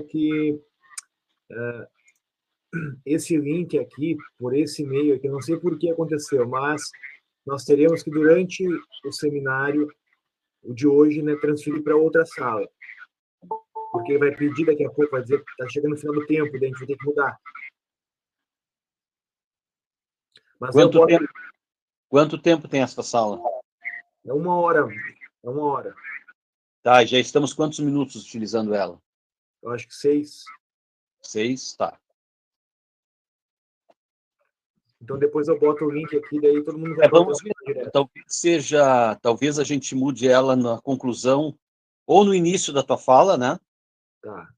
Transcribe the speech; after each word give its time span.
que 0.00 0.52
uh, 1.50 1.86
esse 3.04 3.36
link 3.36 3.78
aqui, 3.78 4.16
por 4.38 4.54
esse 4.54 4.82
e-mail 4.82 5.16
aqui, 5.16 5.28
não 5.28 5.42
sei 5.42 5.58
por 5.58 5.78
que 5.78 5.90
aconteceu, 5.90 6.48
mas 6.48 6.82
nós 7.44 7.64
teremos 7.64 8.02
que, 8.02 8.10
durante 8.10 8.66
o 9.04 9.12
seminário, 9.12 9.88
o 10.62 10.72
de 10.72 10.86
hoje, 10.86 11.20
né, 11.20 11.36
transferir 11.36 11.82
para 11.82 11.96
outra 11.96 12.24
sala. 12.24 12.66
Porque 13.90 14.16
vai 14.16 14.34
pedir 14.34 14.64
daqui 14.64 14.84
a 14.84 14.90
pouco, 14.90 15.10
vai 15.10 15.22
dizer 15.22 15.44
que 15.44 15.50
está 15.50 15.68
chegando 15.68 15.92
no 15.92 15.98
final 15.98 16.14
do 16.14 16.26
tempo, 16.26 16.52
daí 16.52 16.64
a 16.64 16.68
gente 16.68 16.78
vai 16.78 16.86
ter 16.86 16.96
que 16.96 17.04
mudar. 17.04 17.38
Mas 20.58 20.70
Quanto, 20.70 20.98
posso... 20.98 21.06
tempo, 21.08 21.32
quanto 22.08 22.38
tempo 22.38 22.68
tem 22.68 22.80
essa 22.80 23.02
sala? 23.02 23.42
É 24.24 24.32
uma 24.32 24.54
hora. 24.54 24.88
É 25.42 25.50
uma 25.50 25.64
hora. 25.64 25.94
Tá, 26.82 27.04
já 27.04 27.18
estamos 27.18 27.52
quantos 27.52 27.80
minutos 27.80 28.24
utilizando 28.24 28.72
ela? 28.72 28.98
Eu 29.62 29.70
acho 29.70 29.86
que 29.86 29.94
seis. 29.94 30.44
Seis, 31.22 31.74
tá. 31.76 31.98
Então 35.00 35.18
depois 35.18 35.48
eu 35.48 35.58
boto 35.58 35.84
o 35.84 35.90
link 35.90 36.16
aqui, 36.16 36.40
daí 36.40 36.62
todo 36.62 36.78
mundo 36.78 36.94
vai. 36.94 37.06
É, 37.06 37.08
vamos 37.08 37.38
ver. 37.42 37.90
Talvez 37.90 38.24
seja, 38.28 39.16
talvez 39.16 39.58
a 39.58 39.64
gente 39.64 39.94
mude 39.94 40.28
ela 40.28 40.54
na 40.54 40.80
conclusão 40.80 41.58
ou 42.06 42.24
no 42.24 42.34
início 42.34 42.72
da 42.72 42.82
tua 42.82 42.98
fala, 42.98 43.36
né? 43.36 43.58
Tá. 44.20 44.48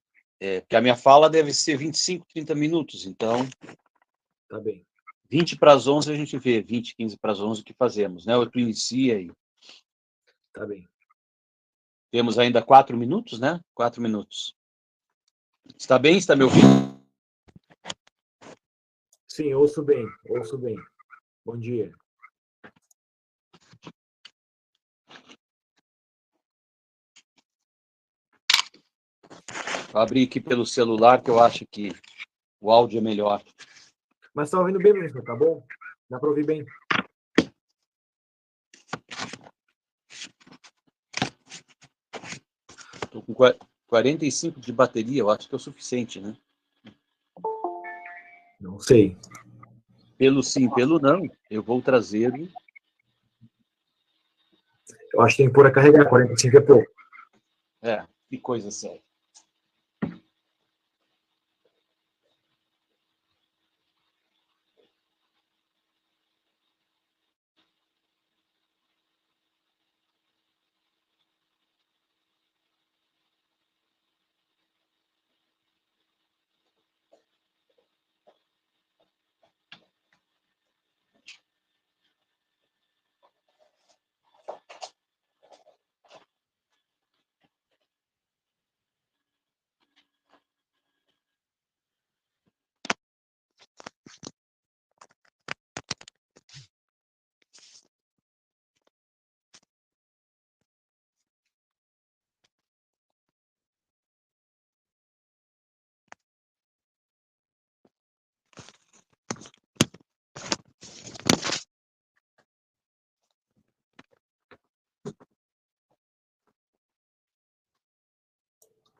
É, 0.40 0.60
porque 0.60 0.76
a 0.76 0.80
minha 0.80 0.96
fala 0.96 1.30
deve 1.30 1.52
ser 1.54 1.78
25, 1.78 2.26
30 2.26 2.54
minutos, 2.54 3.06
então. 3.06 3.48
Tá 4.48 4.60
bem. 4.60 4.86
20 5.30 5.56
para 5.58 5.72
as 5.72 5.86
11 5.86 6.12
a 6.12 6.14
gente 6.14 6.38
vê, 6.38 6.60
20, 6.60 6.94
15 6.94 7.16
para 7.18 7.32
as 7.32 7.40
11 7.40 7.62
o 7.62 7.64
que 7.64 7.72
fazemos, 7.72 8.26
né? 8.26 8.36
Ou 8.36 8.48
tu 8.48 8.58
inicia 8.58 9.16
aí. 9.16 9.30
Tá 10.52 10.66
bem. 10.66 10.86
Temos 12.10 12.38
ainda 12.38 12.62
quatro 12.62 12.96
minutos, 12.96 13.40
né? 13.40 13.60
Quatro 13.74 14.02
minutos. 14.02 14.54
Está 15.72 15.98
bem? 15.98 16.18
Está 16.18 16.36
me 16.36 16.44
ouvindo? 16.44 16.94
Sim, 19.26 19.54
ouço 19.54 19.82
bem, 19.82 20.06
ouço 20.28 20.58
bem. 20.58 20.76
Bom 21.44 21.58
dia. 21.58 21.92
Vou 29.90 30.02
abrir 30.02 30.26
aqui 30.26 30.40
pelo 30.40 30.66
celular, 30.66 31.22
que 31.22 31.30
eu 31.30 31.40
acho 31.40 31.66
que 31.66 31.90
o 32.60 32.70
áudio 32.70 32.98
é 32.98 33.00
melhor. 33.00 33.42
Mas 34.34 34.48
está 34.48 34.58
ouvindo 34.58 34.78
bem 34.78 34.92
mesmo, 34.92 35.22
tá 35.22 35.34
bom? 35.34 35.66
Dá 36.10 36.18
para 36.18 36.28
ouvir 36.28 36.44
bem. 36.44 36.66
Estou 43.04 43.22
com 43.22 43.34
45 43.86 44.60
de 44.60 44.72
bateria, 44.72 45.20
eu 45.20 45.30
acho 45.30 45.48
que 45.48 45.54
é 45.54 45.56
o 45.56 45.60
suficiente, 45.60 46.20
né? 46.20 46.36
Não 48.60 48.78
sei. 48.78 49.16
Pelo 50.16 50.42
sim, 50.42 50.70
pelo 50.70 50.98
não, 50.98 51.20
eu 51.50 51.62
vou 51.62 51.82
trazer. 51.82 52.32
Eu 55.12 55.20
acho 55.20 55.36
que 55.36 55.42
tem 55.42 55.48
que 55.48 55.54
pôr 55.54 55.66
a 55.66 55.70
carregar, 55.70 56.08
45 56.08 56.56
é 56.56 56.60
pouco. 56.60 56.90
É, 57.82 58.06
que 58.30 58.38
coisa 58.38 58.70
séria. 58.70 59.03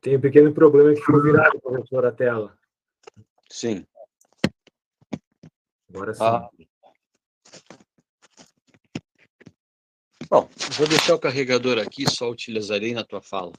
Tem 0.05 0.19
um 0.19 0.21
pequeno 0.21 0.53
problema 0.53 0.93
que 0.93 1.01
ficou 1.01 1.23
virado, 1.23 1.59
professor, 1.59 2.05
a 2.05 2.13
tela. 2.13 2.55
Sim. 3.49 3.87
Agora 5.89 6.13
sim. 6.13 6.23
Ah. 6.23 6.51
Bom, 10.29 10.47
vou 10.77 10.87
deixar 10.87 11.15
o 11.15 11.19
carregador 11.19 11.79
aqui, 11.79 12.05
só 12.07 12.29
utilizarei 12.31 12.93
na 12.93 13.03
tua 13.03 13.23
fala. 13.23 13.55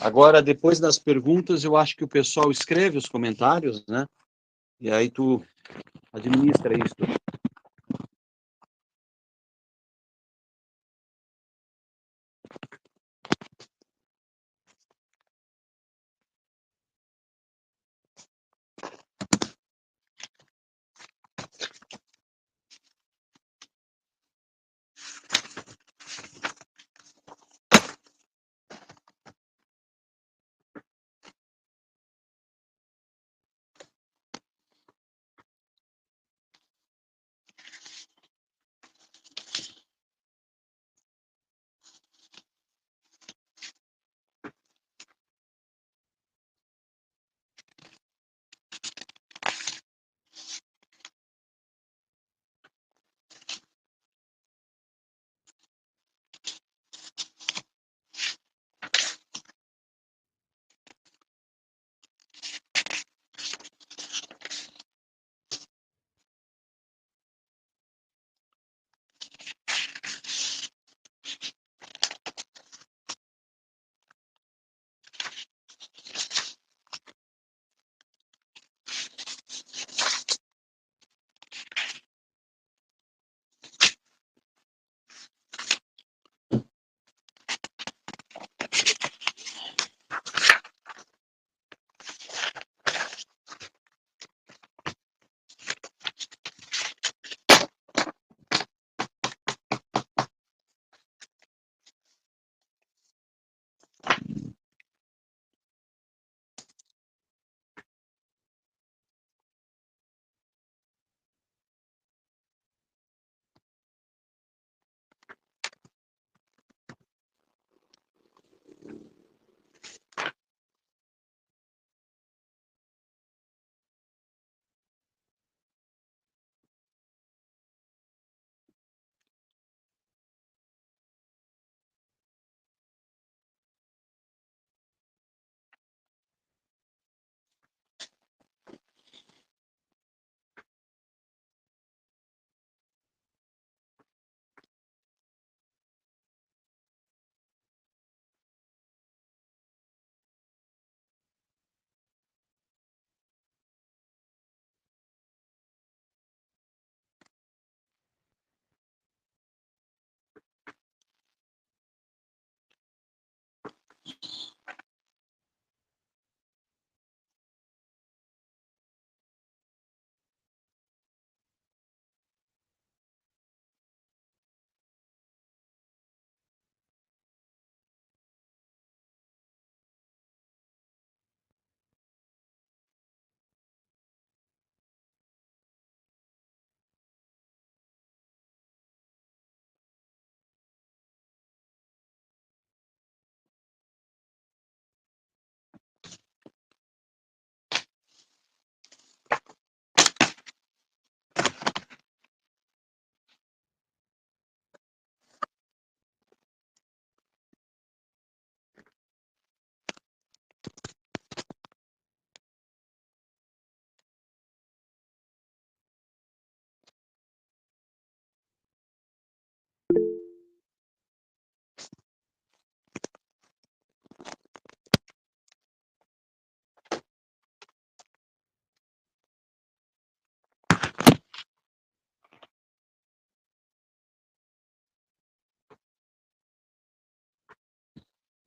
Agora, 0.00 0.40
depois 0.40 0.78
das 0.78 0.96
perguntas, 0.96 1.64
eu 1.64 1.76
acho 1.76 1.96
que 1.96 2.04
o 2.04 2.08
pessoal 2.08 2.52
escreve 2.52 2.98
os 2.98 3.06
comentários, 3.06 3.84
né? 3.88 4.06
E 4.80 4.90
aí 4.90 5.10
tu 5.10 5.42
administra 6.12 6.74
isso. 6.74 7.17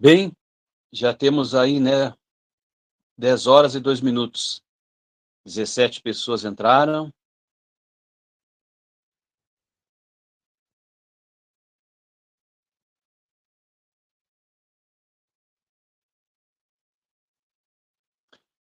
Bem, 0.03 0.35
já 0.91 1.13
temos 1.13 1.53
aí, 1.53 1.79
né, 1.79 2.11
10 3.15 3.45
horas 3.45 3.75
e 3.75 3.79
2 3.79 4.01
minutos. 4.01 4.59
17 5.45 6.01
pessoas 6.01 6.43
entraram. 6.43 7.13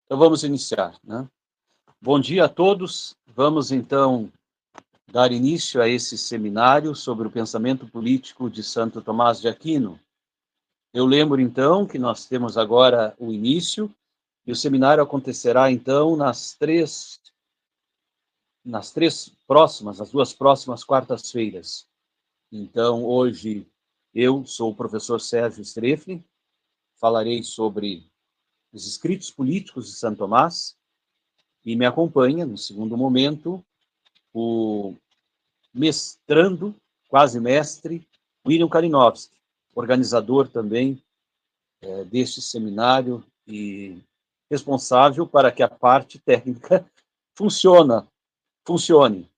Então 0.03 0.19
vamos 0.19 0.43
iniciar, 0.43 0.99
né? 1.01 1.25
Bom 2.01 2.19
dia 2.19 2.43
a 2.43 2.49
todos. 2.49 3.15
Vamos 3.27 3.71
então 3.71 4.29
dar 5.09 5.31
início 5.31 5.81
a 5.81 5.87
esse 5.87 6.17
seminário 6.17 6.93
sobre 6.93 7.29
o 7.29 7.31
pensamento 7.31 7.87
político 7.87 8.49
de 8.49 8.61
Santo 8.61 9.01
Tomás 9.01 9.39
de 9.39 9.47
Aquino. 9.47 9.97
Eu 10.91 11.05
lembro, 11.05 11.39
então, 11.39 11.85
que 11.85 11.99
nós 11.99 12.25
temos 12.25 12.57
agora 12.57 13.15
o 13.19 13.31
início, 13.31 13.93
e 14.45 14.51
o 14.51 14.55
seminário 14.55 15.03
acontecerá, 15.03 15.71
então, 15.71 16.15
nas 16.15 16.55
três, 16.55 17.21
nas 18.65 18.91
três 18.91 19.31
próximas, 19.47 20.01
as 20.01 20.09
duas 20.09 20.33
próximas 20.33 20.83
quartas-feiras. 20.83 21.87
Então, 22.51 23.05
hoje, 23.05 23.67
eu 24.15 24.43
sou 24.47 24.71
o 24.71 24.75
professor 24.75 25.21
Sérgio 25.21 25.61
Streff, 25.61 26.23
falarei 26.95 27.43
sobre 27.43 28.11
os 28.73 28.87
escritos 28.87 29.29
políticos 29.29 29.85
de 29.85 29.93
Santo 29.93 30.17
Tomás, 30.17 30.75
e 31.63 31.75
me 31.75 31.85
acompanha, 31.85 32.47
no 32.47 32.57
segundo 32.57 32.97
momento, 32.97 33.63
o 34.33 34.95
mestrando, 35.71 36.75
quase 37.07 37.39
mestre, 37.39 38.07
William 38.43 38.67
Kalinowski, 38.67 39.38
organizador 39.73 40.49
também 40.49 41.01
é, 41.81 42.03
deste 42.05 42.41
seminário 42.41 43.23
e 43.47 44.01
responsável 44.49 45.27
para 45.27 45.51
que 45.51 45.63
a 45.63 45.69
parte 45.69 46.19
técnica 46.19 46.89
funciona, 47.35 48.07
funcione. 48.65 49.29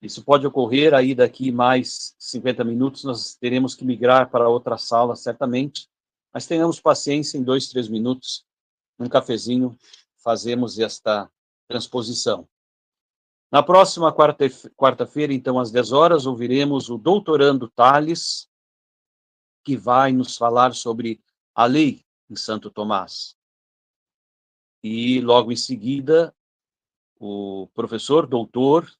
Isso 0.00 0.22
pode 0.22 0.46
ocorrer 0.46 0.94
aí 0.94 1.14
daqui 1.14 1.50
mais 1.50 2.14
50 2.18 2.62
minutos, 2.62 3.04
nós 3.04 3.34
teremos 3.34 3.74
que 3.74 3.84
migrar 3.84 4.30
para 4.30 4.48
outra 4.48 4.78
sala, 4.78 5.16
certamente, 5.16 5.88
mas 6.32 6.46
tenhamos 6.46 6.80
paciência, 6.80 7.36
em 7.36 7.42
dois, 7.42 7.68
três 7.68 7.88
minutos, 7.88 8.44
num 8.98 9.08
cafezinho, 9.08 9.76
fazemos 10.18 10.78
esta 10.78 11.30
transposição. 11.68 12.46
Na 13.50 13.62
próxima 13.62 14.12
quarta-feira, 14.12 14.74
quarta 14.76 15.08
então, 15.32 15.58
às 15.58 15.70
10 15.70 15.92
horas, 15.92 16.26
ouviremos 16.26 16.90
o 16.90 16.98
doutorando 16.98 17.68
Tales, 17.68 18.47
que 19.68 19.76
vai 19.76 20.12
nos 20.12 20.34
falar 20.34 20.74
sobre 20.74 21.20
a 21.54 21.66
lei 21.66 22.02
em 22.30 22.34
Santo 22.34 22.70
Tomás. 22.70 23.36
E 24.82 25.20
logo 25.20 25.52
em 25.52 25.56
seguida, 25.56 26.34
o 27.20 27.68
professor 27.74 28.26
doutor 28.26 28.90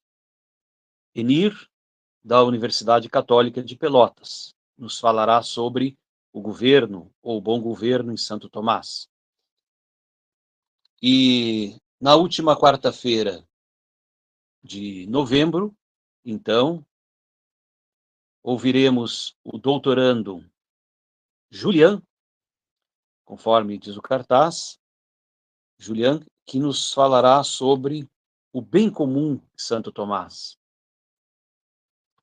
Enir, 1.15 1.67
da 2.23 2.43
Universidade 2.43 3.09
Católica 3.09 3.63
de 3.63 3.75
Pelotas, 3.75 4.53
nos 4.77 4.99
falará 4.99 5.41
sobre 5.41 5.97
o 6.31 6.39
governo 6.39 7.11
ou 7.19 7.41
bom 7.41 7.59
governo 7.59 8.13
em 8.13 8.17
Santo 8.17 8.47
Tomás. 8.47 9.09
E 11.01 11.81
na 11.99 12.15
última 12.15 12.55
quarta-feira 12.55 13.43
de 14.61 15.07
novembro, 15.07 15.75
então, 16.23 16.85
ouviremos 18.43 19.35
o 19.43 19.57
doutorando 19.57 20.47
Julian, 21.51 22.01
conforme 23.25 23.77
diz 23.77 23.97
o 23.97 24.01
cartaz, 24.01 24.79
Julian, 25.79 26.19
que 26.45 26.59
nos 26.59 26.93
falará 26.93 27.43
sobre 27.43 28.07
o 28.53 28.61
bem 28.61 28.91
comum 28.91 29.37
de 29.37 29.61
Santo 29.61 29.91
Tomás. 29.91 30.57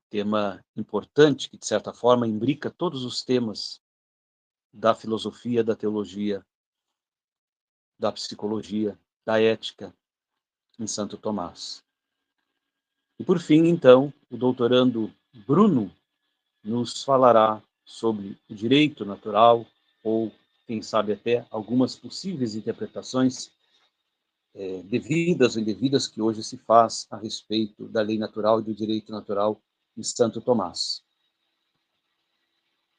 Tema 0.08 0.64
importante 0.76 1.50
que, 1.50 1.58
de 1.58 1.66
certa 1.66 1.92
forma, 1.92 2.26
imbrica 2.26 2.70
todos 2.70 3.04
os 3.04 3.24
temas 3.24 3.82
da 4.72 4.94
filosofia, 4.94 5.64
da 5.64 5.74
teologia, 5.74 6.46
da 7.98 8.12
psicologia, 8.12 8.98
da 9.24 9.40
ética 9.40 9.92
em 10.78 10.86
Santo 10.86 11.16
Tomás. 11.16 11.84
E, 13.18 13.24
por 13.24 13.40
fim, 13.40 13.66
então, 13.66 14.12
o 14.30 14.36
doutorando 14.36 15.12
Bruno 15.46 15.90
nos 16.62 17.02
falará 17.02 17.62
sobre 17.86 18.36
o 18.50 18.54
direito 18.54 19.04
natural, 19.04 19.64
ou, 20.02 20.32
quem 20.66 20.82
sabe, 20.82 21.12
até 21.12 21.46
algumas 21.50 21.96
possíveis 21.96 22.56
interpretações 22.56 23.52
é, 24.54 24.82
devidas 24.82 25.54
ou 25.54 25.62
indevidas 25.62 26.08
que 26.08 26.20
hoje 26.20 26.42
se 26.42 26.58
faz 26.58 27.06
a 27.10 27.16
respeito 27.16 27.86
da 27.88 28.02
lei 28.02 28.18
natural 28.18 28.60
e 28.60 28.64
do 28.64 28.74
direito 28.74 29.12
natural 29.12 29.62
em 29.96 30.02
Santo 30.02 30.40
Tomás. 30.40 31.02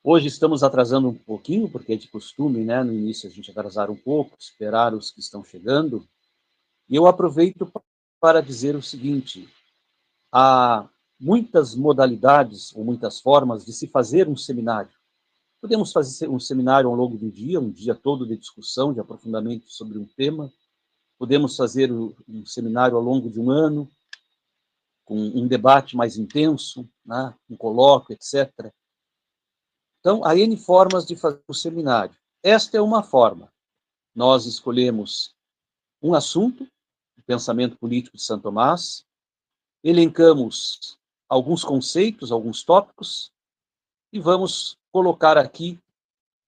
Hoje 0.04 0.28
estamos 0.28 0.64
atrasando 0.64 1.10
um 1.10 1.14
pouquinho, 1.14 1.70
porque 1.70 1.92
é 1.94 1.98
de 1.98 2.08
costume, 2.08 2.64
né, 2.64 2.82
no 2.82 2.94
início 2.94 3.28
a 3.28 3.32
gente 3.32 3.52
atrasar 3.52 3.92
um 3.92 3.96
pouco, 3.96 4.38
esperar 4.40 4.94
os 4.94 5.12
que 5.12 5.20
estão 5.20 5.44
chegando. 5.44 6.08
E 6.88 6.96
eu 6.96 7.08
aproveito 7.08 7.70
para 8.20 8.42
dizer 8.42 8.76
o 8.76 8.82
seguinte: 8.82 9.50
há 10.32 10.88
muitas 11.20 11.76
modalidades 11.76 12.76
ou 12.76 12.84
muitas 12.84 13.20
formas 13.20 13.66
de 13.66 13.74
se 13.74 13.88
fazer 13.88 14.28
um 14.28 14.36
seminário. 14.36 14.92
Podemos 15.60 15.92
fazer 15.92 16.30
um 16.30 16.40
seminário 16.40 16.90
ao 16.90 16.96
longo 16.96 17.18
do 17.18 17.32
dia, 17.32 17.60
um 17.60 17.72
dia 17.72 17.96
todo 17.96 18.28
de 18.28 18.38
discussão, 18.38 18.94
de 18.94 19.00
aprofundamento 19.00 19.70
sobre 19.70 19.98
um 19.98 20.06
tema. 20.06 20.52
Podemos 21.18 21.56
fazer 21.56 21.92
um 21.92 22.46
seminário 22.46 22.96
ao 22.96 23.02
longo 23.02 23.30
de 23.30 23.40
um 23.40 23.50
ano, 23.50 23.90
com 25.04 25.18
um 25.18 25.48
debate 25.48 25.96
mais 25.96 26.18
intenso, 26.18 26.88
né, 27.04 27.34
um 27.50 27.58
colóquio, 27.58 28.14
etc. 28.14 28.72
Então, 30.00 30.24
há 30.24 30.38
N 30.38 30.56
formas 30.58 31.06
de 31.06 31.16
fazer 31.16 31.42
o 31.48 31.54
seminário. 31.54 32.16
Esta 32.44 32.78
é 32.78 32.82
uma 32.82 33.02
forma. 33.02 33.52
Nós 34.14 34.46
escolhemos 34.46 35.34
um 36.02 36.14
assunto, 36.14 36.64
o 37.18 37.22
pensamento 37.24 37.78
político 37.78 38.16
de 38.16 38.24
Santo 38.24 38.44
Tomás, 38.44 39.06
elencamos 39.84 40.98
alguns 41.30 41.64
conceitos, 41.64 42.32
alguns 42.32 42.64
tópicos, 42.64 43.32
e 44.12 44.20
vamos 44.20 44.78
colocar 44.92 45.38
aqui 45.38 45.80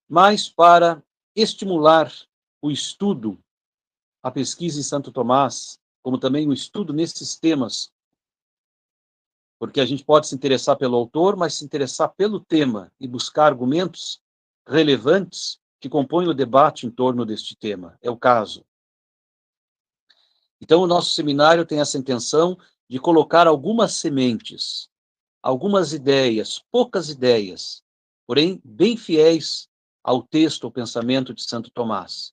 mais 0.08 0.48
para 0.48 1.02
estimular 1.36 2.12
o 2.60 2.70
estudo, 2.70 3.38
a 4.22 4.30
pesquisa 4.30 4.80
em 4.80 4.82
Santo 4.82 5.12
Tomás, 5.12 5.78
como 6.02 6.18
também 6.18 6.48
o 6.48 6.52
estudo 6.52 6.92
nesses 6.92 7.36
temas, 7.36 7.92
porque 9.58 9.80
a 9.80 9.86
gente 9.86 10.04
pode 10.04 10.26
se 10.26 10.34
interessar 10.34 10.76
pelo 10.76 10.96
autor, 10.96 11.36
mas 11.36 11.54
se 11.54 11.64
interessar 11.64 12.08
pelo 12.14 12.40
tema 12.40 12.90
e 12.98 13.06
buscar 13.06 13.46
argumentos 13.46 14.20
relevantes 14.66 15.60
que 15.78 15.88
compõem 15.88 16.28
o 16.28 16.34
debate 16.34 16.86
em 16.86 16.90
torno 16.90 17.26
deste 17.26 17.54
tema. 17.54 17.98
É 18.00 18.10
o 18.10 18.16
caso. 18.16 18.64
Então, 20.60 20.82
o 20.82 20.86
nosso 20.86 21.12
seminário 21.12 21.64
tem 21.64 21.80
essa 21.80 21.98
intenção 21.98 22.58
de 22.90 22.98
colocar 22.98 23.46
algumas 23.46 23.94
sementes 23.94 24.90
algumas 25.42 25.92
ideias, 25.92 26.62
poucas 26.70 27.08
ideias, 27.08 27.82
porém 28.26 28.60
bem 28.64 28.96
fiéis 28.96 29.68
ao 30.02 30.22
texto, 30.22 30.64
ao 30.64 30.72
pensamento 30.72 31.34
de 31.34 31.42
Santo 31.42 31.70
Tomás. 31.70 32.32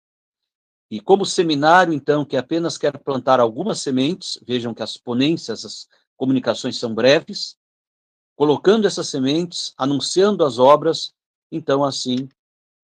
E 0.90 1.02
como 1.02 1.26
seminário, 1.26 1.94
então, 1.94 2.24
que 2.24 2.38
apenas 2.38 2.78
quer 2.78 2.98
plantar 2.98 3.40
algumas 3.40 3.80
sementes, 3.80 4.40
vejam 4.46 4.74
que 4.74 4.84
as 4.84 4.98
ponências, 4.98 5.66
as 5.66 5.88
comunicações 6.16 6.78
são 6.78 6.94
breves, 6.94 7.58
colocando 8.36 8.88
essas 8.88 9.10
sementes, 9.10 9.74
anunciando 9.78 10.46
as 10.46 10.60
obras, 10.60 11.14
então, 11.52 11.84
assim, 11.84 12.30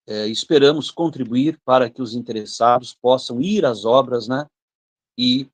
é, 0.05 0.27
esperamos 0.27 0.91
contribuir 0.91 1.59
para 1.63 1.89
que 1.89 2.01
os 2.01 2.13
interessados 2.13 2.93
possam 2.93 3.41
ir 3.41 3.65
às 3.65 3.85
obras, 3.85 4.27
né, 4.27 4.45
e 5.17 5.49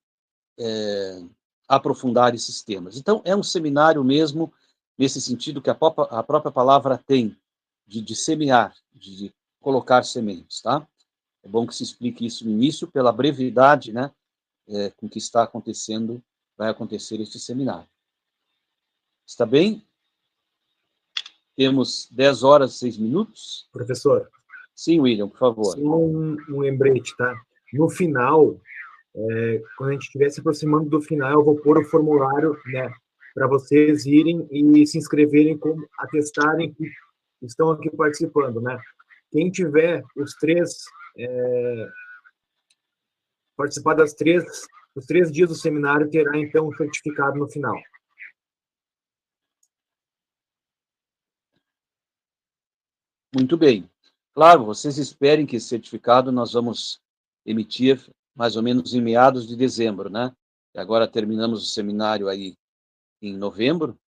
é, 0.58 1.22
aprofundar 1.70 2.34
esses 2.34 2.64
temas. 2.64 2.98
Então, 2.98 3.22
é 3.24 3.36
um 3.36 3.44
seminário 3.44 4.04
mesmo 4.04 4.52
nesse 4.98 5.22
sentido 5.22 5.62
que 5.62 5.70
a 5.70 5.76
própria, 5.76 6.06
a 6.06 6.24
própria 6.24 6.52
palavra 6.52 6.98
tem, 6.98 7.38
de, 7.86 8.02
de 8.02 8.16
semear, 8.16 8.76
de, 8.92 9.16
de, 9.16 9.34
colocar 9.62 10.04
sementes, 10.04 10.62
tá? 10.62 10.88
É 11.44 11.48
bom 11.48 11.68
que 11.68 11.76
se 11.76 11.84
explique 11.84 12.26
isso 12.26 12.46
no 12.46 12.52
início, 12.52 12.88
pela 12.88 13.12
brevidade, 13.12 13.94
né, 13.94 14.12
é, 14.68 14.90
com 14.92 15.08
que 15.08 15.18
está 15.18 15.44
acontecendo, 15.44 16.22
vai 16.58 16.70
acontecer 16.70 17.20
este 17.22 17.40
seminário. 17.40 17.88
Está 19.26 19.46
bem? 19.46 19.86
Temos 21.56 22.08
10 22.12 22.44
horas 22.44 22.76
e 22.76 22.80
6 22.80 22.98
minutos. 22.98 23.68
Professor. 23.72 24.30
Sim, 24.74 25.02
William, 25.02 25.28
por 25.28 25.38
favor. 25.38 25.76
Só 25.76 25.80
um, 25.80 26.38
um 26.50 26.60
lembrete, 26.60 27.16
tá? 27.18 27.36
No 27.74 27.90
final, 27.90 28.60
é, 29.16 29.62
quando 29.78 29.90
a 29.90 29.94
gente 29.94 30.04
estiver 30.04 30.30
se 30.30 30.40
aproximando 30.40 30.90
do 30.90 31.02
final, 31.02 31.32
eu 31.32 31.44
vou 31.44 31.56
pôr 31.56 31.78
o 31.78 31.86
formulário, 31.86 32.58
né, 32.68 32.92
para 33.34 33.48
vocês 33.48 34.06
irem 34.06 34.48
e 34.52 34.86
se 34.86 34.98
inscreverem 34.98 35.58
como 35.58 35.88
atestarem 35.98 36.74
que 36.74 36.90
estão 37.42 37.72
aqui 37.72 37.90
participando, 37.96 38.62
né? 38.62 38.78
quem 39.32 39.50
tiver 39.52 40.04
os 40.16 40.34
três 40.36 40.86
é, 41.18 41.90
participar 43.56 43.94
das 43.96 44.14
três 44.14 44.44
os 44.96 45.06
três 45.06 45.32
dias 45.32 45.50
do 45.50 45.56
seminário 45.56 46.10
terá 46.10 46.38
então 46.38 46.68
um 46.68 46.76
certificado 46.76 47.38
no 47.38 47.48
final. 47.48 47.76
Muito 53.34 53.56
bem. 53.56 53.90
Claro, 54.34 54.66
vocês 54.66 54.98
esperem 54.98 55.46
que 55.46 55.56
esse 55.56 55.68
certificado 55.68 56.32
nós 56.32 56.54
vamos 56.54 57.00
emitir 57.46 58.10
mais 58.40 58.56
ou 58.56 58.64
menos 58.64 58.94
em 58.94 59.02
meados 59.02 59.46
de 59.46 59.54
dezembro, 59.54 60.10
né? 60.10 60.34
Agora 60.74 61.06
terminamos 61.06 61.62
o 61.62 61.66
seminário 61.66 62.30
aí 62.30 62.56
em 63.22 63.36
novembro 63.36 64.00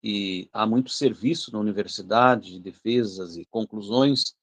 e 0.00 0.48
há 0.52 0.64
muito 0.64 0.90
serviço 0.90 1.50
na 1.50 1.58
universidade, 1.58 2.52
de 2.52 2.60
defesas 2.60 3.36
e 3.36 3.44
conclusões. 3.46 4.36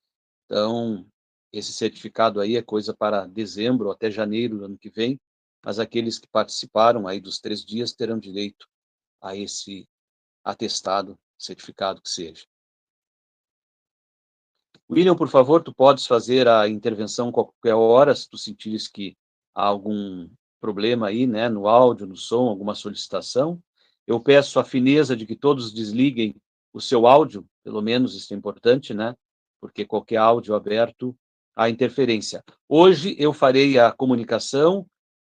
Então, 0.44 1.08
esse 1.50 1.72
certificado 1.72 2.42
aí 2.42 2.58
é 2.58 2.62
coisa 2.62 2.94
para 2.94 3.26
dezembro 3.26 3.90
até 3.90 4.12
janeiro 4.12 4.58
do 4.58 4.66
ano 4.66 4.78
que 4.78 4.90
vem, 4.90 5.18
mas 5.64 5.80
aqueles 5.80 6.20
que 6.20 6.28
participaram 6.28 7.08
aí 7.08 7.22
dos 7.22 7.40
três 7.40 7.64
dias 7.64 7.94
terão 7.94 8.20
direito 8.20 8.68
a 9.22 9.34
esse 9.34 9.88
atestado, 10.44 11.18
certificado 11.38 12.02
que 12.02 12.10
seja. 12.10 12.46
William, 14.90 15.16
por 15.16 15.30
favor, 15.30 15.64
tu 15.64 15.74
podes 15.74 16.06
fazer 16.06 16.50
a 16.50 16.68
intervenção 16.68 17.32
qualquer 17.32 17.76
hora, 17.76 18.14
se 18.14 18.30
tu 18.30 18.38
sentires 18.38 18.90
que 18.90 19.16
algum 19.54 20.30
problema 20.60 21.08
aí, 21.08 21.26
né, 21.26 21.50
no 21.50 21.68
áudio, 21.68 22.06
no 22.06 22.16
som, 22.16 22.48
alguma 22.48 22.76
solicitação. 22.76 23.62
Eu 24.06 24.20
peço 24.20 24.60
a 24.60 24.64
fineza 24.64 25.16
de 25.16 25.26
que 25.26 25.36
todos 25.36 25.74
desliguem 25.74 26.36
o 26.74 26.80
seu 26.80 27.08
áudio, 27.08 27.46
pelo 27.64 27.82
menos 27.82 28.16
isso 28.16 28.34
é 28.34 28.38
importante, 28.38 28.94
né, 28.94 29.16
porque 29.60 29.86
qualquer 29.86 30.18
áudio 30.18 30.56
aberto 30.56 31.16
há 31.56 31.70
interferência. 31.70 32.44
Hoje 32.68 33.16
eu 33.20 33.34
farei 33.34 33.78
a 33.78 33.92
comunicação 33.92 34.86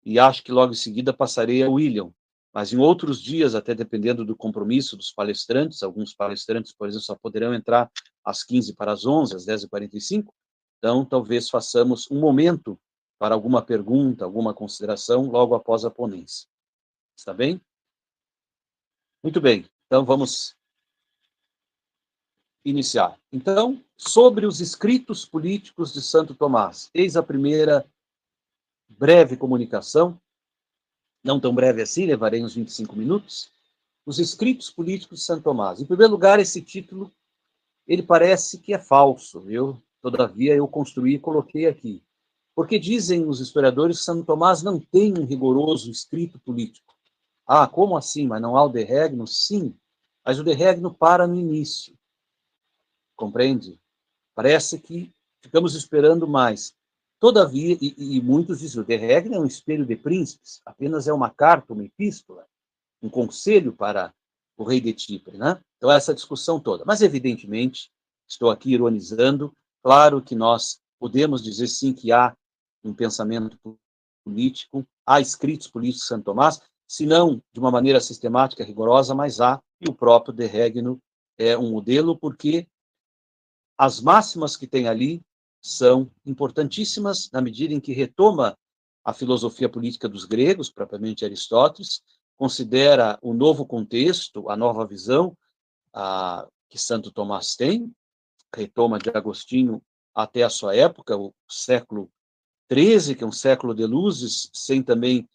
e 0.05 0.19
acho 0.19 0.43
que 0.43 0.53
logo 0.53 0.73
em 0.73 0.77
seguida 0.77 1.12
passarei 1.12 1.62
a 1.62 1.71
William. 1.71 2.11
Mas 2.53 2.73
em 2.73 2.79
outros 2.79 3.23
dias, 3.23 3.55
até 3.55 3.75
dependendo 3.75 4.25
do 4.25 4.37
compromisso 4.37 4.97
dos 4.97 5.12
palestrantes, 5.12 5.83
alguns 5.83 6.12
palestrantes, 6.12 6.73
por 6.73 6.89
exemplo, 6.89 7.05
só 7.05 7.15
poderão 7.15 7.55
entrar 7.55 7.91
às 8.25 8.43
15 8.43 8.75
para 8.75 8.93
as 8.93 9.07
11, 9.07 9.37
às 9.37 9.47
10h45, 9.47 10.25
então 10.79 11.05
talvez 11.05 11.49
façamos 11.49 12.11
um 12.11 12.19
momento 12.19 12.79
para 13.21 13.35
alguma 13.35 13.61
pergunta, 13.61 14.25
alguma 14.25 14.55
consideração 14.55 15.27
logo 15.27 15.55
após 15.55 15.85
a 15.85 15.91
ponência. 15.91 16.49
Está 17.15 17.35
bem? 17.35 17.61
Muito 19.23 19.43
bem, 19.43 19.69
então 19.87 20.07
vamos 20.07 20.57
iniciar. 22.65 23.21
Então, 23.31 23.85
sobre 23.95 24.47
os 24.47 24.62
escritos 24.62 25.27
políticos 25.27 25.93
de 25.93 26.00
Santo 26.00 26.35
Tomás, 26.35 26.89
eis 26.95 27.15
a 27.15 27.23
primeira 27.23 27.87
breve 28.89 29.37
comunicação, 29.37 30.19
não 31.23 31.39
tão 31.39 31.55
breve 31.55 31.83
assim, 31.83 32.07
levarei 32.07 32.43
uns 32.43 32.55
25 32.55 32.97
minutos, 32.97 33.53
os 34.07 34.19
escritos 34.19 34.71
políticos 34.71 35.19
de 35.19 35.27
Santo 35.27 35.43
Tomás. 35.43 35.79
Em 35.79 35.85
primeiro 35.85 36.11
lugar, 36.11 36.41
esse 36.41 36.62
título, 36.62 37.12
ele 37.87 38.03
parece 38.03 38.59
que 38.59 38.73
é 38.73 38.79
falso, 38.79 39.41
viu? 39.41 39.79
Todavia, 40.00 40.55
eu 40.55 40.67
construí 40.67 41.17
e 41.17 41.21
coloquei 41.21 41.67
aqui. 41.67 42.03
Porque 42.61 42.79
dizem 42.79 43.26
os 43.26 43.40
historiadores 43.40 44.00
que 44.00 44.05
Santo 44.05 44.23
Tomás 44.23 44.62
não 44.62 44.79
tem 44.79 45.14
um 45.19 45.25
rigoroso 45.25 45.90
escrito 45.90 46.38
político. 46.40 46.95
Ah, 47.47 47.67
como 47.67 47.97
assim? 47.97 48.26
Mas 48.26 48.43
não 48.43 48.55
há 48.55 48.62
o 48.62 48.69
de 48.69 48.85
regno? 48.85 49.26
Sim, 49.26 49.75
mas 50.23 50.38
o 50.38 50.45
de 50.45 50.52
regno 50.52 50.93
para 50.93 51.26
no 51.26 51.37
início. 51.37 51.97
Compreende? 53.17 53.81
Parece 54.35 54.79
que 54.79 55.11
ficamos 55.40 55.75
esperando 55.75 56.29
mais. 56.29 56.75
Todavia, 57.19 57.79
e, 57.81 57.95
e 57.97 58.21
muitos 58.21 58.59
dizem, 58.59 58.83
o 58.83 58.85
de 58.85 58.95
regra 58.95 59.37
é 59.37 59.40
um 59.40 59.47
espelho 59.47 59.87
de 59.87 59.97
príncipes, 59.97 60.61
apenas 60.67 61.09
é 61.09 61.14
uma 61.14 61.31
carta, 61.31 61.73
uma 61.73 61.87
epístola, 61.87 62.47
um 63.02 63.09
conselho 63.09 63.73
para 63.73 64.12
o 64.55 64.64
rei 64.64 64.83
de 64.83 64.95
Chipre, 64.99 65.38
né? 65.38 65.59
Então, 65.79 65.90
essa 65.90 66.12
discussão 66.12 66.61
toda. 66.61 66.85
Mas, 66.87 67.00
evidentemente, 67.00 67.90
estou 68.29 68.50
aqui 68.50 68.75
ironizando, 68.75 69.50
claro 69.83 70.21
que 70.21 70.35
nós 70.35 70.79
podemos 70.99 71.43
dizer 71.43 71.67
sim 71.67 71.95
que 71.95 72.12
há 72.12 72.37
um 72.82 72.94
pensamento 72.94 73.58
político, 74.25 74.87
há 75.06 75.20
escritos 75.20 75.68
políticos 75.68 76.02
de 76.02 76.08
Santo 76.08 76.25
Tomás, 76.25 76.60
se 76.87 77.06
não 77.06 77.42
de 77.52 77.60
uma 77.60 77.70
maneira 77.70 78.00
sistemática, 78.00 78.64
rigorosa, 78.64 79.14
mas 79.14 79.40
há, 79.40 79.60
e 79.80 79.88
o 79.88 79.94
próprio 79.94 80.34
De 80.34 80.46
Regno 80.46 81.00
é 81.38 81.56
um 81.56 81.70
modelo, 81.70 82.18
porque 82.18 82.68
as 83.78 84.00
máximas 84.00 84.56
que 84.56 84.66
tem 84.66 84.88
ali 84.88 85.22
são 85.60 86.10
importantíssimas 86.25 87.30
na 87.30 87.40
medida 87.40 87.72
em 87.72 87.80
que 87.80 87.92
retoma 87.92 88.56
a 89.04 89.12
filosofia 89.12 89.68
política 89.68 90.08
dos 90.08 90.25
gregos, 90.25 90.70
propriamente 90.70 91.25
Aristóteles, 91.25 92.02
considera 92.37 93.18
o 93.22 93.32
novo 93.32 93.66
contexto, 93.66 94.49
a 94.49 94.56
nova 94.56 94.87
visão 94.87 95.37
a, 95.92 96.46
que 96.68 96.78
Santo 96.78 97.10
Tomás 97.10 97.54
tem, 97.56 97.92
retoma 98.54 98.99
de 98.99 99.10
Agostinho 99.10 99.82
até 100.14 100.42
a 100.42 100.50
sua 100.50 100.75
época, 100.75 101.16
o 101.16 101.34
século 101.49 102.10
XIII, 102.73 103.15
que 103.15 103.25
é 103.25 103.27
um 103.27 103.33
século 103.33 103.75
de 103.75 103.85
luzes, 103.85 104.50
sem 104.53 104.83
também 104.83 105.29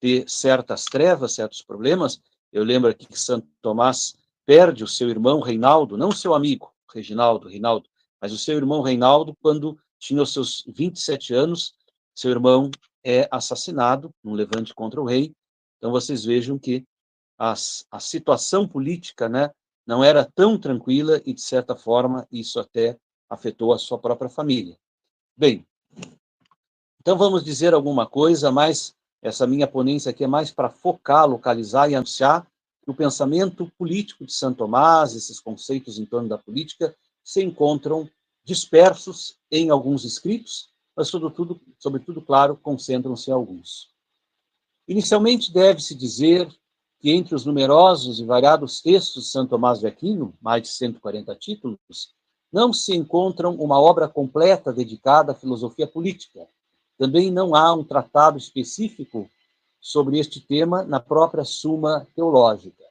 ter 0.00 0.28
certas 0.28 0.84
trevas, 0.84 1.32
certos 1.32 1.62
problemas. 1.62 2.20
Eu 2.52 2.64
lembro 2.64 2.90
aqui 2.90 3.06
que 3.06 3.18
Santo 3.18 3.46
Tomás 3.62 4.16
perde 4.44 4.82
o 4.82 4.88
seu 4.88 5.08
irmão 5.08 5.40
Reinaldo, 5.40 5.96
não 5.96 6.10
seu 6.10 6.34
amigo 6.34 6.72
Reginaldo, 6.92 7.48
Reinaldo, 7.48 7.88
mas 8.20 8.32
o 8.32 8.38
seu 8.38 8.56
irmão 8.56 8.82
Reinaldo, 8.82 9.36
quando 9.40 9.78
tinha 9.98 10.22
os 10.22 10.32
seus 10.32 10.64
27 10.66 11.34
anos, 11.34 11.74
seu 12.14 12.30
irmão 12.30 12.70
é 13.04 13.28
assassinado 13.30 14.12
num 14.22 14.34
levante 14.34 14.74
contra 14.74 15.00
o 15.00 15.04
rei. 15.04 15.32
Então 15.78 15.90
vocês 15.90 16.24
vejam 16.24 16.58
que 16.58 16.84
as, 17.38 17.86
a 17.90 18.00
situação 18.00 18.66
política 18.66 19.28
né, 19.28 19.50
não 19.86 20.04
era 20.04 20.24
tão 20.24 20.58
tranquila 20.58 21.20
e, 21.24 21.32
de 21.32 21.40
certa 21.40 21.74
forma, 21.74 22.26
isso 22.30 22.60
até 22.60 22.98
afetou 23.28 23.72
a 23.72 23.78
sua 23.78 23.98
própria 23.98 24.28
família. 24.28 24.76
Bem, 25.36 25.66
então 27.00 27.16
vamos 27.16 27.42
dizer 27.42 27.72
alguma 27.72 28.06
coisa, 28.06 28.50
mas 28.52 28.94
essa 29.22 29.46
minha 29.46 29.66
ponência 29.66 30.10
aqui 30.10 30.24
é 30.24 30.26
mais 30.26 30.50
para 30.50 30.68
focar, 30.68 31.26
localizar 31.26 31.90
e 31.90 31.94
anunciar 31.94 32.46
que 32.82 32.90
o 32.90 32.94
pensamento 32.94 33.70
político 33.78 34.24
de 34.24 34.32
Santo 34.32 34.58
Tomás, 34.58 35.14
esses 35.14 35.40
conceitos 35.40 35.98
em 35.98 36.04
torno 36.04 36.28
da 36.28 36.38
política, 36.38 36.94
se 37.24 37.42
encontram 37.42 38.08
dispersos 38.44 39.36
em 39.50 39.70
alguns 39.70 40.04
escritos, 40.04 40.70
mas, 40.96 41.08
sobretudo, 41.08 41.60
sobretudo 41.78 42.20
claro, 42.20 42.56
concentram-se 42.56 43.30
em 43.30 43.34
alguns. 43.34 43.90
Inicialmente, 44.88 45.52
deve-se 45.52 45.94
dizer 45.94 46.48
que 46.98 47.10
entre 47.10 47.34
os 47.34 47.46
numerosos 47.46 48.20
e 48.20 48.24
variados 48.24 48.82
textos 48.82 49.24
de 49.24 49.30
Santo 49.30 49.50
Tomás 49.50 49.80
de 49.80 49.86
Aquino, 49.86 50.34
mais 50.40 50.62
de 50.62 50.68
140 50.68 51.34
títulos, 51.36 52.14
não 52.52 52.72
se 52.72 52.94
encontram 52.94 53.54
uma 53.54 53.80
obra 53.80 54.08
completa 54.08 54.72
dedicada 54.72 55.32
à 55.32 55.34
filosofia 55.34 55.86
política. 55.86 56.46
Também 57.00 57.30
não 57.30 57.54
há 57.54 57.72
um 57.72 57.82
tratado 57.82 58.36
específico 58.36 59.26
sobre 59.80 60.18
este 60.18 60.38
tema 60.38 60.84
na 60.84 61.00
própria 61.00 61.46
Suma 61.46 62.06
Teológica. 62.14 62.84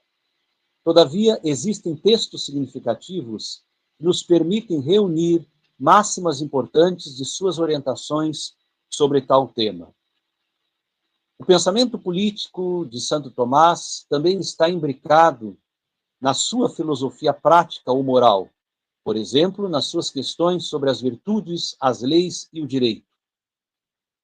Todavia, 0.83 1.39
existem 1.43 1.95
textos 1.95 2.43
significativos 2.43 3.63
nos 3.99 4.23
permitem 4.23 4.79
reunir 4.79 5.47
máximas 5.77 6.41
importantes 6.41 7.15
de 7.17 7.23
suas 7.23 7.59
orientações 7.59 8.55
sobre 8.89 9.21
tal 9.21 9.47
tema. 9.47 9.93
O 11.37 11.45
pensamento 11.45 11.99
político 11.99 12.87
de 12.89 12.99
Santo 12.99 13.29
Tomás 13.29 14.07
também 14.09 14.39
está 14.39 14.67
imbricado 14.67 15.55
na 16.19 16.33
sua 16.33 16.67
filosofia 16.67 17.31
prática 17.31 17.91
ou 17.91 18.01
moral, 18.01 18.49
por 19.03 19.15
exemplo, 19.15 19.69
nas 19.69 19.85
suas 19.85 20.09
questões 20.09 20.65
sobre 20.65 20.89
as 20.89 20.99
virtudes, 20.99 21.75
as 21.79 22.01
leis 22.01 22.49
e 22.51 22.59
o 22.59 22.67
direito. 22.67 23.08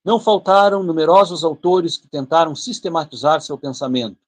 Não 0.06 0.20
faltaram 0.20 0.84
numerosos 0.84 1.44
autores 1.44 1.98
que 1.98 2.08
tentaram 2.08 2.56
sistematizar 2.56 3.42
seu 3.42 3.58
pensamento, 3.58 4.20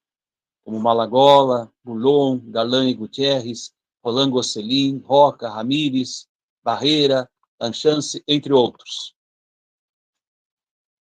como 0.65 0.79
Malagola, 0.79 1.71
Boulon, 1.83 2.39
Galan 2.45 2.89
e 2.89 2.95
Gutierrez, 2.95 3.71
Roland 4.03 4.31
Gosselin, 4.31 4.97
Roca, 5.05 5.47
Ramírez, 5.47 6.27
Barreira, 6.63 7.29
Anchance, 7.61 8.23
entre 8.27 8.51
outros. 8.51 9.15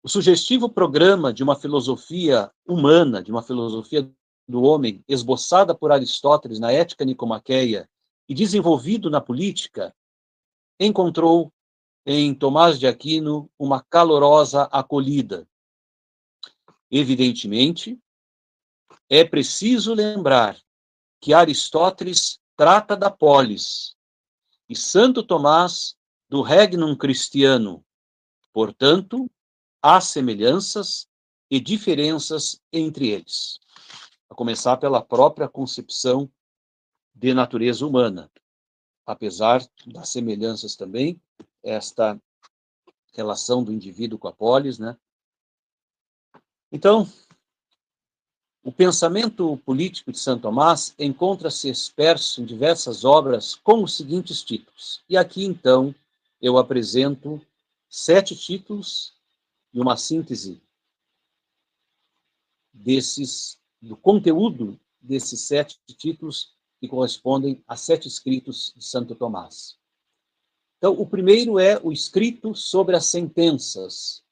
O 0.02 0.11
sugestivo 0.11 0.68
programa 0.68 1.33
de 1.33 1.42
uma 1.42 1.56
filosofia 1.56 2.52
humana, 2.66 3.23
de 3.23 3.30
uma 3.30 3.42
filosofia 3.42 4.09
do 4.47 4.62
homem, 4.62 5.02
esboçada 5.09 5.75
por 5.75 5.90
Aristóteles 5.90 6.61
na 6.61 6.71
Ética 6.71 7.04
Nicomaqueia 7.04 7.88
e 8.28 8.35
desenvolvido 8.35 9.09
na 9.09 9.23
política, 9.23 9.95
encontrou 10.78 11.50
em 12.06 12.32
Tomás 12.32 12.78
de 12.78 12.86
Aquino 12.86 13.50
uma 13.58 13.82
calorosa 13.82 14.62
acolhida. 14.70 15.46
Evidentemente, 16.88 17.98
é 19.10 19.25
preciso 19.25 19.92
lembrar 19.92 20.56
que 21.20 21.34
Aristóteles 21.34 22.38
trata 22.56 22.96
da 22.96 23.10
polis, 23.10 23.96
e 24.68 24.76
Santo 24.76 25.22
Tomás 25.22 25.97
do 26.28 26.42
regnum 26.42 26.97
cristiano. 26.97 27.84
Portanto, 28.52 29.28
há 29.82 30.00
semelhanças 30.00 31.08
e 31.50 31.60
diferenças 31.60 32.60
entre 32.73 33.08
eles. 33.08 33.58
A 34.30 34.34
começar 34.34 34.76
pela 34.76 35.02
própria 35.02 35.49
concepção 35.49 36.30
de 37.14 37.34
natureza 37.34 37.86
humana. 37.86 38.30
Apesar 39.04 39.64
das 39.86 40.08
semelhanças 40.08 40.75
também, 40.75 41.21
esta 41.67 42.21
relação 43.13 43.65
do 43.65 43.73
indivíduo 43.73 44.19
com 44.19 44.29
a 44.29 44.33
polis, 44.33 44.79
né? 44.79 44.97
Então, 46.71 47.11
o 48.63 48.73
pensamento 48.73 49.57
político 49.59 50.13
de 50.13 50.19
Santo 50.19 50.43
Tomás 50.43 50.95
encontra-se 50.99 51.69
expresso 51.69 52.43
em 52.43 52.45
diversas 52.45 53.05
obras 53.05 53.55
com 53.55 53.83
os 53.83 53.97
seguintes 53.97 54.43
títulos. 54.43 55.02
E 55.09 55.17
aqui, 55.17 55.45
então, 55.45 55.95
eu 56.41 56.59
apresento 56.59 57.41
sete 57.89 58.37
títulos 58.37 59.15
e 59.73 59.81
uma 59.81 59.97
síntese 59.97 60.61
desses, 62.73 63.59
do 63.81 63.97
conteúdo 63.97 64.79
desses 65.00 65.41
sete 65.41 65.79
títulos 65.97 66.55
que 66.79 66.89
correspondem 66.89 67.63
a 67.67 67.76
sete 67.76 68.07
escritos 68.07 68.73
de 68.76 68.85
Santo 68.85 69.15
Tomás. 69.15 69.79
Então, 70.78 70.93
o 70.93 71.06
primeiro 71.06 71.58
é 71.58 71.80
o 71.82 71.91
escrito 71.91 72.54
sobre 72.54 72.95
as 72.97 73.06
sentenças. 73.06 74.23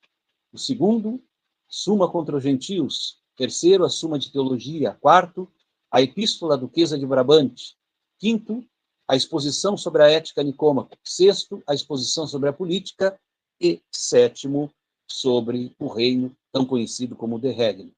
O 0.53 0.59
segundo, 0.59 1.23
Suma 1.67 2.11
contra 2.11 2.37
os 2.37 2.43
Gentios, 2.43 3.19
Terceiro, 3.37 3.85
a 3.85 3.89
Suma 3.89 4.19
de 4.19 4.31
Teologia. 4.31 4.97
Quarto, 5.01 5.51
a 5.91 6.03
Epístola 6.03 6.57
Duquesa 6.57 6.99
de 6.99 7.07
Brabante. 7.07 7.77
Quinto, 8.19 8.65
a 9.09 9.17
exposição 9.17 9.77
sobre 9.77 10.03
a 10.03 10.11
ética 10.11 10.43
nicômaco. 10.43 10.97
Sexto, 11.03 11.63
a 11.67 11.75
exposição 11.75 12.27
sobre 12.27 12.49
a 12.49 12.53
política. 12.53 13.19
E 13.61 13.81
sétimo, 13.91 14.71
sobre 15.09 15.75
o 15.79 15.89
reino, 15.89 16.37
tão 16.53 16.67
conhecido 16.67 17.17
como 17.17 17.39
de 17.39 17.51
Regno. 17.51 17.93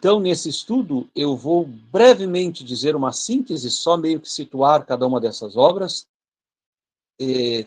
Então, 0.00 0.18
nesse 0.18 0.48
estudo, 0.48 1.10
eu 1.14 1.36
vou 1.36 1.66
brevemente 1.66 2.64
dizer 2.64 2.96
uma 2.96 3.12
síntese, 3.12 3.70
só 3.70 3.98
meio 3.98 4.18
que 4.18 4.30
situar 4.30 4.86
cada 4.86 5.06
uma 5.06 5.20
dessas 5.20 5.58
obras, 5.58 6.08
e, 7.20 7.66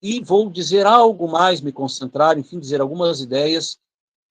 e 0.00 0.22
vou 0.22 0.48
dizer 0.48 0.86
algo 0.86 1.26
mais, 1.26 1.60
me 1.60 1.72
concentrar, 1.72 2.38
enfim, 2.38 2.60
dizer 2.60 2.80
algumas 2.80 3.20
ideias 3.20 3.76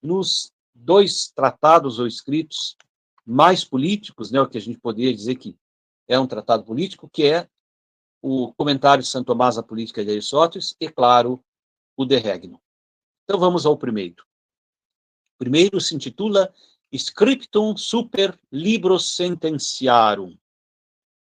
nos 0.01 0.53
dois 0.73 1.33
tratados 1.35 1.99
ou 1.99 2.07
escritos 2.07 2.77
mais 3.25 3.65
políticos, 3.65 4.31
né, 4.31 4.39
o 4.39 4.47
que 4.47 4.57
a 4.57 4.61
gente 4.61 4.79
poderia 4.79 5.13
dizer 5.13 5.35
que 5.35 5.53
é 6.07 6.17
um 6.17 6.27
tratado 6.27 6.63
político, 6.63 7.09
que 7.09 7.25
é 7.25 7.49
o 8.21 8.53
comentário 8.53 9.03
de 9.03 9.09
Santo 9.09 9.25
Tomás 9.25 9.57
à 9.57 9.63
política 9.63 10.01
de 10.01 10.11
Aristóteles 10.11 10.77
e, 10.79 10.87
claro, 10.87 11.43
o 11.97 12.05
De 12.05 12.15
Regno. 12.15 12.57
Então 13.25 13.37
vamos 13.37 13.65
ao 13.65 13.77
primeiro. 13.77 14.23
O 15.35 15.39
primeiro 15.39 15.81
se 15.81 15.93
intitula 15.93 16.49
Scriptum 16.93 17.75
super 17.75 18.39
libros 18.51 19.15
sententiarum. 19.15 20.37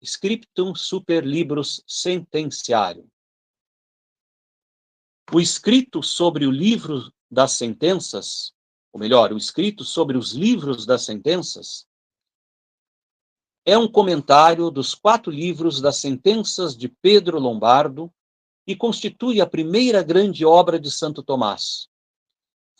Scriptum 0.03 0.75
super 0.75 1.25
libros 1.25 1.83
sententiarum. 1.87 3.09
O 5.33 5.41
escrito 5.41 6.03
sobre 6.03 6.47
o 6.47 6.51
livro 6.51 7.11
das 7.31 7.53
sentenças 7.53 8.55
ou 8.95 9.01
melhor, 9.01 9.33
o 9.33 9.37
escrito 9.37 9.85
sobre 9.85 10.17
os 10.17 10.33
livros 10.33 10.87
das 10.87 11.05
sentenças, 11.05 11.85
é 13.67 13.77
um 13.77 13.91
comentário 13.91 14.71
dos 14.71 14.95
quatro 14.95 15.33
livros 15.33 15.81
das 15.81 15.97
sentenças 15.97 16.77
de 16.77 16.89
Pedro 16.89 17.41
Lombardo 17.41 18.09
e 18.65 18.77
constitui 18.77 19.41
a 19.41 19.47
primeira 19.47 20.01
grande 20.01 20.45
obra 20.45 20.79
de 20.79 20.93
Santo 20.93 21.25
Tomás, 21.25 21.89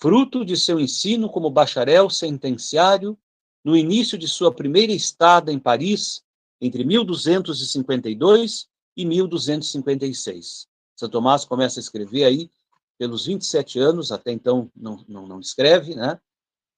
fruto 0.05 0.45
de 0.45 0.55
seu 0.55 0.79
ensino 0.79 1.31
como 1.31 1.49
bacharel 1.49 2.11
sentenciário 2.11 3.17
no 3.65 3.75
início 3.75 4.19
de 4.19 4.29
sua 4.29 4.53
primeira 4.53 4.93
estada 4.93 5.51
em 5.51 5.59
Paris, 5.59 6.23
entre 6.61 6.85
1252 6.85 8.69
e 8.95 9.07
1256. 9.07 10.67
Santo 10.95 11.11
Tomás 11.11 11.47
começa 11.47 11.81
a 11.81 11.83
escrever 11.83 12.25
aí 12.25 12.51
pelos 12.99 13.25
27 13.25 13.79
anos, 13.79 14.13
até 14.13 14.31
então 14.31 14.71
não, 14.77 15.03
não, 15.09 15.27
não 15.27 15.41
escreve, 15.41 15.95
né? 15.95 16.21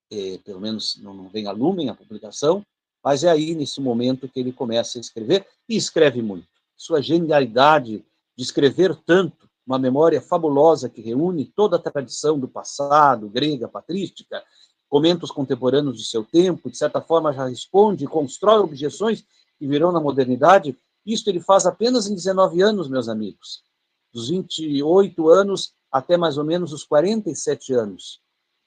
É, 0.08 0.38
pelo 0.44 0.60
menos 0.60 0.96
não, 1.02 1.12
não 1.12 1.28
vem 1.28 1.48
a 1.48 1.50
lumen 1.50 1.88
a 1.88 1.96
publicação, 1.96 2.64
mas 3.02 3.24
é 3.24 3.28
aí, 3.28 3.56
nesse 3.56 3.80
momento, 3.80 4.28
que 4.28 4.38
ele 4.38 4.52
começa 4.52 4.98
a 4.98 5.00
escrever, 5.00 5.44
e 5.68 5.74
escreve 5.74 6.22
muito. 6.22 6.46
Sua 6.76 7.02
genialidade 7.02 8.04
de 8.36 8.44
escrever 8.44 8.94
tanto, 8.94 9.50
uma 9.66 9.78
memória 9.78 10.20
fabulosa 10.20 10.88
que 10.88 11.00
reúne 11.00 11.44
toda 11.44 11.76
a 11.76 11.80
tradição 11.80 12.38
do 12.38 12.46
passado, 12.46 13.28
grega, 13.28 13.66
patrística, 13.66 14.40
comenta 14.88 15.24
os 15.24 15.32
contemporâneos 15.32 15.96
do 15.96 16.04
seu 16.04 16.24
tempo, 16.24 16.70
de 16.70 16.78
certa 16.78 17.00
forma 17.00 17.32
já 17.32 17.46
responde, 17.46 18.06
constrói 18.06 18.60
objeções 18.60 19.24
que 19.58 19.66
virão 19.66 19.90
na 19.90 20.00
modernidade, 20.00 20.78
isto 21.04 21.28
ele 21.28 21.40
faz 21.40 21.66
apenas 21.66 22.06
em 22.06 22.14
19 22.14 22.62
anos, 22.62 22.88
meus 22.88 23.08
amigos. 23.08 23.64
Dos 24.12 24.28
28 24.28 25.28
anos 25.28 25.74
até 25.90 26.16
mais 26.16 26.38
ou 26.38 26.44
menos 26.44 26.72
os 26.72 26.84
47 26.84 27.74
anos, 27.74 28.20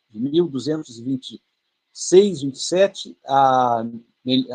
de 0.10 0.20
1226, 0.20 2.42
27 2.42 3.18
a, 3.26 3.86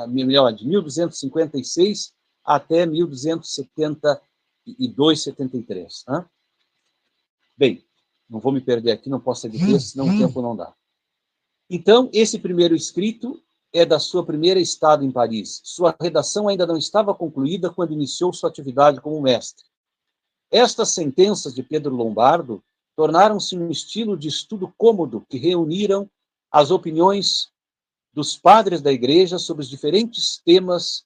melhor, 0.09 0.53
de 0.53 0.67
1256 0.67 2.13
até 2.45 2.85
1272, 2.85 5.23
73. 5.23 6.05
Né? 6.09 6.27
Bem, 7.57 7.85
não 8.29 8.40
vou 8.40 8.53
me 8.53 8.61
perder 8.61 8.93
aqui, 8.93 9.09
não 9.09 9.21
posso 9.21 9.43
seguir 9.43 9.81
senão 9.81 10.07
o 10.09 10.19
tempo 10.19 10.43
não 10.43 10.57
dá. 10.57 10.75
Então, 11.71 12.11
esse 12.12 12.38
primeiro 12.38 12.75
escrito 12.75 13.40
é 13.73 13.85
da 13.85 13.99
sua 13.99 14.25
primeira 14.25 14.61
estada 14.61 15.05
em 15.05 15.11
Paris. 15.11 15.61
Sua 15.64 15.95
redação 16.01 16.49
ainda 16.49 16.67
não 16.67 16.77
estava 16.77 17.14
concluída 17.14 17.71
quando 17.71 17.93
iniciou 17.93 18.33
sua 18.33 18.49
atividade 18.49 19.01
como 19.01 19.21
mestre. 19.21 19.64
Estas 20.51 20.90
sentenças 20.90 21.55
de 21.55 21.62
Pedro 21.62 21.95
Lombardo 21.95 22.62
tornaram-se 22.95 23.59
um 23.59 23.71
estilo 23.71 24.17
de 24.17 24.29
estudo 24.29 24.73
cômodo 24.79 25.27
que 25.29 25.37
reuniram 25.37 26.09
as 26.51 26.71
opiniões 26.71 27.51
dos 28.12 28.37
padres 28.37 28.81
da 28.81 28.93
igreja 28.93 29.38
sobre 29.38 29.64
os 29.64 29.69
diferentes 29.69 30.40
temas 30.45 31.05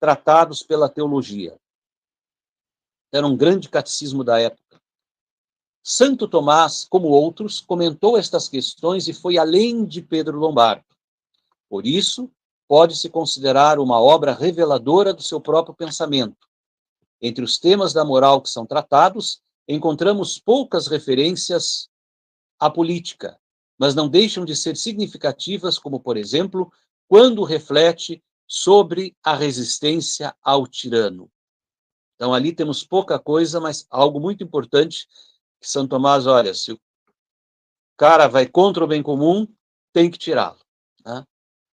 tratados 0.00 0.62
pela 0.62 0.88
teologia. 0.88 1.56
Era 3.12 3.26
um 3.26 3.36
grande 3.36 3.68
catecismo 3.68 4.24
da 4.24 4.40
época. 4.40 4.80
Santo 5.82 6.28
Tomás, 6.28 6.86
como 6.88 7.08
outros, 7.08 7.60
comentou 7.60 8.18
estas 8.18 8.48
questões 8.48 9.08
e 9.08 9.12
foi 9.12 9.38
além 9.38 9.84
de 9.84 10.02
Pedro 10.02 10.38
Lombardo. 10.38 10.84
Por 11.68 11.86
isso, 11.86 12.30
pode-se 12.66 13.08
considerar 13.08 13.78
uma 13.78 14.00
obra 14.00 14.34
reveladora 14.34 15.14
do 15.14 15.22
seu 15.22 15.40
próprio 15.40 15.74
pensamento, 15.74 16.48
entre 17.20 17.44
os 17.44 17.58
temas 17.58 17.92
da 17.92 18.04
moral 18.04 18.40
que 18.40 18.48
são 18.48 18.64
tratados, 18.64 19.40
encontramos 19.66 20.38
poucas 20.38 20.86
referências 20.86 21.88
à 22.58 22.70
política, 22.70 23.38
mas 23.76 23.94
não 23.94 24.08
deixam 24.08 24.44
de 24.44 24.54
ser 24.54 24.76
significativas, 24.76 25.78
como, 25.78 26.00
por 26.00 26.16
exemplo, 26.16 26.72
quando 27.08 27.42
reflete 27.42 28.22
sobre 28.46 29.16
a 29.22 29.34
resistência 29.34 30.34
ao 30.42 30.66
tirano. 30.66 31.30
Então, 32.14 32.32
ali 32.32 32.52
temos 32.52 32.84
pouca 32.84 33.18
coisa, 33.18 33.60
mas 33.60 33.86
algo 33.90 34.18
muito 34.18 34.42
importante 34.42 35.06
que 35.60 35.68
São 35.68 35.86
Tomás, 35.86 36.26
olha, 36.26 36.54
se 36.54 36.72
o 36.72 36.80
cara 37.96 38.28
vai 38.28 38.46
contra 38.46 38.84
o 38.84 38.88
bem 38.88 39.02
comum, 39.02 39.46
tem 39.92 40.10
que 40.10 40.18
tirá-lo. 40.18 40.60
Né? 41.04 41.24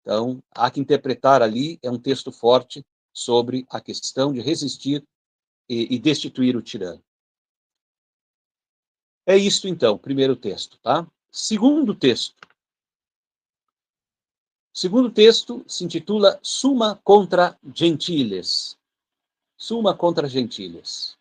Então, 0.01 0.43
há 0.51 0.69
que 0.69 0.79
interpretar 0.79 1.41
ali, 1.41 1.79
é 1.81 1.89
um 1.89 1.99
texto 1.99 2.31
forte 2.31 2.85
sobre 3.13 3.65
a 3.69 3.81
questão 3.81 4.31
de 4.33 4.41
resistir 4.41 5.05
e, 5.69 5.95
e 5.95 5.99
destituir 5.99 6.55
o 6.55 6.61
tirano. 6.61 7.03
É 9.25 9.37
isto, 9.37 9.67
então, 9.67 9.97
primeiro 9.97 10.35
texto, 10.35 10.77
tá? 10.79 11.07
Segundo 11.31 11.95
texto. 11.95 12.35
Segundo 14.73 15.11
texto 15.11 15.63
se 15.67 15.83
intitula 15.83 16.39
Suma 16.41 16.99
contra 17.03 17.57
Gentiles. 17.73 18.77
Suma 19.57 19.95
contra 19.95 20.27
Gentiles. 20.27 21.17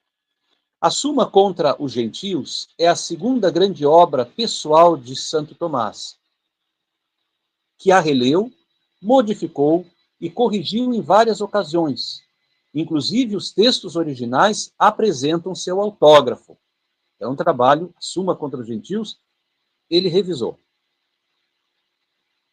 A 0.81 0.91
Suma 0.91 1.31
contra 1.31 1.81
os 1.81 1.93
Gentios 1.93 2.69
é 2.79 2.89
a 2.89 2.97
segunda 2.97 3.51
grande 3.51 3.85
obra 3.85 4.25
pessoal 4.25 4.97
de 4.97 5.15
Santo 5.15 5.55
Tomás, 5.55 6.19
que 7.79 7.93
a 7.93 8.01
releu, 8.01 8.51
modificou 9.01 9.87
e 10.21 10.31
corrigiu 10.31 10.93
em 10.95 11.01
várias 11.01 11.41
ocasiões, 11.41 12.23
Inclusive, 12.75 13.35
os 13.35 13.53
textos 13.53 13.97
originais 13.97 14.73
apresentam 14.79 15.55
seu 15.55 15.81
autógrafo. 15.81 16.57
É 17.19 17.27
um 17.27 17.35
trabalho, 17.35 17.93
Suma 17.99 18.37
contra 18.37 18.61
os 18.61 18.67
Gentios, 18.67 19.19
ele 19.89 20.09
revisou. 20.09 20.59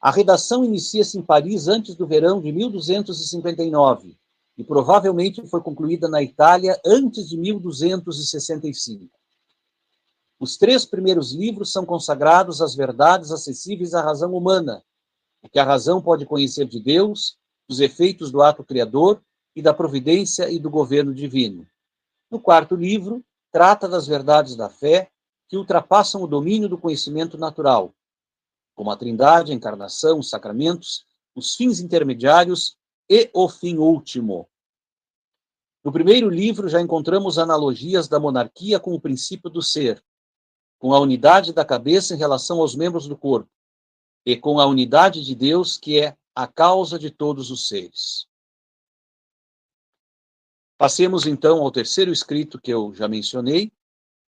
A 0.01 0.11
redação 0.11 0.65
inicia-se 0.65 1.17
em 1.17 1.21
Paris 1.21 1.67
antes 1.67 1.95
do 1.95 2.07
verão 2.07 2.41
de 2.41 2.51
1259 2.51 4.17
e 4.57 4.63
provavelmente 4.63 5.45
foi 5.47 5.61
concluída 5.61 6.09
na 6.09 6.21
Itália 6.21 6.79
antes 6.83 7.29
de 7.29 7.37
1265. 7.37 9.09
Os 10.39 10.57
três 10.57 10.85
primeiros 10.85 11.31
livros 11.31 11.71
são 11.71 11.85
consagrados 11.85 12.61
às 12.61 12.75
verdades 12.75 13.31
acessíveis 13.31 13.93
à 13.93 14.01
razão 14.01 14.33
humana, 14.33 14.83
o 15.41 15.49
que 15.49 15.59
a 15.59 15.63
razão 15.63 16.01
pode 16.01 16.25
conhecer 16.25 16.65
de 16.65 16.79
Deus, 16.79 17.37
dos 17.67 17.79
efeitos 17.79 18.31
do 18.31 18.41
ato 18.41 18.63
criador 18.63 19.21
e 19.55 19.61
da 19.61 19.73
providência 19.73 20.49
e 20.49 20.59
do 20.59 20.69
governo 20.69 21.13
divino. 21.13 21.67
No 22.29 22.39
quarto 22.39 22.75
livro, 22.75 23.23
trata 23.51 23.87
das 23.87 24.07
verdades 24.07 24.55
da 24.55 24.69
fé 24.69 25.09
que 25.47 25.57
ultrapassam 25.57 26.21
o 26.21 26.27
domínio 26.27 26.67
do 26.67 26.77
conhecimento 26.77 27.37
natural, 27.37 27.93
como 28.75 28.91
a 28.91 28.97
trindade, 28.97 29.51
a 29.51 29.55
encarnação, 29.55 30.19
os 30.19 30.29
sacramentos, 30.29 31.05
os 31.33 31.55
fins 31.55 31.79
intermediários 31.79 32.77
e 33.09 33.29
o 33.33 33.47
fim 33.47 33.77
último. 33.77 34.49
No 35.83 35.91
primeiro 35.91 36.29
livro 36.29 36.67
já 36.67 36.81
encontramos 36.81 37.37
analogias 37.37 38.07
da 38.07 38.19
monarquia 38.19 38.79
com 38.79 38.93
o 38.93 38.99
princípio 38.99 39.49
do 39.49 39.61
ser, 39.61 40.03
com 40.77 40.93
a 40.93 40.99
unidade 40.99 41.53
da 41.53 41.63
cabeça 41.63 42.13
em 42.13 42.17
relação 42.17 42.59
aos 42.59 42.75
membros 42.75 43.07
do 43.07 43.17
corpo, 43.17 43.49
e 44.25 44.35
com 44.35 44.59
a 44.59 44.65
unidade 44.65 45.23
de 45.23 45.33
Deus, 45.33 45.77
que 45.77 45.99
é 45.99 46.17
a 46.35 46.45
causa 46.45 46.99
de 46.99 47.09
todos 47.09 47.49
os 47.49 47.67
seres. 47.67 48.27
Passemos 50.77 51.25
então 51.25 51.63
ao 51.63 51.71
terceiro 51.71 52.11
escrito 52.11 52.59
que 52.61 52.71
eu 52.71 52.93
já 52.93 53.07
mencionei, 53.07 53.71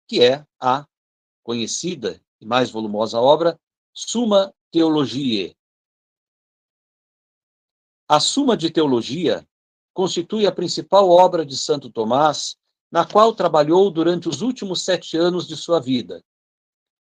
que 0.07 0.23
é 0.23 0.45
a 0.59 0.87
conhecida 1.43 2.19
e 2.39 2.45
mais 2.45 2.71
volumosa 2.71 3.19
obra 3.19 3.59
Suma 3.93 4.53
Theologiae. 4.71 5.55
A 8.13 8.19
Suma 8.19 8.57
de 8.57 8.69
Teologia 8.69 9.47
constitui 9.93 10.45
a 10.45 10.51
principal 10.51 11.09
obra 11.09 11.45
de 11.45 11.55
Santo 11.55 11.89
Tomás, 11.89 12.57
na 12.91 13.05
qual 13.05 13.33
trabalhou 13.33 13.89
durante 13.89 14.27
os 14.27 14.41
últimos 14.41 14.81
sete 14.81 15.15
anos 15.15 15.47
de 15.47 15.55
sua 15.55 15.79
vida. 15.79 16.21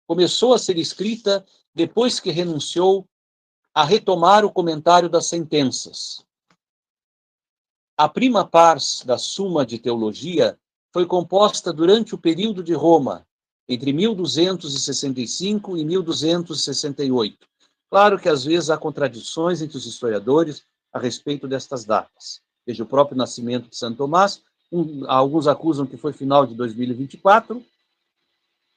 Começou 0.08 0.54
a 0.54 0.58
ser 0.58 0.78
escrita 0.78 1.46
depois 1.76 2.22
que 2.22 2.32
renunciou 2.32 3.06
a 3.74 3.84
retomar 3.84 4.46
o 4.46 4.50
comentário 4.50 5.10
das 5.10 5.26
sentenças. 5.26 6.26
A 7.98 8.08
prima 8.08 8.48
pars 8.48 9.04
da 9.06 9.18
Suma 9.18 9.66
de 9.66 9.80
Teologia 9.80 10.58
foi 10.94 11.06
composta 11.06 11.74
durante 11.74 12.16
o 12.16 12.18
período 12.18 12.64
de 12.64 12.74
Roma, 12.74 13.28
entre 13.68 13.92
1265 13.92 15.78
e 15.78 15.84
1268. 15.84 17.46
Claro 17.90 18.18
que 18.18 18.30
às 18.30 18.46
vezes 18.46 18.70
há 18.70 18.78
contradições 18.78 19.62
entre 19.62 19.78
os 19.78 19.86
historiadores 19.86 20.64
a 20.94 21.00
respeito 21.00 21.48
destas 21.48 21.84
datas. 21.84 22.42
Veja 22.66 22.84
o 22.84 22.88
próprio 22.88 23.18
nascimento 23.18 23.70
de 23.70 23.76
Santo 23.76 23.98
Tomás, 23.98 24.44
um, 24.72 25.10
alguns 25.10 25.48
acusam 25.48 25.86
que 25.86 25.98
foi 25.98 26.14
final 26.14 26.46
de 26.46 26.56
2024, 26.56 27.64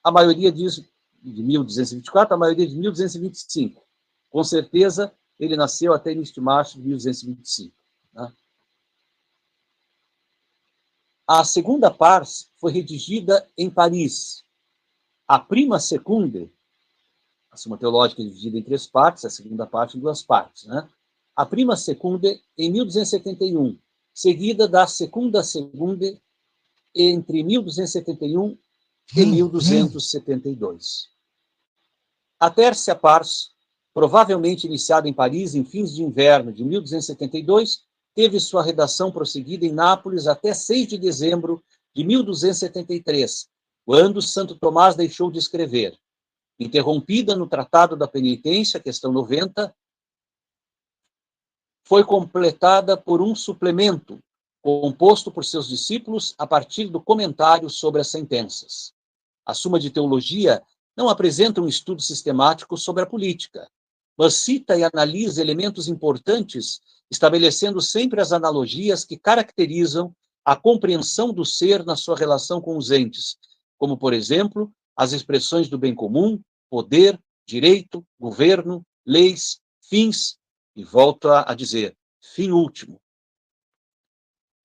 a 0.02 0.10
maioria 0.10 0.50
diz 0.50 0.82
de 1.22 1.42
1224, 1.42 2.34
a 2.34 2.38
maioria 2.38 2.66
de 2.66 2.76
1225. 2.76 3.82
Com 4.30 4.44
certeza, 4.44 5.12
ele 5.38 5.56
nasceu 5.56 5.92
até 5.92 6.12
início 6.12 6.34
de 6.34 6.40
março 6.40 6.78
de 6.78 6.86
1225. 6.86 7.74
Né? 8.12 8.32
A 11.26 11.44
segunda 11.44 11.90
parte 11.90 12.46
foi 12.56 12.72
redigida 12.72 13.48
em 13.56 13.68
Paris. 13.68 14.44
A 15.26 15.38
prima 15.38 15.80
secunde, 15.80 16.52
a 17.50 17.56
Suma 17.56 17.76
Teológica 17.76 18.22
é 18.22 18.24
dividida 18.24 18.58
em 18.58 18.62
três 18.62 18.86
partes, 18.86 19.24
a 19.24 19.30
segunda 19.30 19.66
parte 19.66 19.96
em 19.96 20.00
duas 20.00 20.22
partes. 20.22 20.64
Né? 20.66 20.88
A 21.36 21.44
prima 21.44 21.76
secunde 21.76 22.40
em 22.56 22.72
1271, 22.72 23.78
seguida 24.14 24.66
da 24.66 24.86
segunda 24.86 25.44
secunde 25.44 26.18
entre 26.94 27.42
1271 27.42 28.56
e 29.14 29.26
1272. 29.26 31.10
A 32.40 32.50
terça 32.50 32.94
pars, 32.94 33.50
provavelmente 33.92 34.66
iniciada 34.66 35.08
em 35.08 35.12
Paris 35.12 35.54
em 35.54 35.62
fins 35.62 35.94
de 35.94 36.02
inverno 36.02 36.50
de 36.50 36.64
1272, 36.64 37.82
teve 38.14 38.40
sua 38.40 38.62
redação 38.62 39.12
prosseguida 39.12 39.66
em 39.66 39.72
Nápoles 39.72 40.26
até 40.26 40.54
6 40.54 40.88
de 40.88 40.96
dezembro 40.96 41.62
de 41.94 42.02
1273, 42.02 43.46
quando 43.84 44.22
Santo 44.22 44.56
Tomás 44.56 44.96
deixou 44.96 45.30
de 45.30 45.38
escrever. 45.38 45.98
Interrompida 46.58 47.36
no 47.36 47.46
Tratado 47.46 47.94
da 47.94 48.08
Penitência, 48.08 48.80
questão 48.80 49.12
90, 49.12 49.74
foi 51.86 52.02
completada 52.02 52.96
por 52.96 53.22
um 53.22 53.34
suplemento 53.34 54.18
composto 54.60 55.30
por 55.30 55.44
seus 55.44 55.68
discípulos 55.68 56.34
a 56.36 56.44
partir 56.44 56.88
do 56.88 57.00
comentário 57.00 57.70
sobre 57.70 58.00
as 58.00 58.08
sentenças. 58.08 58.92
A 59.46 59.54
Suma 59.54 59.78
de 59.78 59.88
Teologia 59.90 60.60
não 60.96 61.08
apresenta 61.08 61.60
um 61.60 61.68
estudo 61.68 62.02
sistemático 62.02 62.76
sobre 62.76 63.04
a 63.04 63.06
política, 63.06 63.70
mas 64.18 64.34
cita 64.34 64.76
e 64.76 64.82
analisa 64.82 65.40
elementos 65.40 65.86
importantes, 65.86 66.80
estabelecendo 67.08 67.80
sempre 67.80 68.20
as 68.20 68.32
analogias 68.32 69.04
que 69.04 69.16
caracterizam 69.16 70.12
a 70.44 70.56
compreensão 70.56 71.32
do 71.32 71.44
ser 71.44 71.84
na 71.84 71.94
sua 71.94 72.16
relação 72.16 72.60
com 72.60 72.76
os 72.76 72.90
entes, 72.90 73.36
como, 73.78 73.96
por 73.96 74.12
exemplo, 74.12 74.72
as 74.96 75.12
expressões 75.12 75.68
do 75.68 75.78
bem 75.78 75.94
comum, 75.94 76.40
poder, 76.68 77.20
direito, 77.46 78.04
governo, 78.18 78.84
leis, 79.06 79.60
fins, 79.88 80.36
e 80.76 80.84
volto 80.84 81.28
a 81.30 81.54
dizer, 81.54 81.96
fim 82.20 82.50
último. 82.50 83.00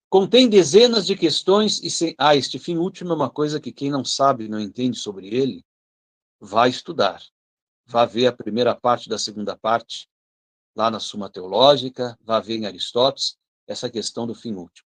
Contém 0.09 0.49
dezenas 0.49 1.07
de 1.07 1.15
questões 1.15 1.79
e 1.81 2.15
ah, 2.17 2.35
este 2.35 2.59
fim 2.59 2.75
último 2.75 3.13
é 3.13 3.15
uma 3.15 3.29
coisa 3.29 3.61
que 3.61 3.71
quem 3.71 3.89
não 3.89 4.03
sabe, 4.03 4.49
não 4.49 4.59
entende 4.59 4.97
sobre 4.97 5.33
ele, 5.33 5.65
vá 6.37 6.67
estudar. 6.67 7.23
Vá 7.85 8.05
ver 8.05 8.27
a 8.27 8.33
primeira 8.33 8.75
parte 8.75 9.07
da 9.07 9.17
segunda 9.17 9.57
parte, 9.57 10.09
lá 10.75 10.91
na 10.91 10.99
Suma 10.99 11.29
Teológica, 11.29 12.17
vá 12.21 12.41
ver 12.41 12.57
em 12.57 12.65
Aristóteles, 12.65 13.37
essa 13.65 13.89
questão 13.89 14.27
do 14.27 14.35
fim 14.35 14.53
último. 14.53 14.87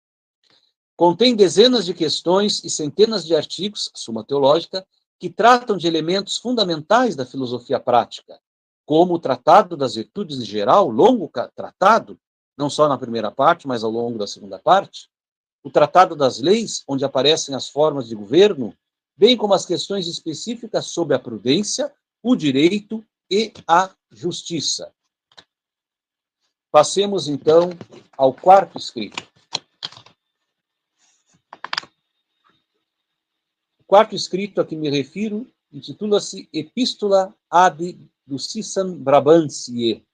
Contém 0.96 1.36
dezenas 1.36 1.86
de 1.86 1.94
questões 1.94 2.62
e 2.64 2.70
centenas 2.70 3.24
de 3.24 3.34
artigos, 3.34 3.90
Suma 3.94 4.24
Teológica, 4.24 4.86
que 5.20 5.30
tratam 5.30 5.76
de 5.76 5.86
elementos 5.86 6.36
fundamentais 6.36 7.14
da 7.14 7.24
filosofia 7.24 7.78
prática, 7.78 8.40
como 8.84 9.14
o 9.14 9.18
Tratado 9.18 9.76
das 9.76 9.94
Virtudes 9.94 10.38
em 10.38 10.44
geral, 10.44 10.88
longo 10.88 11.30
tratado, 11.54 12.18
não 12.56 12.68
só 12.68 12.88
na 12.88 12.98
primeira 12.98 13.30
parte, 13.30 13.66
mas 13.66 13.84
ao 13.84 13.90
longo 13.90 14.18
da 14.18 14.26
segunda 14.26 14.58
parte, 14.58 15.08
o 15.62 15.70
Tratado 15.70 16.16
das 16.16 16.40
Leis, 16.40 16.82
onde 16.88 17.04
aparecem 17.04 17.54
as 17.54 17.68
formas 17.68 18.08
de 18.08 18.14
governo, 18.14 18.76
bem 19.16 19.36
como 19.36 19.54
as 19.54 19.64
questões 19.64 20.06
específicas 20.08 20.86
sobre 20.86 21.14
a 21.14 21.18
prudência, 21.18 21.92
o 22.22 22.34
direito 22.34 23.04
e 23.30 23.52
a 23.66 23.90
justiça. 24.10 24.92
Passemos 26.70 27.28
então 27.28 27.70
ao 28.16 28.32
quarto 28.32 28.78
escrito. 28.78 29.22
O 33.78 33.84
quarto 33.86 34.14
escrito 34.14 34.60
a 34.60 34.64
que 34.64 34.74
me 34.74 34.90
refiro 34.90 35.46
intitula-se 35.70 36.48
Epístola 36.52 37.34
ad 37.50 38.10
Ducissam 38.26 38.96
Brabantiae. 38.96 40.06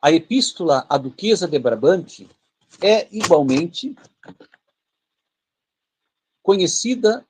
A 0.00 0.12
Epístola 0.12 0.86
à 0.88 0.96
Duquesa 0.96 1.48
de 1.48 1.58
Brabante 1.58 2.28
é 2.80 3.08
igualmente 3.14 3.96
conhecida 6.42 7.26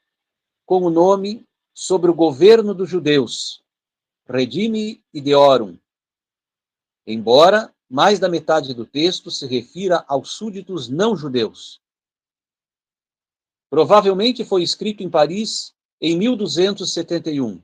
com 0.67 0.83
o 0.83 0.91
nome 0.91 1.47
sobre 1.73 2.11
o 2.11 2.15
governo 2.15 2.75
dos 2.75 2.91
judeus, 2.91 3.65
Redime 4.27 5.03
Ideorum, 5.15 5.79
embora 7.07 7.75
mais 7.89 8.19
da 8.19 8.29
metade 8.29 8.75
do 8.75 8.85
texto 8.85 9.31
se 9.31 9.47
refira 9.47 10.05
aos 10.07 10.33
súditos 10.33 10.89
não 10.89 11.17
judeus. 11.17 11.81
Provavelmente 13.71 14.45
foi 14.45 14.63
escrito 14.63 15.03
em 15.03 15.09
Paris 15.09 15.75
em 16.01 16.19
1271. 16.19 17.63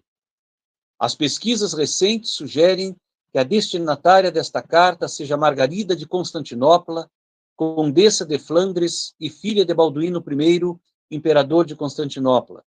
As 0.99 1.15
pesquisas 1.15 1.73
recentes 1.73 2.31
sugerem 2.31 2.97
que 3.33 3.39
a 3.39 3.43
destinatária 3.43 4.31
desta 4.31 4.63
carta 4.63 5.09
seja 5.09 5.37
Margarida 5.37 5.97
de 5.97 6.07
Constantinopla, 6.07 7.11
condessa 7.57 8.25
de 8.25 8.39
Flandres 8.39 9.15
e 9.19 9.29
filha 9.29 9.65
de 9.65 9.75
Balduíno 9.75 10.25
I 10.29 10.61
imperador 11.11 11.65
de 11.65 11.77
Constantinopla. 11.77 12.65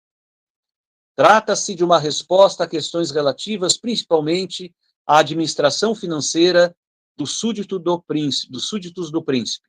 Trata-se 1.16 1.74
de 1.74 1.84
uma 1.84 1.98
resposta 1.98 2.64
a 2.64 2.68
questões 2.68 3.12
relativas 3.12 3.78
principalmente 3.78 4.76
à 5.06 5.20
administração 5.20 5.96
financeira 5.96 6.76
do 7.16 7.26
súdito 7.26 7.80
do 7.80 8.02
príncipe, 8.02 8.52
dos 8.52 8.68
súditos 8.68 9.10
do 9.10 9.24
príncipe. 9.24 9.68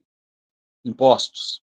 Impostos. 0.85 1.63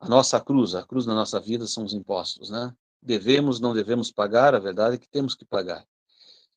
A 0.00 0.08
nossa 0.08 0.40
cruz, 0.40 0.74
a 0.74 0.82
cruz 0.82 1.06
na 1.06 1.14
nossa 1.14 1.38
vida 1.38 1.66
são 1.66 1.84
os 1.84 1.94
impostos, 1.94 2.50
né? 2.50 2.74
Devemos, 3.04 3.60
não 3.60 3.74
devemos 3.74 4.10
pagar, 4.10 4.54
a 4.54 4.58
verdade 4.58 4.96
é 4.96 4.98
que 4.98 5.08
temos 5.08 5.34
que 5.34 5.44
pagar. 5.44 5.86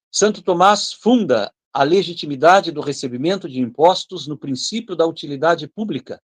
Santo 0.10 0.42
Tomás 0.42 0.94
funda 0.94 1.54
a 1.74 1.84
legitimidade 1.84 2.72
do 2.72 2.80
recebimento 2.80 3.50
de 3.50 3.60
impostos 3.60 4.26
no 4.26 4.38
princípio 4.38 4.96
da 4.96 5.06
utilidade 5.06 5.68
pública, 5.68 6.24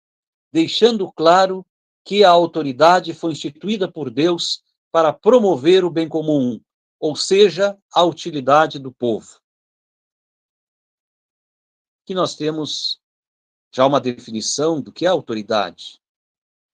deixando 0.52 1.10
claro 1.12 1.66
que 2.04 2.24
a 2.24 2.30
autoridade 2.30 3.14
foi 3.14 3.32
instituída 3.32 3.90
por 3.90 4.10
Deus 4.10 4.62
para 4.92 5.14
promover 5.14 5.86
o 5.86 5.90
bem 5.90 6.10
comum, 6.10 6.62
ou 7.00 7.16
seja, 7.16 7.78
a 7.94 8.04
utilidade 8.04 8.78
do 8.78 8.92
povo. 8.92 9.40
Aqui 12.04 12.14
nós 12.14 12.36
temos 12.36 13.00
já 13.74 13.86
uma 13.86 14.02
definição 14.02 14.82
do 14.82 14.92
que 14.92 15.06
é 15.06 15.10
autoridade. 15.10 16.02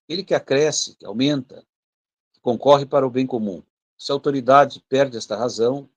Ele 0.08 0.24
que 0.24 0.34
acresce, 0.34 0.96
que 0.96 1.06
aumenta, 1.06 1.62
que 1.62 1.75
concorre 2.46 2.86
para 2.86 3.08
o 3.08 3.10
bem 3.10 3.26
comum. 3.26 3.64
Se 3.98 4.12
a 4.12 4.14
autoridade 4.14 4.80
perde 4.88 5.18
esta 5.18 5.36
razão, 5.36 5.90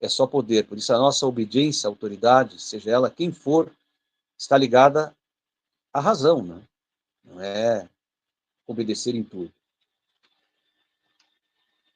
é 0.00 0.08
só 0.08 0.26
poder. 0.26 0.66
Por 0.66 0.76
isso, 0.76 0.92
a 0.92 0.98
nossa 0.98 1.24
obediência 1.24 1.86
à 1.86 1.88
autoridade, 1.88 2.60
seja 2.60 2.90
ela 2.90 3.08
quem 3.08 3.30
for, 3.30 3.72
está 4.36 4.58
ligada 4.58 5.16
à 5.92 6.00
razão, 6.00 6.42
né? 6.42 6.60
não 7.22 7.40
é 7.40 7.88
obedecer 8.66 9.14
em 9.14 9.22
tudo. 9.22 9.52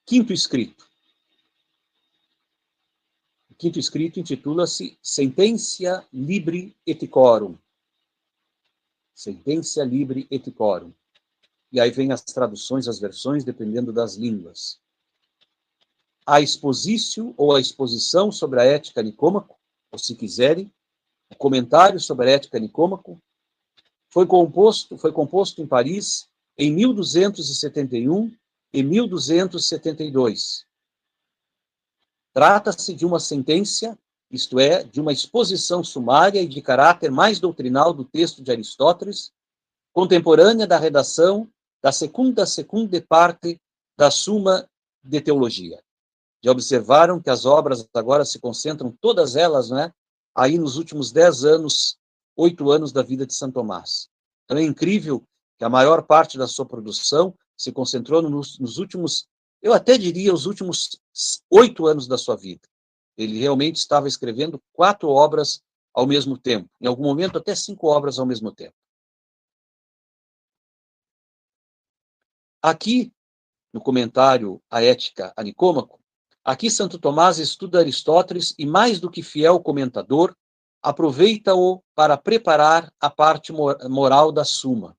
Quinto 0.06 0.32
escrito. 0.32 0.88
O 3.50 3.54
quinto 3.56 3.80
escrito 3.80 4.20
intitula-se 4.20 4.96
Sententia 5.02 6.06
Libre 6.12 6.76
et 6.86 7.04
Corum. 7.08 7.58
Sententia 9.12 9.84
Libre 9.84 10.28
et 10.30 10.52
Corum. 10.52 10.92
E 11.70 11.80
aí 11.80 11.90
vem 11.90 12.12
as 12.12 12.22
traduções, 12.22 12.88
as 12.88 12.98
versões, 12.98 13.44
dependendo 13.44 13.92
das 13.92 14.14
línguas. 14.14 14.80
A 16.26 16.40
exposício 16.40 17.34
ou 17.36 17.54
a 17.54 17.60
exposição 17.60 18.32
sobre 18.32 18.60
a 18.60 18.64
ética 18.64 19.02
Nicômaco, 19.02 19.58
ou 19.90 19.98
se 19.98 20.14
quiserem, 20.14 20.72
o 21.30 21.36
comentário 21.36 22.00
sobre 22.00 22.30
a 22.30 22.34
ética 22.34 22.58
Nicômaco, 22.58 23.20
foi 24.10 24.26
composto, 24.26 24.96
foi 24.96 25.12
composto 25.12 25.60
em 25.60 25.66
Paris 25.66 26.28
em 26.56 26.72
1271 26.72 28.34
e 28.72 28.82
1272. 28.82 30.66
Trata-se 32.32 32.94
de 32.94 33.04
uma 33.04 33.20
sentença, 33.20 33.98
isto 34.30 34.58
é, 34.58 34.82
de 34.84 35.00
uma 35.00 35.12
exposição 35.12 35.84
sumária 35.84 36.40
e 36.40 36.46
de 36.46 36.62
caráter 36.62 37.10
mais 37.10 37.38
doutrinal 37.38 37.92
do 37.92 38.04
texto 38.04 38.42
de 38.42 38.50
Aristóteles, 38.50 39.32
contemporânea 39.92 40.66
da 40.66 40.78
redação 40.78 41.50
da 41.82 41.92
segunda 41.92 42.46
segunda 42.46 43.00
parte 43.08 43.60
da 43.96 44.10
Suma 44.10 44.68
de 45.02 45.20
Teologia. 45.20 45.82
Já 46.42 46.52
observaram 46.52 47.20
que 47.20 47.30
as 47.30 47.44
obras 47.44 47.86
agora 47.94 48.24
se 48.24 48.38
concentram, 48.38 48.96
todas 49.00 49.36
elas, 49.36 49.70
né, 49.70 49.92
aí 50.34 50.56
nos 50.56 50.76
últimos 50.76 51.10
dez 51.10 51.44
anos, 51.44 51.98
oito 52.36 52.70
anos 52.70 52.92
da 52.92 53.02
vida 53.02 53.26
de 53.26 53.34
São 53.34 53.50
Tomás. 53.50 54.08
Então 54.44 54.56
é 54.56 54.62
incrível 54.62 55.24
que 55.58 55.64
a 55.64 55.68
maior 55.68 56.02
parte 56.02 56.38
da 56.38 56.46
sua 56.46 56.64
produção 56.64 57.34
se 57.56 57.72
concentrou 57.72 58.22
nos, 58.22 58.58
nos 58.58 58.78
últimos, 58.78 59.26
eu 59.60 59.72
até 59.72 59.98
diria, 59.98 60.32
os 60.32 60.46
últimos 60.46 61.00
oito 61.50 61.86
anos 61.86 62.06
da 62.06 62.16
sua 62.16 62.36
vida. 62.36 62.62
Ele 63.16 63.36
realmente 63.38 63.76
estava 63.76 64.06
escrevendo 64.06 64.62
quatro 64.72 65.08
obras 65.08 65.60
ao 65.92 66.06
mesmo 66.06 66.38
tempo, 66.38 66.70
em 66.80 66.86
algum 66.86 67.02
momento 67.02 67.36
até 67.38 67.52
cinco 67.56 67.88
obras 67.88 68.20
ao 68.20 68.26
mesmo 68.26 68.52
tempo. 68.52 68.74
Aqui, 72.68 73.12
no 73.72 73.80
comentário 73.80 74.62
A 74.70 74.82
Ética 74.82 75.32
a 75.36 75.42
Nicômaco, 75.42 75.98
Aqui 76.44 76.70
Santo 76.70 76.98
Tomás 76.98 77.38
estuda 77.38 77.78
Aristóteles 77.78 78.54
e, 78.58 78.64
mais 78.64 78.98
do 79.00 79.10
que 79.10 79.22
fiel 79.22 79.60
comentador, 79.60 80.34
aproveita-o 80.82 81.82
para 81.94 82.16
preparar 82.16 82.90
a 82.98 83.10
parte 83.10 83.52
moral 83.52 84.32
da 84.32 84.44
Suma. 84.44 84.96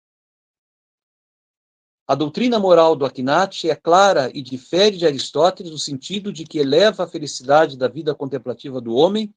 A 2.07 2.15
doutrina 2.15 2.59
moral 2.59 2.95
do 2.95 3.05
Akinati 3.05 3.69
é 3.69 3.75
clara 3.75 4.31
e 4.33 4.41
difere 4.41 4.97
de 4.97 5.05
Aristóteles 5.05 5.71
no 5.71 5.77
sentido 5.77 6.33
de 6.33 6.43
que 6.43 6.59
eleva 6.59 7.03
a 7.03 7.07
felicidade 7.07 7.77
da 7.77 7.87
vida 7.87 8.13
contemplativa 8.13 8.81
do 8.81 8.93
homem 8.95 9.33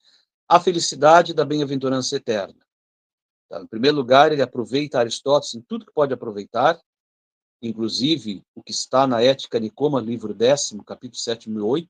à 0.49 0.59
felicidade 0.59 1.33
da 1.35 1.45
bem-aventurança 1.45 2.17
eterna. 2.17 2.61
Então, 3.47 3.63
em 3.63 3.67
primeiro 3.67 3.97
lugar, 3.97 4.33
ele 4.33 4.43
aproveita 4.43 4.99
Aristóteles 4.99 5.55
em 5.55 5.61
tudo 5.61 5.87
que 5.87 5.93
pode 5.93 6.13
aproveitar, 6.13 6.79
inclusive 7.63 8.45
o 8.55 8.63
que 8.63 8.73
está 8.73 9.07
na 9.07 9.23
Ética 9.23 9.61
Nicoma, 9.61 10.01
livro 10.01 10.35
décimo, 10.35 10.83
capítulo 10.83 11.19
7 11.19 11.49
e 11.49 11.59
8, 11.59 11.89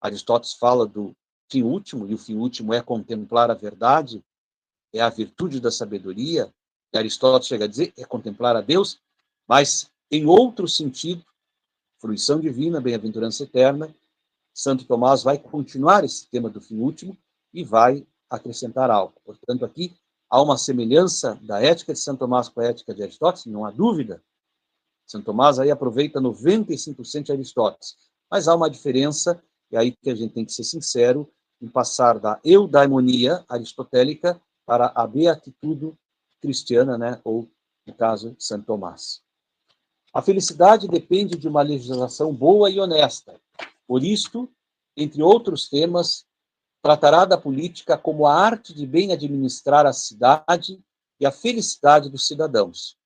Aristóteles 0.00 0.54
fala 0.54 0.86
do 0.86 1.14
fim 1.50 1.62
último, 1.62 2.08
e 2.08 2.14
o 2.14 2.18
fim 2.18 2.36
último 2.36 2.72
é 2.72 2.80
contemplar 2.80 3.50
a 3.50 3.54
verdade, 3.54 4.24
é 4.92 5.00
a 5.00 5.10
virtude 5.10 5.60
da 5.60 5.70
sabedoria, 5.70 6.52
e 6.92 6.98
Aristóteles 6.98 7.46
chega 7.46 7.66
a 7.66 7.68
dizer, 7.68 7.92
é 7.98 8.04
contemplar 8.04 8.56
a 8.56 8.62
Deus, 8.62 8.98
mas 9.46 9.90
em 10.10 10.26
outro 10.26 10.66
sentido, 10.66 11.24
fruição 11.98 12.40
divina, 12.40 12.80
bem-aventurança 12.80 13.44
eterna, 13.44 13.94
Santo 14.54 14.84
Tomás 14.84 15.22
vai 15.22 15.38
continuar 15.38 16.02
esse 16.02 16.28
tema 16.28 16.48
do 16.48 16.60
fim 16.60 16.78
último 16.78 17.16
e 17.52 17.62
vai 17.62 18.06
acrescentar 18.28 18.90
algo. 18.90 19.14
Portanto, 19.24 19.64
aqui 19.64 19.94
há 20.28 20.40
uma 20.40 20.56
semelhança 20.56 21.38
da 21.42 21.62
ética 21.62 21.92
de 21.92 21.98
Santo 21.98 22.20
Tomás 22.20 22.48
com 22.48 22.60
a 22.60 22.64
ética 22.64 22.94
de 22.94 23.02
Aristóteles, 23.02 23.46
não 23.46 23.64
há 23.64 23.70
dúvida. 23.70 24.22
Santo 25.10 25.24
Tomás 25.24 25.58
aí 25.58 25.72
aproveita 25.72 26.20
95% 26.20 27.24
de 27.24 27.32
Aristóteles, 27.32 27.96
mas 28.30 28.46
há 28.46 28.54
uma 28.54 28.70
diferença 28.70 29.42
é 29.72 29.76
aí 29.76 29.90
que 29.90 30.08
a 30.08 30.14
gente 30.14 30.34
tem 30.34 30.44
que 30.44 30.52
ser 30.52 30.62
sincero 30.62 31.28
em 31.60 31.68
passar 31.68 32.20
da 32.20 32.40
eudaimonia 32.44 33.44
aristotélica 33.48 34.40
para 34.64 34.92
a 34.94 35.06
beatitude 35.08 35.92
cristiana, 36.40 36.96
né, 36.96 37.20
ou, 37.24 37.48
no 37.84 37.92
caso, 37.94 38.36
Santo 38.38 38.66
Tomás. 38.66 39.20
A 40.14 40.22
felicidade 40.22 40.86
depende 40.86 41.36
de 41.36 41.48
uma 41.48 41.62
legislação 41.62 42.32
boa 42.32 42.70
e 42.70 42.78
honesta. 42.78 43.40
Por 43.88 44.04
isto, 44.04 44.48
entre 44.96 45.22
outros 45.22 45.68
temas, 45.68 46.24
tratará 46.82 47.24
da 47.24 47.36
política 47.36 47.98
como 47.98 48.26
a 48.26 48.34
arte 48.34 48.72
de 48.72 48.86
bem 48.86 49.12
administrar 49.12 49.86
a 49.86 49.92
cidade 49.92 50.80
e 51.18 51.26
a 51.26 51.32
felicidade 51.32 52.08
dos 52.08 52.26
cidadãos. 52.26 52.99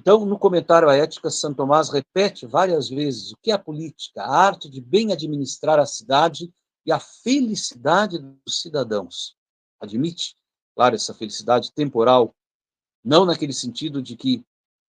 Então, 0.00 0.24
no 0.24 0.38
comentário 0.38 0.88
à 0.88 0.96
ética, 0.96 1.28
Santo 1.28 1.56
Tomás 1.56 1.90
repete 1.90 2.46
várias 2.46 2.88
vezes 2.88 3.32
o 3.32 3.36
que 3.36 3.50
é 3.50 3.54
a 3.54 3.58
política, 3.58 4.22
a 4.22 4.34
arte 4.34 4.66
de 4.66 4.80
bem 4.80 5.12
administrar 5.12 5.78
a 5.78 5.84
cidade 5.84 6.50
e 6.86 6.90
a 6.90 6.98
felicidade 6.98 8.18
dos 8.18 8.62
cidadãos. 8.62 9.36
Admite, 9.78 10.38
claro, 10.74 10.94
essa 10.94 11.12
felicidade 11.12 11.70
temporal, 11.74 12.34
não 13.04 13.26
naquele 13.26 13.52
sentido 13.52 14.00
de 14.00 14.16
que 14.16 14.42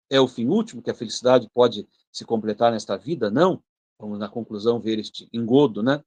é 0.08 0.18
o 0.18 0.26
fim 0.26 0.48
último, 0.48 0.80
que 0.80 0.90
a 0.90 0.94
felicidade 0.94 1.46
pode 1.52 1.86
se 2.10 2.24
completar 2.24 2.72
nesta 2.72 2.96
vida, 2.96 3.30
não. 3.30 3.62
Vamos, 3.98 4.18
na 4.18 4.30
conclusão, 4.30 4.80
ver 4.80 4.98
este 4.98 5.28
engodo, 5.30 5.82
né? 5.82 6.02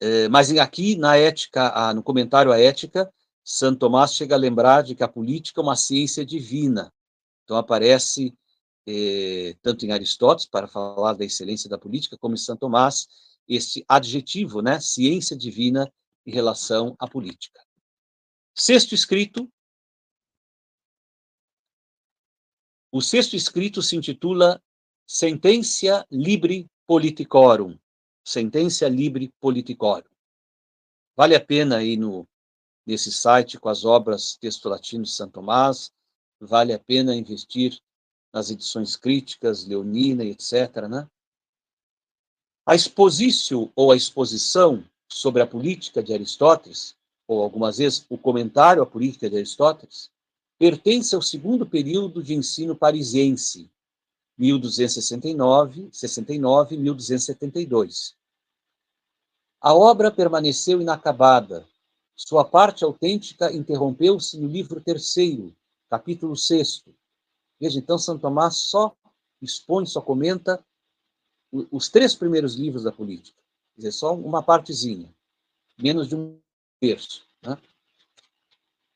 É, 0.00 0.26
mas 0.30 0.50
aqui, 0.52 0.96
na 0.96 1.18
ética, 1.18 1.92
no 1.92 2.02
comentário 2.02 2.50
à 2.50 2.58
ética, 2.58 3.12
Santo 3.44 3.80
Tomás 3.80 4.14
chega 4.14 4.34
a 4.34 4.38
lembrar 4.38 4.82
de 4.82 4.94
que 4.94 5.04
a 5.04 5.08
política 5.08 5.60
é 5.60 5.62
uma 5.62 5.76
ciência 5.76 6.24
divina, 6.24 6.90
então, 7.46 7.56
aparece 7.56 8.36
eh, 8.88 9.56
tanto 9.62 9.86
em 9.86 9.92
Aristóteles, 9.92 10.50
para 10.50 10.66
falar 10.66 11.12
da 11.12 11.24
excelência 11.24 11.70
da 11.70 11.78
política, 11.78 12.18
como 12.18 12.34
em 12.34 12.38
Santo 12.38 12.60
Tomás, 12.60 13.06
esse 13.48 13.84
adjetivo, 13.88 14.60
né, 14.60 14.80
ciência 14.80 15.36
divina 15.36 15.90
em 16.26 16.32
relação 16.32 16.96
à 16.98 17.08
política. 17.08 17.64
Sexto 18.52 18.96
escrito. 18.96 19.48
O 22.90 23.00
sexto 23.00 23.36
escrito 23.36 23.80
se 23.80 23.94
intitula 23.94 24.60
Sententia 25.06 26.04
Libre 26.10 26.68
Politicorum. 26.84 27.78
Sententia 28.24 28.88
Libre 28.88 29.32
Politicorum. 29.38 30.08
Vale 31.14 31.36
a 31.36 31.44
pena 31.44 31.84
ir 31.84 31.96
no, 31.96 32.26
nesse 32.84 33.12
site 33.12 33.56
com 33.60 33.68
as 33.68 33.84
obras 33.84 34.36
texto 34.36 34.68
latino 34.68 35.04
de 35.04 35.10
Santo 35.10 35.34
Tomás, 35.34 35.92
vale 36.40 36.72
a 36.72 36.78
pena 36.78 37.14
investir 37.14 37.80
nas 38.32 38.50
edições 38.50 38.96
críticas, 38.96 39.64
Leonina, 39.64 40.24
etc. 40.24 40.88
Né? 40.88 41.08
A 42.66 42.74
exposição 42.74 43.72
ou 43.74 43.92
a 43.92 43.96
exposição 43.96 44.84
sobre 45.08 45.42
a 45.42 45.46
política 45.46 46.02
de 46.02 46.12
Aristóteles, 46.12 46.96
ou 47.26 47.42
algumas 47.42 47.78
vezes 47.78 48.04
o 48.08 48.18
comentário 48.18 48.82
à 48.82 48.86
política 48.86 49.30
de 49.30 49.36
Aristóteles, 49.36 50.10
pertence 50.58 51.14
ao 51.14 51.22
segundo 51.22 51.66
período 51.66 52.22
de 52.22 52.34
ensino 52.34 52.74
parisiense, 52.74 53.70
1269, 54.38 55.88
69 55.92 56.74
e 56.74 56.78
1272. 56.78 58.14
A 59.60 59.74
obra 59.74 60.10
permaneceu 60.10 60.80
inacabada. 60.80 61.66
Sua 62.14 62.44
parte 62.44 62.84
autêntica 62.84 63.52
interrompeu-se 63.52 64.38
no 64.38 64.46
livro 64.46 64.80
terceiro, 64.80 65.54
capítulo 65.88 66.36
6. 66.36 66.84
Veja, 67.60 67.78
então, 67.78 67.98
Santo 67.98 68.22
Tomás 68.22 68.56
só 68.56 68.96
expõe, 69.40 69.86
só 69.86 70.00
comenta 70.00 70.64
os 71.70 71.88
três 71.88 72.14
primeiros 72.14 72.54
livros 72.54 72.82
da 72.82 72.92
política. 72.92 73.40
Quer 73.74 73.82
dizer, 73.82 73.92
só 73.92 74.14
uma 74.14 74.42
partezinha. 74.42 75.14
Menos 75.78 76.08
de 76.08 76.16
berço. 76.80 77.26
Né? 77.42 77.56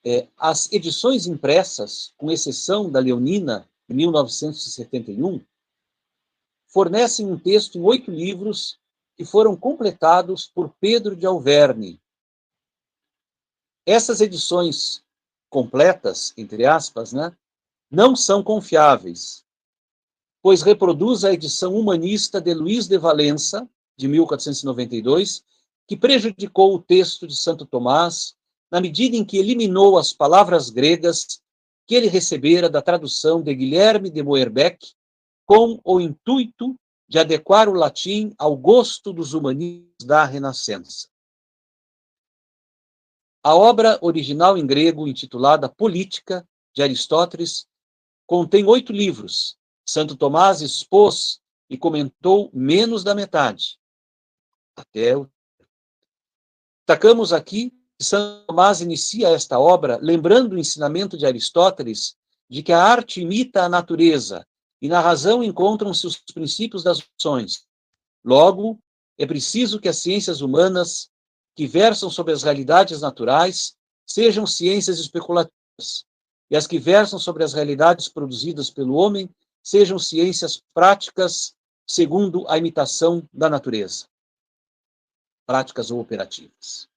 É, 0.04 0.28
as 0.36 0.70
edições 0.72 1.26
impressas, 1.26 2.14
com 2.16 2.30
exceção 2.30 2.90
da 2.90 2.98
Leonina, 2.98 3.68
de 3.88 3.94
1971, 3.94 5.44
fornecem 6.66 7.26
um 7.26 7.38
texto 7.38 7.76
em 7.76 7.82
oito 7.82 8.10
livros 8.10 8.78
que 9.16 9.24
foram 9.24 9.56
completados 9.56 10.46
por 10.46 10.74
Pedro 10.80 11.14
de 11.14 11.26
Alverne. 11.26 12.00
Essas 13.84 14.20
edições 14.20 15.04
completas, 15.50 16.32
entre 16.36 16.64
aspas, 16.64 17.12
né, 17.12 17.36
não 17.90 18.14
são 18.14 18.42
confiáveis, 18.42 19.44
pois 20.40 20.62
reproduz 20.62 21.24
a 21.24 21.32
edição 21.32 21.74
humanista 21.74 22.40
de 22.40 22.54
Luís 22.54 22.86
de 22.86 22.96
Valença, 22.96 23.68
de 23.98 24.08
1492, 24.08 25.44
que 25.86 25.96
prejudicou 25.96 26.74
o 26.74 26.80
texto 26.80 27.26
de 27.26 27.36
Santo 27.36 27.66
Tomás 27.66 28.36
na 28.70 28.80
medida 28.80 29.16
em 29.16 29.24
que 29.24 29.36
eliminou 29.36 29.98
as 29.98 30.12
palavras 30.12 30.70
gregas 30.70 31.42
que 31.86 31.94
ele 31.96 32.06
recebera 32.06 32.70
da 32.70 32.80
tradução 32.80 33.42
de 33.42 33.52
Guilherme 33.52 34.08
de 34.08 34.22
Moerbeck, 34.22 34.92
com 35.44 35.80
o 35.84 36.00
intuito 36.00 36.76
de 37.08 37.18
adequar 37.18 37.68
o 37.68 37.72
latim 37.72 38.32
ao 38.38 38.56
gosto 38.56 39.12
dos 39.12 39.34
humanistas 39.34 40.06
da 40.06 40.24
Renascença. 40.24 41.09
A 43.42 43.54
obra 43.54 43.98
original 44.02 44.58
em 44.58 44.66
grego, 44.66 45.08
intitulada 45.08 45.68
Política, 45.68 46.46
de 46.74 46.82
Aristóteles, 46.82 47.66
contém 48.26 48.66
oito 48.66 48.92
livros. 48.92 49.56
Santo 49.84 50.14
Tomás 50.14 50.60
expôs 50.60 51.40
e 51.68 51.76
comentou 51.78 52.50
menos 52.52 53.02
da 53.02 53.14
metade. 53.14 53.78
Até 54.76 55.16
o. 55.16 55.28
Destacamos 56.86 57.32
aqui 57.32 57.70
que 57.98 58.04
Santo 58.04 58.46
Tomás 58.46 58.80
inicia 58.80 59.28
esta 59.28 59.58
obra 59.58 59.98
lembrando 60.02 60.52
o 60.52 60.58
ensinamento 60.58 61.16
de 61.16 61.24
Aristóteles 61.24 62.16
de 62.48 62.62
que 62.62 62.72
a 62.72 62.82
arte 62.82 63.22
imita 63.22 63.62
a 63.62 63.68
natureza 63.68 64.46
e 64.82 64.88
na 64.88 65.00
razão 65.00 65.42
encontram-se 65.42 66.06
os 66.06 66.16
princípios 66.18 66.82
das 66.82 67.02
ações. 67.18 67.64
Logo, 68.24 68.78
é 69.16 69.26
preciso 69.26 69.80
que 69.80 69.88
as 69.88 69.98
ciências 69.98 70.40
humanas 70.40 71.10
que 71.60 71.66
versam 71.66 72.08
sobre 72.08 72.32
as 72.32 72.42
realidades 72.42 73.02
naturais 73.02 73.76
sejam 74.06 74.46
ciências 74.46 74.98
especulativas 74.98 76.06
e 76.50 76.56
as 76.56 76.66
que 76.66 76.78
versam 76.78 77.18
sobre 77.18 77.44
as 77.44 77.52
realidades 77.52 78.08
produzidas 78.08 78.70
pelo 78.70 78.94
homem 78.94 79.28
sejam 79.62 79.98
ciências 79.98 80.62
práticas 80.72 81.54
segundo 81.86 82.48
a 82.48 82.56
imitação 82.56 83.28
da 83.30 83.50
natureza. 83.50 84.06
Práticas 85.44 85.90
ou 85.90 86.00
operativas. 86.00 86.88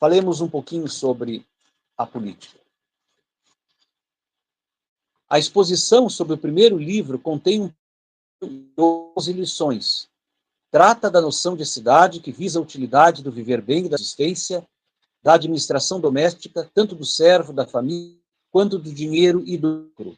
Falemos 0.00 0.40
um 0.40 0.48
pouquinho 0.48 0.88
sobre 0.88 1.46
a 1.98 2.06
política. 2.06 2.58
A 5.28 5.38
exposição 5.38 6.08
sobre 6.08 6.32
o 6.32 6.38
primeiro 6.38 6.78
livro 6.78 7.18
contém 7.18 7.76
12 8.40 9.34
lições. 9.34 10.10
Trata 10.72 11.10
da 11.10 11.20
noção 11.20 11.54
de 11.54 11.66
cidade 11.66 12.18
que 12.18 12.32
visa 12.32 12.58
a 12.58 12.62
utilidade 12.62 13.22
do 13.22 13.30
viver 13.30 13.60
bem 13.60 13.84
e 13.84 13.88
da 13.90 13.96
existência, 13.96 14.66
da 15.22 15.34
administração 15.34 16.00
doméstica, 16.00 16.66
tanto 16.72 16.94
do 16.94 17.04
servo, 17.04 17.52
da 17.52 17.66
família, 17.66 18.16
quanto 18.50 18.78
do 18.78 18.90
dinheiro 18.90 19.42
e 19.44 19.58
do 19.58 19.68
lucro. 19.68 20.16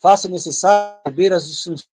Faça 0.00 0.28
necessário 0.28 1.00
saber 1.04 1.32
as 1.32 1.48
distinções, 1.48 1.88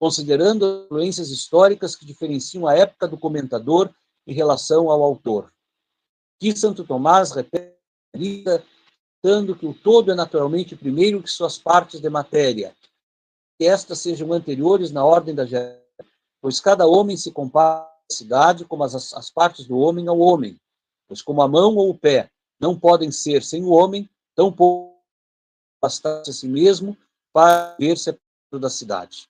considerando 0.00 0.64
as 0.66 0.84
influências 0.86 1.30
históricas 1.30 1.94
que 1.94 2.04
diferenciam 2.04 2.66
a 2.66 2.74
época 2.74 3.06
do 3.06 3.16
comentador 3.16 3.88
em 4.26 4.34
relação 4.34 4.90
ao 4.90 5.00
autor. 5.00 5.52
Que 6.40 6.56
Santo 6.56 6.82
Tomás 6.82 7.30
repete 7.30 7.76
dando 9.22 9.54
que 9.54 9.64
o 9.66 9.72
todo 9.72 10.10
é 10.10 10.14
naturalmente 10.16 10.74
primeiro 10.74 11.22
que 11.22 11.30
suas 11.30 11.56
partes 11.56 12.00
de 12.00 12.10
matéria, 12.10 12.74
que 13.56 13.64
estas 13.64 14.00
sejam 14.00 14.32
anteriores 14.32 14.90
na 14.90 15.04
ordem 15.04 15.36
da 15.36 15.46
geração, 15.46 15.85
pois 16.40 16.60
cada 16.60 16.86
homem 16.86 17.16
se 17.16 17.30
compara 17.30 17.82
à 17.82 18.12
cidade 18.12 18.64
como 18.64 18.84
as, 18.84 18.94
as 19.14 19.30
partes 19.30 19.66
do 19.66 19.78
homem 19.78 20.08
ao 20.08 20.18
homem, 20.18 20.58
pois 21.08 21.22
como 21.22 21.42
a 21.42 21.48
mão 21.48 21.76
ou 21.76 21.90
o 21.90 21.98
pé 21.98 22.30
não 22.58 22.78
podem 22.78 23.10
ser 23.10 23.42
sem 23.42 23.64
o 23.64 23.70
homem, 23.70 24.08
tão 24.34 24.52
pouco 24.52 24.96
bastar-se 25.80 26.30
a 26.30 26.32
si 26.32 26.48
mesmo 26.48 26.96
para 27.32 27.76
ver 27.78 27.98
separado 27.98 28.60
da 28.60 28.70
cidade. 28.70 29.28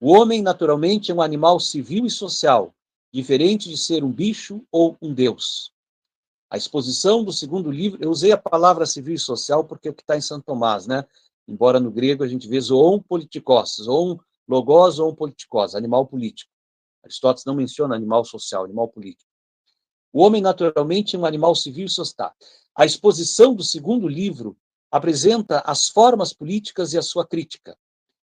O 0.00 0.10
homem, 0.10 0.42
naturalmente, 0.42 1.10
é 1.10 1.14
um 1.14 1.22
animal 1.22 1.60
civil 1.60 2.06
e 2.06 2.10
social, 2.10 2.74
diferente 3.12 3.68
de 3.68 3.76
ser 3.76 4.02
um 4.02 4.10
bicho 4.10 4.64
ou 4.70 4.96
um 5.00 5.12
deus. 5.12 5.72
A 6.50 6.56
exposição 6.56 7.24
do 7.24 7.32
segundo 7.32 7.70
livro, 7.70 8.02
eu 8.02 8.10
usei 8.10 8.32
a 8.32 8.36
palavra 8.36 8.84
civil 8.84 9.14
e 9.14 9.18
social 9.18 9.64
porque 9.64 9.88
é 9.88 9.90
o 9.90 9.94
que 9.94 10.02
está 10.02 10.16
em 10.16 10.20
Santo 10.20 10.44
Tomás, 10.44 10.86
né? 10.86 11.04
Embora 11.48 11.80
no 11.80 11.90
grego 11.90 12.22
a 12.22 12.28
gente 12.28 12.48
vê 12.48 12.60
zoon 12.60 13.00
politikos, 13.00 13.76
zoon 13.76 14.18
logos 14.48 14.98
ou 14.98 15.14
politikos, 15.14 15.74
animal 15.74 16.06
político. 16.06 16.50
Aristóteles 17.04 17.44
não 17.44 17.54
menciona 17.54 17.94
animal 17.94 18.24
social, 18.24 18.64
animal 18.64 18.88
político. 18.88 19.30
O 20.12 20.22
homem, 20.22 20.42
naturalmente, 20.42 21.16
é 21.16 21.18
um 21.18 21.24
animal 21.24 21.54
civil 21.54 21.86
e 21.86 21.90
social. 21.90 22.32
A 22.76 22.84
exposição 22.84 23.54
do 23.54 23.62
segundo 23.62 24.06
livro 24.06 24.56
apresenta 24.90 25.60
as 25.60 25.88
formas 25.88 26.32
políticas 26.32 26.92
e 26.92 26.98
a 26.98 27.02
sua 27.02 27.26
crítica. 27.26 27.76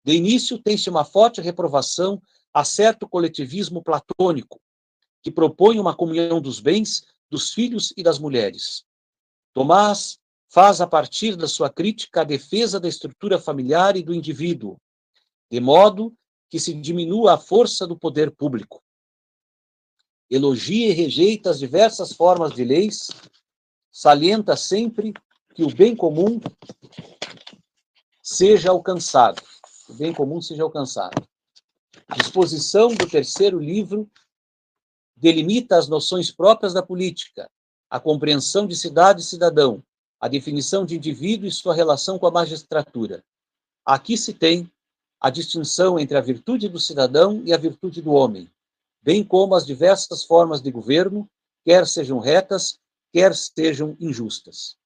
De 0.05 0.15
início, 0.15 0.59
tem-se 0.59 0.91
uma 0.91 1.05
forte 1.05 1.41
reprovação 1.41 2.21
a 2.53 2.65
certo 2.65 3.09
coletivismo 3.09 3.83
platônico, 3.83 4.61
que 5.23 5.31
propõe 5.31 5.79
uma 5.79 5.95
comunhão 5.95 6.41
dos 6.41 6.61
bens, 6.61 7.05
dos 7.31 7.53
filhos 7.53 7.93
e 7.97 8.03
das 8.03 8.19
mulheres. 8.19 8.85
Tomás 9.55 10.19
faz, 10.49 10.81
a 10.81 10.87
partir 10.87 11.37
da 11.37 11.47
sua 11.47 11.71
crítica, 11.71 12.23
a 12.23 12.25
defesa 12.25 12.81
da 12.81 12.89
estrutura 12.89 13.39
familiar 13.39 13.97
e 13.97 14.03
do 14.03 14.15
indivíduo, 14.15 14.81
de 15.51 15.61
modo 15.61 16.15
que 16.51 16.59
se 16.59 16.75
diminua 16.75 17.35
a 17.35 17.39
força 17.39 17.87
do 17.87 17.99
poder 17.99 18.31
público. 18.31 18.83
Elogia 20.31 20.89
e 20.89 20.93
rejeita 20.93 21.51
as 21.51 21.59
diversas 21.59 22.13
formas 22.13 22.53
de 22.53 22.65
leis, 22.65 23.09
salienta 23.91 24.57
sempre 24.57 25.13
que 25.55 25.65
o 25.65 25.75
bem 25.75 25.97
comum 25.97 26.39
seja 28.23 28.71
alcançado. 28.71 29.43
O 29.89 29.95
bem 29.95 30.13
comum 30.13 30.41
seja 30.41 30.63
alcançado. 30.63 31.27
Disposição 32.17 32.89
do 32.95 33.09
terceiro 33.09 33.59
livro 33.59 34.11
delimita 35.17 35.77
as 35.77 35.89
noções 35.89 36.31
próprias 36.31 36.73
da 36.73 36.83
política, 36.83 37.51
a 37.91 37.99
compreensão 37.99 38.67
de 38.67 38.77
cidade 38.77 39.23
e 39.23 39.25
cidadão, 39.25 39.83
a 40.21 40.29
definição 40.29 40.85
de 40.85 40.97
indivíduo 40.97 41.49
e 41.49 41.53
sua 41.53 41.75
relação 41.75 42.19
com 42.19 42.27
a 42.27 42.31
magistratura. 42.31 43.25
Aqui 43.85 44.17
se 44.17 44.35
tem 44.35 44.71
a 45.21 45.31
distinção 45.31 45.99
entre 45.99 46.17
a 46.17 46.21
virtude 46.21 46.69
do 46.69 46.79
cidadão 46.79 47.43
e 47.45 47.53
a 47.53 47.57
virtude 47.57 48.01
do 48.01 48.13
homem, 48.13 48.51
bem 49.03 49.25
como 49.25 49.55
as 49.55 49.67
diversas 49.67 50.25
formas 50.25 50.61
de 50.61 50.71
governo, 50.71 51.29
quer 51.65 51.87
sejam 51.87 52.19
retas, 52.19 52.79
quer 53.13 53.35
sejam 53.35 53.97
injustas. 53.99 54.77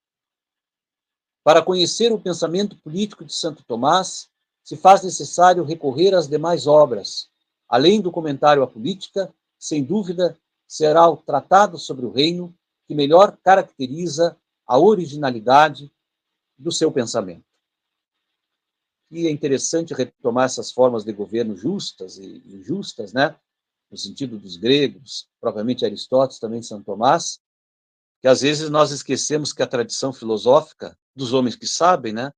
Para 1.45 1.63
conhecer 1.63 2.13
o 2.13 2.21
pensamento 2.21 2.77
político 2.77 3.25
de 3.25 3.33
Santo 3.33 3.65
Tomás, 3.65 4.29
se 4.63 4.77
faz 4.77 5.03
necessário 5.03 5.65
recorrer 5.65 6.15
às 6.15 6.29
demais 6.29 6.67
obras. 6.67 7.29
Além 7.69 8.01
do 8.01 8.13
comentário 8.13 8.63
à 8.63 8.67
política, 8.67 9.33
sem 9.59 9.83
dúvida, 9.83 10.39
será 10.69 11.09
o 11.09 11.17
Tratado 11.17 11.79
sobre 11.79 12.07
o 12.07 12.13
Reino 12.13 12.55
que 12.87 12.95
melhor 12.95 13.37
caracteriza 13.43 14.37
a 14.67 14.79
originalidade 14.79 15.93
do 16.57 16.71
seu 16.71 16.93
pensamento. 16.93 17.52
E 19.13 19.27
é 19.27 19.31
interessante 19.31 19.93
retomar 19.93 20.47
essas 20.47 20.73
formas 20.73 21.05
de 21.05 21.13
governo 21.13 21.55
justas 21.55 22.17
e 22.17 22.43
injustas, 22.47 23.13
né? 23.13 23.37
no 23.93 23.99
sentido 23.99 24.39
dos 24.39 24.57
gregos, 24.57 25.29
propriamente 25.39 25.85
Aristóteles, 25.85 26.41
também 26.41 26.63
São 26.63 26.83
Tomás, 26.83 27.39
que 28.23 28.27
às 28.27 28.41
vezes 28.41 28.71
nós 28.71 28.91
esquecemos 28.91 29.53
que 29.53 29.63
a 29.63 29.67
tradição 29.67 30.15
filosófica 30.15 30.97
dos 31.15 31.35
homens 31.35 31.55
que 31.55 31.67
sabem, 31.67 32.15
né, 32.15 32.33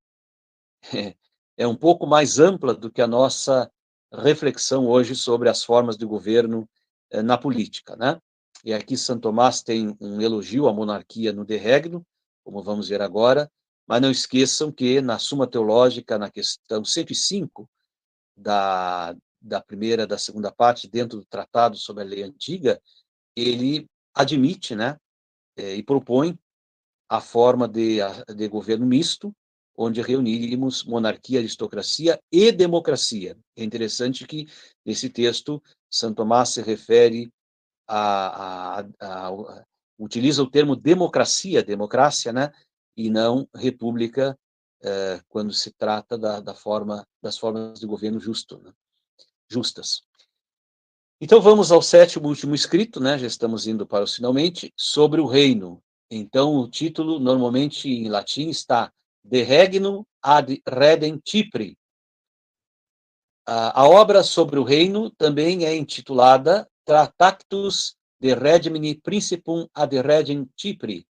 é, 0.92 1.14
é 1.56 1.66
um 1.66 1.76
pouco 1.76 2.08
mais 2.08 2.40
ampla 2.40 2.74
do 2.74 2.90
que 2.90 3.00
a 3.00 3.06
nossa 3.06 3.70
reflexão 4.12 4.88
hoje 4.88 5.14
sobre 5.14 5.48
as 5.48 5.62
formas 5.62 5.96
de 5.96 6.04
governo 6.04 6.68
eh, 7.10 7.22
na 7.22 7.38
política, 7.38 7.94
né? 7.94 8.20
E 8.64 8.72
aqui 8.72 8.96
São 8.96 9.18
Tomás 9.18 9.62
tem 9.62 9.96
um 10.00 10.20
elogio 10.20 10.66
à 10.66 10.72
monarquia 10.72 11.32
no 11.32 11.44
De 11.44 11.56
Regno, 11.56 12.04
como 12.42 12.62
vamos 12.62 12.88
ver 12.88 13.00
agora, 13.00 13.50
mas 13.86 14.00
não 14.00 14.10
esqueçam 14.10 14.72
que 14.72 15.00
na 15.00 15.18
Suma 15.18 15.46
Teológica, 15.46 16.18
na 16.18 16.30
questão 16.30 16.84
105 16.84 17.68
da, 18.36 19.14
da 19.40 19.60
primeira 19.60 20.06
da 20.06 20.18
segunda 20.18 20.50
parte, 20.50 20.88
dentro 20.88 21.18
do 21.18 21.26
Tratado 21.26 21.76
sobre 21.76 22.02
a 22.02 22.06
Lei 22.06 22.22
Antiga, 22.22 22.80
ele 23.36 23.86
admite, 24.14 24.74
né, 24.74 24.96
eh, 25.56 25.76
e 25.76 25.82
propõe 25.82 26.38
a 27.08 27.20
forma 27.20 27.68
de, 27.68 27.98
de 28.34 28.48
governo 28.48 28.86
misto, 28.86 29.34
onde 29.76 30.00
reuniríamos 30.00 30.84
monarquia, 30.84 31.40
aristocracia 31.40 32.20
e 32.30 32.52
democracia. 32.52 33.36
É 33.56 33.64
interessante 33.64 34.26
que, 34.26 34.46
nesse 34.84 35.10
texto, 35.10 35.62
Santo 35.90 36.16
Tomás 36.16 36.50
se 36.50 36.62
refere 36.62 37.30
a, 37.86 38.78
a, 38.78 38.86
a, 39.00 39.64
utiliza 39.98 40.42
o 40.42 40.50
termo 40.50 40.76
democracia, 40.76 41.62
democracia, 41.62 42.32
né? 42.32 42.52
E 42.96 43.10
não 43.10 43.48
república, 43.54 44.38
eh, 44.82 45.20
quando 45.28 45.52
se 45.52 45.72
trata 45.72 46.16
da, 46.16 46.40
da, 46.40 46.54
forma, 46.54 47.06
das 47.22 47.36
formas 47.36 47.80
de 47.80 47.86
governo 47.86 48.20
justo, 48.20 48.58
né? 48.58 48.72
justas. 49.48 50.02
Então 51.20 51.40
vamos 51.40 51.72
ao 51.72 51.80
sétimo 51.80 52.28
último 52.28 52.54
escrito, 52.54 53.00
né? 53.00 53.18
Já 53.18 53.26
estamos 53.26 53.66
indo 53.66 53.86
para 53.86 54.04
o 54.04 54.06
finalmente 54.06 54.72
sobre 54.76 55.20
o 55.20 55.26
reino. 55.26 55.82
Então 56.10 56.56
o 56.56 56.68
título 56.68 57.18
normalmente 57.18 57.88
em 57.88 58.08
latim 58.08 58.48
está 58.48 58.92
De 59.24 59.42
Regno 59.42 60.06
ad 60.22 60.60
Redem 60.66 61.20
Cipri. 61.26 61.78
A, 63.46 63.82
a 63.82 63.88
obra 63.88 64.22
sobre 64.22 64.58
o 64.58 64.64
reino 64.64 65.10
também 65.10 65.64
é 65.64 65.74
intitulada 65.74 66.68
Tractatus 66.84 67.96
de 68.20 68.34
Regimini 68.34 68.94
Principum 68.94 69.66
ad 69.74 70.00
Regem 70.00 70.48
Cipri, 70.58 71.06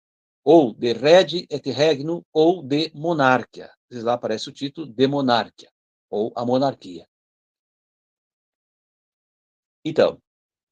ou 0.44 0.74
de 0.74 0.92
Regi 0.92 1.46
et 1.50 1.68
Regno, 1.70 2.24
ou 2.32 2.62
de 2.62 2.90
Monarquia. 2.94 3.70
Lá 3.90 4.12
aparece 4.14 4.48
o 4.48 4.52
título 4.52 4.86
de 4.86 5.06
Monarquia, 5.06 5.70
ou 6.08 6.32
a 6.36 6.44
monarquia. 6.44 7.06
Então, 9.84 10.20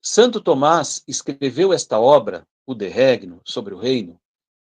Santo 0.00 0.40
Tomás 0.40 1.02
escreveu 1.08 1.72
esta 1.72 1.98
obra, 1.98 2.46
o 2.66 2.74
De 2.74 2.86
Regno, 2.88 3.40
sobre 3.44 3.74
o 3.74 3.78
reino, 3.78 4.20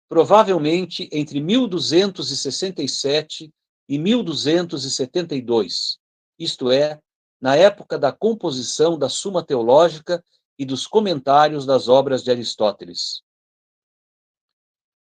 provavelmente 0.08 1.08
entre 1.12 1.40
1267 1.40 3.52
e 3.88 3.98
1272, 3.98 5.98
isto 6.38 6.70
é, 6.70 7.00
na 7.40 7.56
época 7.56 7.98
da 7.98 8.12
composição 8.12 8.96
da 8.98 9.08
Suma 9.08 9.42
Teológica 9.44 10.22
e 10.58 10.64
dos 10.64 10.86
comentários 10.86 11.66
das 11.66 11.88
obras 11.88 12.22
de 12.22 12.30
Aristóteles. 12.30 13.25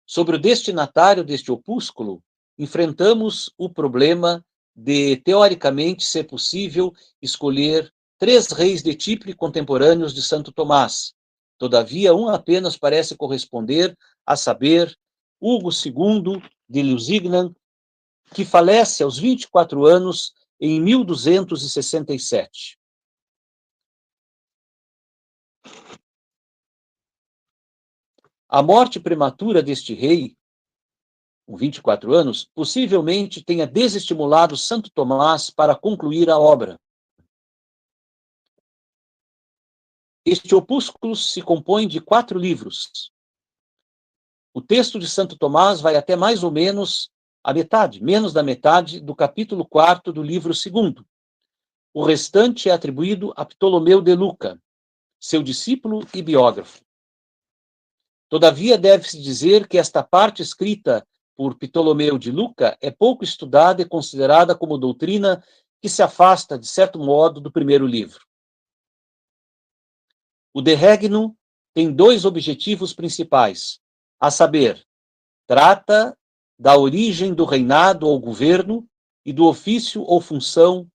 Sobre 0.05 0.35
o 0.35 0.39
destinatário 0.39 1.23
deste 1.23 1.51
opúsculo, 1.51 2.21
enfrentamos 2.57 3.51
o 3.57 3.69
problema 3.69 4.45
de, 4.75 5.17
teoricamente, 5.17 6.03
ser 6.03 6.25
possível 6.25 6.93
escolher 7.21 7.91
três 8.17 8.47
reis 8.51 8.81
de 8.81 8.97
Chipre 8.99 9.33
contemporâneos 9.33 10.13
de 10.13 10.21
Santo 10.21 10.51
Tomás. 10.51 11.13
Todavia, 11.57 12.13
um 12.13 12.29
apenas 12.29 12.77
parece 12.77 13.15
corresponder, 13.15 13.97
a 14.25 14.35
saber, 14.35 14.97
Hugo 15.39 15.69
II 15.69 16.41
de 16.67 16.81
Lusignan, 16.81 17.53
que 18.33 18.45
falece 18.45 19.03
aos 19.03 19.17
24 19.17 19.85
anos 19.85 20.33
em 20.59 20.81
1267. 20.81 22.77
A 28.55 28.61
morte 28.61 28.99
prematura 28.99 29.63
deste 29.63 29.95
rei, 29.95 30.37
com 31.43 31.57
24 31.57 32.13
anos, 32.13 32.45
possivelmente 32.53 33.43
tenha 33.43 33.65
desestimulado 33.65 34.55
Santo 34.55 34.91
Tomás 34.91 35.49
para 35.49 35.75
concluir 35.75 36.29
a 36.29 36.37
obra. 36.37 36.79
Este 40.23 40.53
opúsculo 40.53 41.15
se 41.15 41.41
compõe 41.41 41.87
de 41.87 41.99
quatro 41.99 42.37
livros. 42.37 43.11
O 44.53 44.61
texto 44.61 44.99
de 44.99 45.09
Santo 45.09 45.35
Tomás 45.35 45.81
vai 45.81 45.95
até 45.95 46.15
mais 46.15 46.43
ou 46.43 46.51
menos 46.51 47.09
a 47.43 47.55
metade, 47.55 48.03
menos 48.03 48.33
da 48.33 48.43
metade, 48.43 48.99
do 48.99 49.15
capítulo 49.15 49.67
4 49.67 50.13
do 50.13 50.21
livro 50.21 50.53
2. 50.53 51.03
O 51.91 52.03
restante 52.03 52.69
é 52.69 52.71
atribuído 52.71 53.33
a 53.35 53.45
Ptolomeu 53.45 53.99
de 53.99 54.13
Luca, 54.13 54.61
seu 55.19 55.41
discípulo 55.41 56.07
e 56.13 56.21
biógrafo. 56.21 56.83
Todavia, 58.33 58.79
deve-se 58.79 59.21
dizer 59.21 59.67
que 59.67 59.77
esta 59.77 60.01
parte 60.01 60.41
escrita 60.41 61.07
por 61.35 61.53
Ptolomeu 61.53 62.17
de 62.17 62.31
Luca 62.31 62.75
é 62.81 62.89
pouco 62.89 63.23
estudada 63.23 63.83
e 63.83 63.87
considerada 63.87 64.55
como 64.55 64.75
doutrina 64.75 65.45
que 65.79 65.87
se 65.87 66.01
afasta, 66.01 66.57
de 66.57 66.65
certo 66.65 66.97
modo, 66.97 67.39
do 67.39 67.51
primeiro 67.51 67.85
livro. 67.85 68.25
O 70.51 70.63
De 70.63 70.73
Regno 70.73 71.37
tem 71.75 71.93
dois 71.93 72.25
objetivos 72.25 72.91
principais, 72.91 73.79
a 74.19 74.31
saber, 74.31 74.83
trata 75.45 76.17
da 76.57 76.75
origem 76.75 77.35
do 77.35 77.45
reinado 77.45 78.07
ou 78.07 78.19
governo 78.19 78.89
e 79.23 79.31
do 79.31 79.45
ofício 79.45 80.01
ou 80.01 80.19
função 80.19 80.89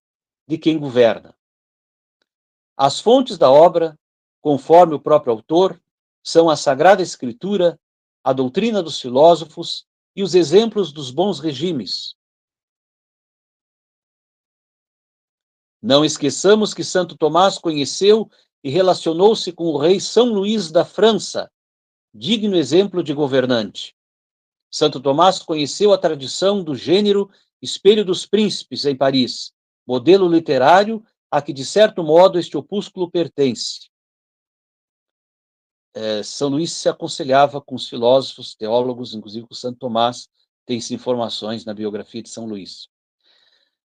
de 0.45 0.57
quem 0.57 0.77
governa. 0.77 1.33
As 2.75 2.99
fontes 2.99 3.37
da 3.37 3.49
obra, 3.49 3.97
conforme 4.41 4.93
o 4.93 4.99
próprio 4.99 5.31
autor, 5.31 5.81
são 6.23 6.49
a 6.49 6.55
Sagrada 6.55 7.01
Escritura, 7.01 7.79
a 8.23 8.33
doutrina 8.33 8.83
dos 8.83 8.99
filósofos 8.99 9.85
e 10.15 10.23
os 10.23 10.35
exemplos 10.35 10.91
dos 10.91 11.11
bons 11.11 11.39
regimes. 11.39 12.15
Não 15.81 16.03
esqueçamos 16.03 16.73
que 16.73 16.83
Santo 16.83 17.17
Tomás 17.17 17.57
conheceu 17.57 18.29
e 18.63 18.69
relacionou-se 18.69 19.51
com 19.53 19.65
o 19.65 19.77
rei 19.77 19.99
São 19.99 20.25
Luís 20.25 20.69
da 20.69 20.83
França, 20.83 21.49
digno 22.13 22.55
exemplo 22.55 23.01
de 23.01 23.13
governante. 23.13 23.95
Santo 24.69 24.99
Tomás 24.99 25.39
conheceu 25.39 25.93
a 25.93 25.97
tradição 25.97 26.63
do 26.63 26.75
gênero 26.75 27.29
Espelho 27.61 28.05
dos 28.05 28.25
Príncipes 28.25 28.85
em 28.85 28.95
Paris, 28.95 29.53
modelo 29.87 30.27
literário 30.27 31.03
a 31.31 31.41
que, 31.41 31.53
de 31.53 31.65
certo 31.65 32.03
modo, 32.03 32.39
este 32.39 32.57
opúsculo 32.57 33.09
pertence. 33.09 33.88
É, 35.93 36.21
São 36.23 36.49
Luís 36.49 36.71
se 36.71 36.87
aconselhava 36.87 37.61
com 37.61 37.75
os 37.75 37.87
filósofos, 37.87 38.55
teólogos, 38.55 39.13
inclusive 39.13 39.47
com 39.47 39.55
Santo 39.55 39.79
Tomás, 39.79 40.27
tem-se 40.65 40.93
informações 40.93 41.65
na 41.65 41.73
biografia 41.73 42.21
de 42.21 42.29
São 42.29 42.45
Luís. 42.45 42.87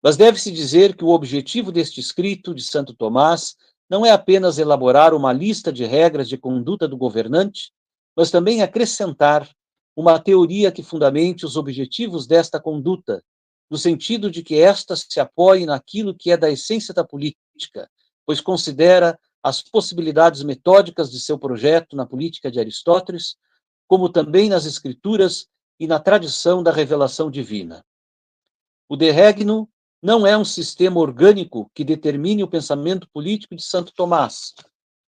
Mas 0.01 0.15
deve-se 0.15 0.49
dizer 0.51 0.95
que 0.95 1.03
o 1.03 1.09
objetivo 1.09 1.71
deste 1.71 1.99
escrito 1.99 2.55
de 2.55 2.63
Santo 2.63 2.93
Tomás 2.93 3.55
não 3.89 4.05
é 4.05 4.11
apenas 4.11 4.57
elaborar 4.57 5.13
uma 5.13 5.33
lista 5.33 5.73
de 5.73 5.83
regras 5.83 6.29
de 6.29 6.37
conduta 6.37 6.87
do 6.87 6.95
governante, 6.95 7.71
mas 8.15 8.31
também 8.31 8.61
acrescentar 8.61 9.49
uma 9.95 10.17
teoria 10.19 10.71
que 10.71 10.83
fundamente 10.83 11.45
os 11.45 11.57
objetivos 11.57 12.25
desta 12.25 12.59
conduta, 12.61 13.21
no 13.69 13.77
sentido 13.77 14.31
de 14.31 14.41
que 14.41 14.55
esta 14.55 14.95
se 14.95 15.19
apoie 15.19 15.65
naquilo 15.65 16.15
que 16.15 16.31
é 16.31 16.37
da 16.37 16.49
essência 16.49 16.93
da 16.93 17.03
política, 17.03 17.89
pois 18.25 18.39
considera 18.39 19.19
as 19.43 19.61
possibilidades 19.61 20.43
metódicas 20.43 21.09
de 21.09 21.19
seu 21.19 21.37
projeto 21.37 21.95
na 21.95 22.05
política 22.05 22.51
de 22.51 22.59
Aristóteles, 22.59 23.37
como 23.87 24.09
também 24.09 24.49
nas 24.49 24.65
escrituras 24.65 25.47
e 25.79 25.87
na 25.87 25.99
tradição 25.99 26.61
da 26.61 26.71
revelação 26.71 27.31
divina. 27.31 27.83
O 28.87 28.95
De 28.95 29.11
Regno 29.11 29.69
não 30.01 30.25
é 30.25 30.37
um 30.37 30.45
sistema 30.45 30.99
orgânico 30.99 31.69
que 31.73 31.83
determine 31.83 32.43
o 32.43 32.47
pensamento 32.47 33.09
político 33.11 33.55
de 33.55 33.63
Santo 33.63 33.93
Tomás, 33.93 34.53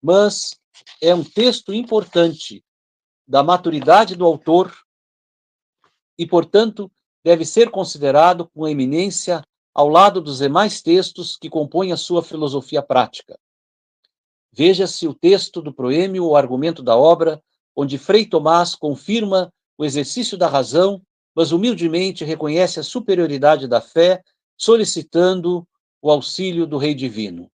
mas 0.02 0.58
é 1.00 1.14
um 1.14 1.24
texto 1.24 1.72
importante 1.72 2.64
da 3.26 3.42
maturidade 3.42 4.16
do 4.16 4.24
autor 4.24 4.74
e, 6.18 6.26
portanto, 6.26 6.90
deve 7.24 7.44
ser 7.44 7.70
considerado 7.70 8.48
com 8.48 8.66
eminência 8.66 9.44
ao 9.74 9.88
lado 9.88 10.20
dos 10.20 10.38
demais 10.38 10.82
textos 10.82 11.36
que 11.36 11.48
compõem 11.48 11.92
a 11.92 11.96
sua 11.96 12.22
filosofia 12.22 12.82
prática. 12.82 13.38
Veja-se 14.54 15.08
o 15.08 15.14
texto 15.14 15.62
do 15.62 15.72
proêmio 15.72 16.26
O 16.26 16.36
Argumento 16.36 16.82
da 16.82 16.96
Obra, 16.96 17.42
onde 17.74 17.96
Frei 17.96 18.26
Tomás 18.26 18.74
confirma 18.74 19.52
o 19.78 19.84
exercício 19.84 20.36
da 20.36 20.46
razão, 20.46 21.00
mas 21.34 21.52
humildemente 21.52 22.24
reconhece 22.24 22.78
a 22.78 22.82
superioridade 22.82 23.66
da 23.66 23.80
fé 23.80 24.22
solicitando 24.56 25.66
o 26.02 26.10
auxílio 26.10 26.66
do 26.66 26.76
Rei 26.76 26.94
Divino. 26.94 27.50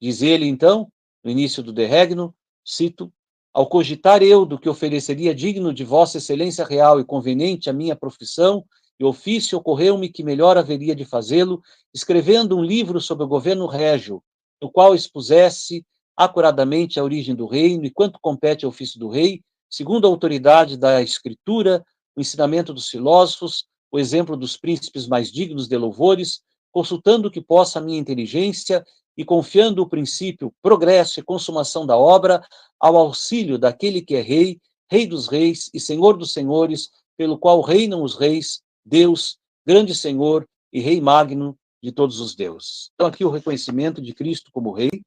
Diz 0.00 0.20
ele, 0.20 0.46
então, 0.46 0.92
no 1.22 1.30
início 1.30 1.62
do 1.62 1.72
derregno, 1.72 2.34
cito, 2.62 3.10
ao 3.54 3.66
cogitar 3.66 4.22
eu 4.22 4.44
do 4.44 4.58
que 4.58 4.68
ofereceria 4.68 5.34
digno 5.34 5.72
de 5.72 5.84
Vossa 5.84 6.18
Excelência 6.18 6.64
Real 6.64 7.00
e 7.00 7.04
conveniente 7.04 7.70
à 7.70 7.72
minha 7.72 7.96
profissão 7.96 8.64
e 9.00 9.04
ofício, 9.04 9.56
ocorreu-me 9.56 10.08
que 10.10 10.22
melhor 10.22 10.58
haveria 10.58 10.94
de 10.94 11.04
fazê-lo, 11.04 11.62
escrevendo 11.94 12.58
um 12.58 12.62
livro 12.62 13.00
sobre 13.00 13.24
o 13.24 13.28
governo 13.28 13.66
régio, 13.66 14.22
no 14.60 14.70
qual 14.70 14.94
expusesse 14.94 15.84
acuradamente 16.16 16.98
a 16.98 17.04
origem 17.04 17.34
do 17.34 17.46
reino 17.46 17.84
e 17.84 17.90
quanto 17.90 18.18
compete 18.20 18.64
ao 18.64 18.70
ofício 18.70 18.98
do 18.98 19.08
rei, 19.08 19.42
segundo 19.68 20.06
a 20.06 20.10
autoridade 20.10 20.76
da 20.76 21.02
escritura, 21.02 21.84
o 22.16 22.20
ensinamento 22.20 22.72
dos 22.72 22.88
filósofos, 22.88 23.64
o 23.90 23.98
exemplo 23.98 24.36
dos 24.36 24.56
príncipes 24.56 25.06
mais 25.06 25.30
dignos 25.30 25.68
de 25.68 25.76
louvores, 25.76 26.40
consultando 26.72 27.28
o 27.28 27.30
que 27.30 27.40
possa 27.40 27.78
a 27.78 27.82
minha 27.82 27.98
inteligência 27.98 28.84
e 29.16 29.24
confiando 29.24 29.82
o 29.82 29.88
princípio, 29.88 30.52
progresso 30.60 31.20
e 31.20 31.22
consumação 31.22 31.86
da 31.86 31.96
obra 31.96 32.44
ao 32.78 32.96
auxílio 32.96 33.58
daquele 33.58 34.02
que 34.02 34.16
é 34.16 34.20
rei, 34.20 34.58
rei 34.90 35.06
dos 35.06 35.28
reis 35.28 35.70
e 35.72 35.80
senhor 35.80 36.16
dos 36.16 36.32
senhores, 36.32 36.90
pelo 37.16 37.38
qual 37.38 37.60
reinam 37.60 38.02
os 38.02 38.16
reis, 38.16 38.60
Deus, 38.84 39.38
grande 39.64 39.94
senhor 39.94 40.46
e 40.72 40.80
rei 40.80 41.00
magno 41.00 41.56
de 41.82 41.92
todos 41.92 42.18
os 42.20 42.34
deuses. 42.34 42.90
Então 42.94 43.06
aqui 43.06 43.24
o 43.24 43.30
reconhecimento 43.30 44.02
de 44.02 44.12
Cristo 44.12 44.50
como 44.52 44.72
rei, 44.72 45.02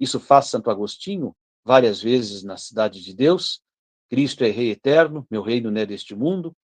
isso 0.00 0.18
faz 0.18 0.46
Santo 0.46 0.70
Agostinho 0.70 1.36
várias 1.64 2.00
vezes 2.00 2.42
na 2.42 2.56
cidade 2.56 3.02
de 3.02 3.14
Deus. 3.14 3.60
Cristo 4.08 4.42
é 4.42 4.50
Rei 4.50 4.70
eterno, 4.70 5.26
meu 5.30 5.42
reino 5.42 5.70
não 5.70 5.80
é 5.80 5.86
deste 5.86 6.14
mundo. 6.14 6.56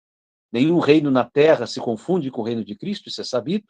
Nenhum 0.51 0.79
reino 0.79 1.11
na 1.11 1.25
terra 1.25 1.67
se 1.67 1.79
confunde 1.81 2.31
com 2.31 2.41
o 2.41 2.45
reino 2.45 2.65
de 2.65 2.75
Cristo, 2.75 3.09
isso 3.09 3.21
é 3.21 3.25
sabido. 3.25 3.67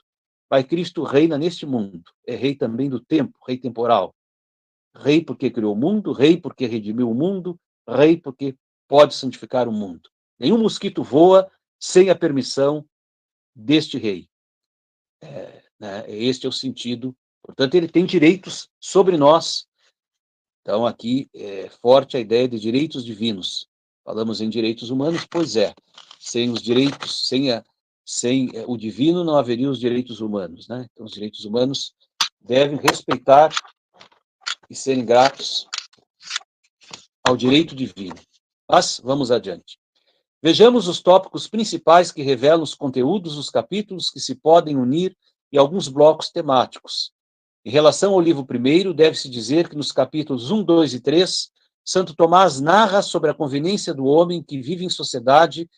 Pai 0.49 0.63
Cristo 0.63 1.03
reina 1.03 1.37
neste 1.37 1.67
mundo, 1.67 2.05
é 2.25 2.37
rei 2.37 2.55
também 2.55 2.89
do 2.89 3.01
tempo, 3.01 3.37
rei 3.47 3.59
temporal. 3.59 4.15
Rei 4.95 5.23
porque 5.23 5.51
criou 5.51 5.75
o 5.75 5.77
mundo, 5.77 6.13
rei 6.13 6.41
porque 6.41 6.67
redimiu 6.67 7.11
o 7.11 7.15
mundo, 7.15 7.59
rei 7.89 8.17
porque 8.17 8.57
pode 8.87 9.15
santificar 9.15 9.69
o 9.69 9.73
mundo. 9.73 10.09
Nenhum 10.39 10.59
mosquito 10.59 11.03
voa 11.03 11.51
sem 11.81 12.09
a 12.11 12.15
permissão 12.15 12.87
deste 13.55 13.99
rei. 13.99 14.29
É, 15.21 15.65
né, 15.79 16.05
este 16.09 16.47
é 16.47 16.49
o 16.49 16.53
sentido. 16.53 17.17
Portanto, 17.47 17.77
ele 17.77 17.87
tem 17.87 18.05
direitos 18.05 18.69
sobre 18.81 19.17
nós. 19.17 19.69
Então, 20.61 20.85
aqui 20.85 21.31
é 21.33 21.71
forte 21.81 22.17
a 22.17 22.21
ideia 22.21 22.49
de 22.49 22.59
direitos 22.59 23.05
divinos. 23.05 23.69
Falamos 24.05 24.41
em 24.41 24.51
direitos 24.51 24.91
humanos, 24.91 25.25
pois 25.31 25.55
é. 25.55 25.73
Sem 26.19 26.51
os 26.51 26.61
direitos, 26.61 27.29
sem, 27.29 27.53
a, 27.53 27.63
sem 28.05 28.51
é, 28.53 28.65
o 28.67 28.77
divino, 28.77 29.23
não 29.23 29.37
haveria 29.37 29.71
os 29.71 29.79
direitos 29.79 30.21
humanos. 30.21 30.67
Né? 30.67 30.89
Então, 30.93 31.07
os 31.07 31.13
direitos 31.13 31.45
humanos 31.45 31.95
devem 32.41 32.79
respeitar 32.79 33.55
e 34.69 34.75
serem 34.75 35.05
gratos 35.05 35.69
ao 37.25 37.37
direito 37.37 37.77
divino. 37.77 38.17
Mas 38.69 39.01
vamos 39.05 39.31
adiante. 39.31 39.79
Vejamos 40.43 40.89
os 40.89 41.01
tópicos 41.01 41.47
principais 41.47 42.11
que 42.11 42.23
revelam 42.23 42.63
os 42.63 42.75
conteúdos 42.75 43.37
dos 43.37 43.51
capítulos 43.51 44.11
que 44.11 44.19
se 44.19 44.35
podem 44.35 44.77
unir 44.77 45.17
em 45.53 45.59
alguns 45.59 45.87
blocos 45.87 46.29
temáticos. 46.31 47.15
Em 47.67 47.71
relação 47.71 48.13
ao 48.13 48.21
livro 48.21 48.47
primeiro, 48.47 48.95
deve-se 48.95 49.29
dizer 49.29 49.69
que 49.69 49.75
nos 49.75 49.91
capítulos 49.91 50.53
1, 50.53 50.63
2 50.63 50.95
e 50.95 51.01
3, 51.01 51.51
Santo 51.85 52.15
Tomás 52.15 52.61
narra 52.61 53.03
sobre 53.03 53.29
a 53.29 53.35
conveniência 53.35 53.93
do 53.93 54.05
homem 54.05 54.41
que 54.41 54.61
vive 54.61 54.85
em 54.85 54.89
sociedade 54.89 55.69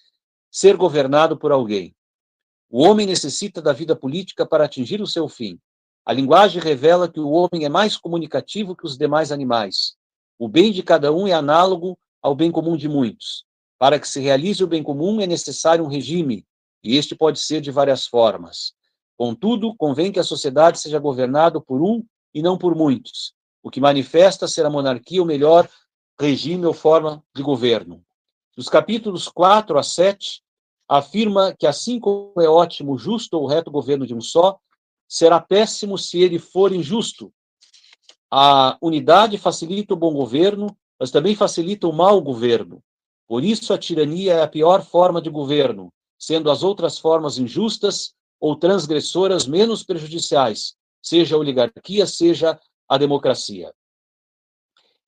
ser 0.50 0.76
governado 0.76 1.38
por 1.38 1.50
alguém. 1.50 1.96
O 2.68 2.82
homem 2.82 3.06
necessita 3.06 3.62
da 3.62 3.72
vida 3.72 3.96
política 3.96 4.44
para 4.44 4.66
atingir 4.66 5.00
o 5.00 5.06
seu 5.06 5.26
fim. 5.28 5.58
A 6.04 6.12
linguagem 6.12 6.60
revela 6.60 7.10
que 7.10 7.20
o 7.20 7.30
homem 7.30 7.64
é 7.64 7.70
mais 7.70 7.96
comunicativo 7.96 8.76
que 8.76 8.84
os 8.84 8.98
demais 8.98 9.32
animais. 9.32 9.96
O 10.38 10.46
bem 10.46 10.70
de 10.70 10.82
cada 10.82 11.10
um 11.10 11.26
é 11.26 11.32
análogo 11.32 11.98
ao 12.20 12.34
bem 12.34 12.52
comum 12.52 12.76
de 12.76 12.86
muitos. 12.86 13.46
Para 13.78 13.98
que 13.98 14.06
se 14.06 14.20
realize 14.20 14.62
o 14.62 14.68
bem 14.68 14.82
comum 14.82 15.22
é 15.22 15.26
necessário 15.26 15.86
um 15.86 15.88
regime, 15.88 16.44
e 16.84 16.98
este 16.98 17.16
pode 17.16 17.40
ser 17.40 17.62
de 17.62 17.70
várias 17.70 18.06
formas. 18.06 18.76
Contudo, 19.18 19.74
convém 19.74 20.12
que 20.12 20.20
a 20.20 20.24
sociedade 20.24 20.78
seja 20.78 21.00
governada 21.00 21.60
por 21.60 21.82
um 21.82 22.04
e 22.32 22.40
não 22.40 22.56
por 22.56 22.76
muitos, 22.76 23.34
o 23.60 23.68
que 23.68 23.80
manifesta 23.80 24.46
ser 24.46 24.64
a 24.64 24.70
monarquia 24.70 25.20
o 25.20 25.26
melhor 25.26 25.68
regime 26.20 26.64
ou 26.64 26.72
forma 26.72 27.20
de 27.34 27.42
governo. 27.42 28.00
Nos 28.56 28.68
capítulos 28.68 29.26
4 29.26 29.76
a 29.76 29.82
7, 29.82 30.40
afirma 30.88 31.52
que 31.58 31.66
assim 31.66 31.98
como 31.98 32.32
é 32.40 32.48
ótimo, 32.48 32.96
justo 32.96 33.36
ou 33.36 33.46
reto 33.48 33.72
governo 33.72 34.06
de 34.06 34.14
um 34.14 34.20
só, 34.20 34.56
será 35.08 35.40
péssimo 35.40 35.98
se 35.98 36.20
ele 36.20 36.38
for 36.38 36.72
injusto. 36.72 37.32
A 38.30 38.78
unidade 38.80 39.36
facilita 39.36 39.94
o 39.94 39.96
bom 39.96 40.12
governo, 40.12 40.68
mas 40.98 41.10
também 41.10 41.34
facilita 41.34 41.88
o 41.88 41.92
mau 41.92 42.20
governo. 42.20 42.80
Por 43.26 43.42
isso, 43.42 43.72
a 43.72 43.78
tirania 43.78 44.34
é 44.34 44.42
a 44.42 44.48
pior 44.48 44.80
forma 44.80 45.20
de 45.20 45.28
governo, 45.28 45.92
sendo 46.16 46.52
as 46.52 46.62
outras 46.62 47.00
formas 47.00 47.36
injustas 47.36 48.16
ou 48.40 48.56
transgressoras 48.56 49.46
menos 49.46 49.82
prejudiciais, 49.82 50.76
seja 51.02 51.36
a 51.36 51.38
oligarquia, 51.38 52.06
seja 52.06 52.58
a 52.88 52.98
democracia. 52.98 53.72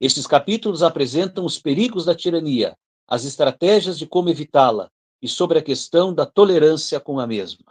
Estes 0.00 0.26
capítulos 0.26 0.82
apresentam 0.82 1.44
os 1.44 1.58
perigos 1.58 2.04
da 2.04 2.14
tirania, 2.14 2.76
as 3.06 3.24
estratégias 3.24 3.98
de 3.98 4.06
como 4.06 4.30
evitá-la 4.30 4.90
e 5.20 5.28
sobre 5.28 5.58
a 5.58 5.62
questão 5.62 6.14
da 6.14 6.24
tolerância 6.24 6.98
com 6.98 7.20
a 7.20 7.26
mesma. 7.26 7.66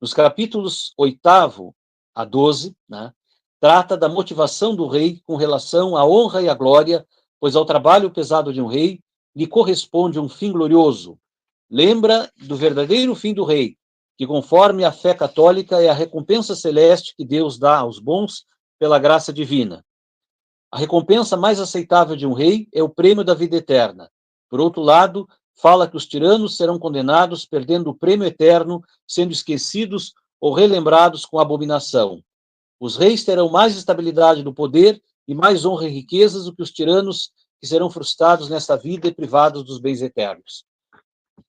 Nos 0.00 0.12
capítulos 0.12 0.92
8 0.96 1.20
a 2.14 2.24
12, 2.24 2.76
né, 2.88 3.12
trata 3.60 3.96
da 3.96 4.08
motivação 4.08 4.74
do 4.74 4.88
rei 4.88 5.22
com 5.24 5.36
relação 5.36 5.96
à 5.96 6.04
honra 6.04 6.42
e 6.42 6.48
à 6.48 6.54
glória, 6.54 7.06
pois 7.38 7.54
ao 7.54 7.64
trabalho 7.64 8.10
pesado 8.10 8.52
de 8.52 8.60
um 8.60 8.66
rei 8.66 9.00
lhe 9.34 9.46
corresponde 9.46 10.18
um 10.18 10.28
fim 10.28 10.50
glorioso. 10.50 11.16
Lembra 11.70 12.30
do 12.38 12.56
verdadeiro 12.56 13.14
fim 13.14 13.32
do 13.32 13.44
rei, 13.44 13.78
que 14.16 14.26
conforme 14.26 14.84
a 14.84 14.92
fé 14.92 15.14
católica 15.14 15.82
é 15.82 15.88
a 15.88 15.94
recompensa 15.94 16.54
celeste 16.54 17.14
que 17.16 17.24
Deus 17.24 17.58
dá 17.58 17.78
aos 17.78 17.98
bons 17.98 18.44
pela 18.78 18.98
graça 18.98 19.32
divina. 19.32 19.84
A 20.70 20.78
recompensa 20.78 21.36
mais 21.36 21.60
aceitável 21.60 22.16
de 22.16 22.26
um 22.26 22.32
rei 22.32 22.68
é 22.72 22.82
o 22.82 22.88
prêmio 22.88 23.24
da 23.24 23.34
vida 23.34 23.56
eterna. 23.56 24.10
Por 24.48 24.60
outro 24.60 24.82
lado, 24.82 25.28
fala 25.54 25.88
que 25.88 25.96
os 25.96 26.06
tiranos 26.06 26.56
serão 26.56 26.78
condenados 26.78 27.44
perdendo 27.44 27.90
o 27.90 27.94
prêmio 27.94 28.26
eterno, 28.26 28.82
sendo 29.06 29.32
esquecidos 29.32 30.14
ou 30.40 30.52
relembrados 30.52 31.24
com 31.24 31.38
abominação. 31.38 32.22
Os 32.80 32.96
reis 32.96 33.24
terão 33.24 33.48
mais 33.48 33.76
estabilidade 33.76 34.42
do 34.42 34.52
poder 34.52 35.00
e 35.28 35.34
mais 35.34 35.64
honra 35.64 35.86
e 35.86 35.92
riquezas 35.92 36.46
do 36.46 36.54
que 36.54 36.62
os 36.62 36.72
tiranos 36.72 37.30
que 37.60 37.66
serão 37.66 37.88
frustrados 37.88 38.48
nesta 38.48 38.76
vida 38.76 39.06
e 39.06 39.14
privados 39.14 39.62
dos 39.62 39.78
bens 39.78 40.02
eternos. 40.02 40.64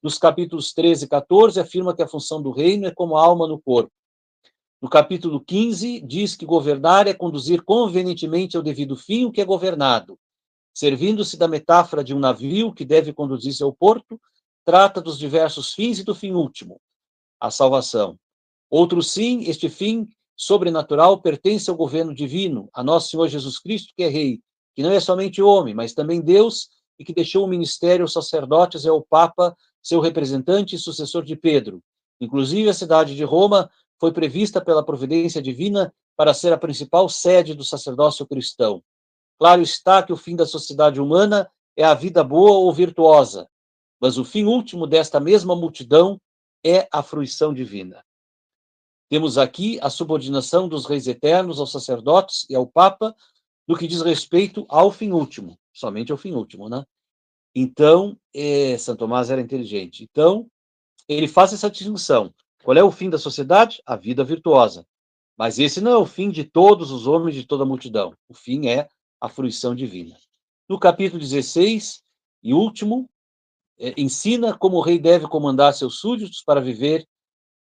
Nos 0.01 0.17
capítulos 0.17 0.73
13 0.73 1.05
e 1.05 1.07
14, 1.07 1.59
afirma 1.59 1.95
que 1.95 2.01
a 2.01 2.07
função 2.07 2.41
do 2.41 2.51
reino 2.51 2.87
é 2.87 2.91
como 2.91 3.17
a 3.17 3.23
alma 3.23 3.47
no 3.47 3.61
corpo. 3.61 3.91
No 4.81 4.89
capítulo 4.89 5.39
15, 5.39 6.01
diz 6.01 6.35
que 6.35 6.45
governar 6.45 7.07
é 7.07 7.13
conduzir 7.13 7.63
convenientemente 7.63 8.57
ao 8.57 8.63
devido 8.63 8.97
fim 8.97 9.25
o 9.25 9.31
que 9.31 9.39
é 9.39 9.45
governado. 9.45 10.19
Servindo-se 10.73 11.37
da 11.37 11.47
metáfora 11.47 12.03
de 12.03 12.13
um 12.13 12.19
navio 12.19 12.73
que 12.73 12.83
deve 12.83 13.13
conduzir-se 13.13 13.63
ao 13.63 13.71
porto, 13.71 14.19
trata 14.65 14.99
dos 14.99 15.17
diversos 15.17 15.73
fins 15.73 15.99
e 15.99 16.03
do 16.03 16.13
fim 16.13 16.33
último, 16.33 16.81
a 17.39 17.49
salvação. 17.49 18.17
Outro 18.69 19.01
sim, 19.01 19.43
este 19.43 19.69
fim 19.69 20.07
sobrenatural 20.35 21.21
pertence 21.21 21.69
ao 21.69 21.75
governo 21.75 22.13
divino, 22.13 22.69
a 22.73 22.83
nosso 22.83 23.09
Senhor 23.09 23.27
Jesus 23.27 23.59
Cristo, 23.59 23.93
que 23.95 24.03
é 24.03 24.07
Rei, 24.07 24.41
que 24.75 24.81
não 24.81 24.91
é 24.91 24.99
somente 24.99 25.41
homem, 25.41 25.73
mas 25.73 25.93
também 25.93 26.19
Deus, 26.19 26.69
e 26.97 27.05
que 27.05 27.13
deixou 27.13 27.45
o 27.45 27.47
ministério 27.47 28.03
aos 28.03 28.13
sacerdotes 28.13 28.83
e 28.83 28.89
ao 28.89 29.01
Papa, 29.01 29.55
seu 29.83 29.99
representante 29.99 30.75
e 30.75 30.79
sucessor 30.79 31.23
de 31.23 31.35
Pedro. 31.35 31.83
Inclusive, 32.19 32.69
a 32.69 32.73
cidade 32.73 33.15
de 33.15 33.23
Roma 33.23 33.69
foi 33.99 34.13
prevista 34.13 34.59
pela 34.59 34.83
providência 34.83 35.41
divina 35.41 35.93
para 36.15 36.33
ser 36.33 36.53
a 36.53 36.57
principal 36.57 37.09
sede 37.09 37.53
do 37.53 37.63
sacerdócio 37.63 38.25
cristão. 38.25 38.81
Claro 39.37 39.61
está 39.61 40.01
que 40.01 40.13
o 40.13 40.17
fim 40.17 40.35
da 40.35 40.45
sociedade 40.45 41.01
humana 41.01 41.49
é 41.75 41.83
a 41.83 41.93
vida 41.93 42.23
boa 42.23 42.59
ou 42.59 42.71
virtuosa, 42.71 43.49
mas 43.99 44.17
o 44.17 44.23
fim 44.23 44.45
último 44.45 44.87
desta 44.87 45.19
mesma 45.19 45.55
multidão 45.55 46.19
é 46.63 46.87
a 46.91 47.03
fruição 47.03 47.53
divina. 47.53 48.03
Temos 49.09 49.37
aqui 49.37 49.79
a 49.81 49.89
subordinação 49.89 50.67
dos 50.67 50.85
reis 50.85 51.07
eternos 51.07 51.59
aos 51.59 51.71
sacerdotes 51.71 52.45
e 52.49 52.55
ao 52.55 52.65
Papa 52.65 53.15
no 53.67 53.77
que 53.77 53.87
diz 53.87 54.01
respeito 54.01 54.65
ao 54.69 54.91
fim 54.91 55.11
último, 55.11 55.57
somente 55.73 56.11
ao 56.11 56.17
fim 56.17 56.33
último, 56.33 56.69
né? 56.69 56.83
Então, 57.55 58.17
é, 58.33 58.77
Santo 58.77 58.99
Tomás 58.99 59.29
era 59.29 59.41
inteligente. 59.41 60.03
Então, 60.03 60.47
ele 61.07 61.27
faz 61.27 61.53
essa 61.53 61.69
distinção. 61.69 62.33
Qual 62.63 62.77
é 62.77 62.83
o 62.83 62.91
fim 62.91 63.09
da 63.09 63.17
sociedade? 63.17 63.81
A 63.85 63.95
vida 63.95 64.23
virtuosa. 64.23 64.85
Mas 65.37 65.59
esse 65.59 65.81
não 65.81 65.91
é 65.91 65.97
o 65.97 66.05
fim 66.05 66.29
de 66.29 66.43
todos 66.43 66.91
os 66.91 67.07
homens, 67.07 67.35
de 67.35 67.45
toda 67.45 67.63
a 67.63 67.67
multidão. 67.67 68.15
O 68.29 68.33
fim 68.33 68.67
é 68.67 68.87
a 69.19 69.27
fruição 69.27 69.75
divina. 69.75 70.17
No 70.67 70.79
capítulo 70.79 71.19
16 71.19 72.01
e 72.41 72.53
último, 72.53 73.09
é, 73.79 73.93
ensina 73.97 74.57
como 74.57 74.77
o 74.77 74.81
rei 74.81 74.99
deve 74.99 75.27
comandar 75.27 75.73
seus 75.73 75.99
súditos 75.99 76.41
para 76.41 76.61
viver 76.61 77.07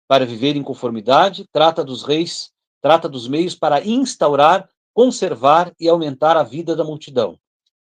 para 0.07 0.23
viver 0.23 0.55
em 0.55 0.61
conformidade, 0.61 1.47
trata 1.51 1.83
dos 1.83 2.03
reis, 2.03 2.51
trata 2.79 3.09
dos 3.09 3.27
meios 3.27 3.55
para 3.55 3.83
instaurar, 3.83 4.69
conservar 4.93 5.73
e 5.79 5.89
aumentar 5.89 6.37
a 6.37 6.43
vida 6.43 6.75
da 6.75 6.83
multidão. 6.83 7.39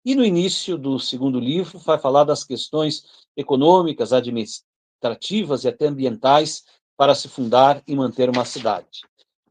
E 0.06 0.14
no 0.14 0.24
início 0.24 0.78
do 0.78 1.00
segundo 1.00 1.40
livro 1.40 1.80
vai 1.80 1.98
falar 1.98 2.22
das 2.22 2.44
questões 2.44 3.26
econômicas, 3.36 4.12
administrativas 4.12 5.64
e 5.64 5.68
até 5.68 5.88
ambientais 5.88 6.62
para 6.96 7.12
se 7.12 7.28
fundar 7.28 7.82
e 7.88 7.96
manter 7.96 8.30
uma 8.30 8.44
cidade. 8.44 9.00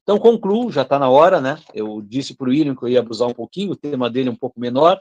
Então, 0.02 0.18
concluo, 0.18 0.72
já 0.72 0.84
está 0.84 0.98
na 0.98 1.10
hora, 1.10 1.42
né? 1.42 1.62
Eu 1.74 2.02
disse 2.02 2.34
para 2.34 2.48
o 2.48 2.52
William 2.52 2.74
que 2.74 2.84
eu 2.84 2.88
ia 2.88 3.02
abusar 3.02 3.28
um 3.28 3.34
pouquinho, 3.34 3.74
o 3.74 3.76
tema 3.76 4.10
dele 4.10 4.30
é 4.30 4.32
um 4.32 4.38
pouco 4.38 4.58
menor. 4.58 4.98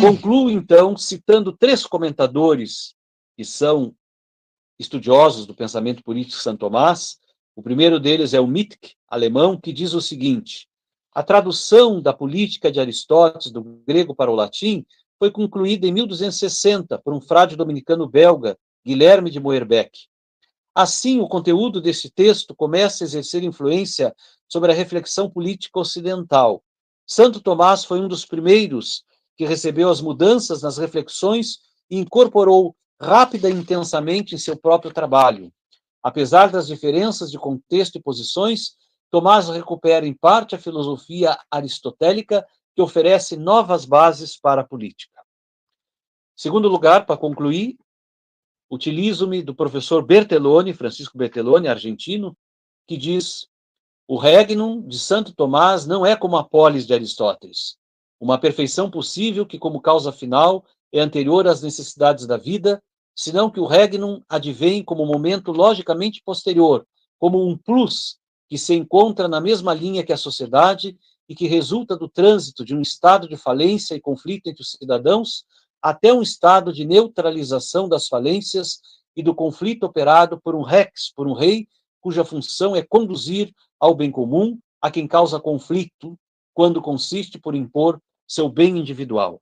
Concluo, 0.00 0.50
então, 0.50 0.96
citando 0.96 1.52
três 1.52 1.84
comentadores 1.84 2.94
que 3.36 3.44
são 3.44 3.92
estudiosos 4.78 5.46
do 5.46 5.54
pensamento 5.54 6.04
político 6.04 6.36
de 6.36 6.42
Santo 6.44 6.60
Tomás. 6.60 7.18
O 7.56 7.62
primeiro 7.62 7.98
deles 7.98 8.34
é 8.34 8.40
o 8.40 8.46
Mittke, 8.46 8.94
alemão, 9.08 9.58
que 9.58 9.72
diz 9.72 9.94
o 9.94 10.00
seguinte: 10.00 10.68
a 11.16 11.22
tradução 11.22 11.98
da 11.98 12.12
política 12.12 12.70
de 12.70 12.78
Aristóteles 12.78 13.50
do 13.50 13.62
grego 13.86 14.14
para 14.14 14.30
o 14.30 14.34
latim 14.34 14.84
foi 15.18 15.30
concluída 15.30 15.86
em 15.86 15.92
1260 15.92 16.98
por 16.98 17.14
um 17.14 17.22
frade 17.22 17.56
dominicano 17.56 18.06
belga, 18.06 18.54
Guilherme 18.84 19.30
de 19.30 19.40
Moerbeck. 19.40 19.98
Assim, 20.74 21.18
o 21.18 21.26
conteúdo 21.26 21.80
desse 21.80 22.10
texto 22.10 22.54
começa 22.54 23.02
a 23.02 23.06
exercer 23.06 23.42
influência 23.42 24.14
sobre 24.46 24.70
a 24.70 24.74
reflexão 24.74 25.30
política 25.30 25.80
ocidental. 25.80 26.62
Santo 27.06 27.40
Tomás 27.40 27.82
foi 27.82 27.98
um 27.98 28.08
dos 28.08 28.26
primeiros 28.26 29.02
que 29.38 29.46
recebeu 29.46 29.88
as 29.88 30.02
mudanças 30.02 30.60
nas 30.60 30.76
reflexões 30.76 31.60
e 31.90 31.96
incorporou 31.96 32.76
rápida 33.00 33.48
e 33.48 33.54
intensamente 33.54 34.34
em 34.34 34.38
seu 34.38 34.54
próprio 34.54 34.92
trabalho. 34.92 35.50
Apesar 36.02 36.50
das 36.50 36.66
diferenças 36.66 37.30
de 37.30 37.38
contexto 37.38 37.96
e 37.96 38.02
posições, 38.02 38.76
Tomás 39.10 39.48
recupera 39.48 40.06
em 40.06 40.12
parte 40.12 40.54
a 40.54 40.58
filosofia 40.58 41.38
aristotélica 41.50 42.46
que 42.74 42.82
oferece 42.82 43.36
novas 43.36 43.84
bases 43.84 44.36
para 44.38 44.60
a 44.62 44.66
política. 44.66 45.22
Segundo 46.34 46.68
lugar, 46.68 47.06
para 47.06 47.16
concluir, 47.16 47.78
utilizo-me 48.70 49.42
do 49.42 49.54
professor 49.54 50.04
Bertelloni, 50.04 50.74
Francisco 50.74 51.16
Bertelloni, 51.16 51.68
argentino, 51.68 52.36
que 52.86 52.96
diz: 52.96 53.48
o 54.06 54.16
regnum 54.16 54.86
de 54.86 54.98
Santo 54.98 55.34
Tomás 55.34 55.86
não 55.86 56.04
é 56.04 56.14
como 56.14 56.36
a 56.36 56.44
polis 56.44 56.86
de 56.86 56.92
Aristóteles, 56.92 57.76
uma 58.20 58.38
perfeição 58.38 58.90
possível 58.90 59.46
que, 59.46 59.58
como 59.58 59.80
causa 59.80 60.12
final, 60.12 60.64
é 60.92 61.00
anterior 61.00 61.46
às 61.46 61.62
necessidades 61.62 62.26
da 62.26 62.36
vida, 62.36 62.82
senão 63.14 63.50
que 63.50 63.60
o 63.60 63.66
regnum 63.66 64.22
advém 64.28 64.84
como 64.84 65.06
momento 65.06 65.52
logicamente 65.52 66.22
posterior, 66.22 66.86
como 67.18 67.46
um 67.46 67.56
plus 67.56 68.18
que 68.48 68.56
se 68.56 68.74
encontra 68.74 69.28
na 69.28 69.40
mesma 69.40 69.74
linha 69.74 70.04
que 70.04 70.12
a 70.12 70.16
sociedade 70.16 70.96
e 71.28 71.34
que 71.34 71.46
resulta 71.46 71.96
do 71.96 72.08
trânsito 72.08 72.64
de 72.64 72.74
um 72.74 72.80
estado 72.80 73.28
de 73.28 73.36
falência 73.36 73.94
e 73.94 74.00
conflito 74.00 74.46
entre 74.48 74.62
os 74.62 74.70
cidadãos 74.72 75.44
até 75.82 76.12
um 76.12 76.22
estado 76.22 76.72
de 76.72 76.84
neutralização 76.84 77.88
das 77.88 78.08
falências 78.08 78.80
e 79.14 79.22
do 79.22 79.34
conflito 79.34 79.84
operado 79.84 80.40
por 80.40 80.54
um 80.54 80.62
rex, 80.62 81.12
por 81.14 81.26
um 81.26 81.32
rei, 81.32 81.68
cuja 82.00 82.24
função 82.24 82.76
é 82.76 82.82
conduzir 82.82 83.52
ao 83.78 83.94
bem 83.94 84.10
comum 84.10 84.58
a 84.80 84.90
quem 84.90 85.06
causa 85.06 85.40
conflito, 85.40 86.18
quando 86.54 86.82
consiste 86.82 87.38
por 87.38 87.54
impor 87.54 88.00
seu 88.26 88.48
bem 88.48 88.78
individual. 88.78 89.40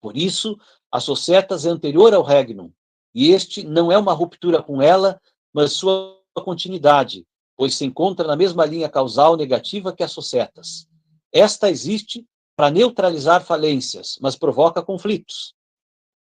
Por 0.00 0.16
isso, 0.16 0.58
a 0.90 1.00
societas 1.00 1.64
é 1.64 1.70
anterior 1.70 2.12
ao 2.14 2.22
regnum, 2.22 2.70
e 3.14 3.30
este 3.30 3.64
não 3.64 3.90
é 3.90 3.98
uma 3.98 4.12
ruptura 4.12 4.62
com 4.62 4.82
ela, 4.82 5.20
mas 5.52 5.72
sua 5.72 6.20
continuidade, 6.34 7.26
pois 7.56 7.74
se 7.74 7.84
encontra 7.84 8.26
na 8.26 8.36
mesma 8.36 8.64
linha 8.64 8.88
causal 8.88 9.36
negativa 9.36 9.92
que 9.92 10.02
as 10.02 10.12
societas. 10.12 10.88
Esta 11.32 11.70
existe 11.70 12.26
para 12.56 12.70
neutralizar 12.70 13.44
falências, 13.44 14.18
mas 14.20 14.36
provoca 14.36 14.82
conflitos. 14.82 15.54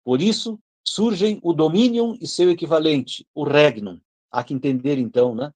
Por 0.04 0.22
isso, 0.22 0.60
surgem 0.84 1.40
o 1.44 1.54
dominium 1.54 2.18
e 2.20 2.28
seu 2.28 2.50
equivalente, 2.50 3.26
o 3.34 3.44
regnum. 3.44 4.00
Há 4.32 4.44
que 4.44 4.54
entender, 4.54 4.98
então, 4.98 5.36
né, 5.36 5.52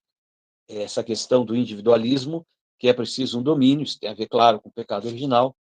essa 0.68 1.04
questão 1.04 1.46
do 1.46 1.56
individualismo, 1.56 2.46
que 2.78 2.88
é 2.88 2.94
preciso 2.94 3.40
um 3.40 3.44
domínio, 3.44 3.84
isso 3.84 4.00
tem 4.00 4.10
a 4.10 4.14
ver, 4.14 4.28
claro, 4.28 4.60
com 4.60 4.70
o 4.70 4.74
pecado 4.74 5.08
original, 5.08 5.56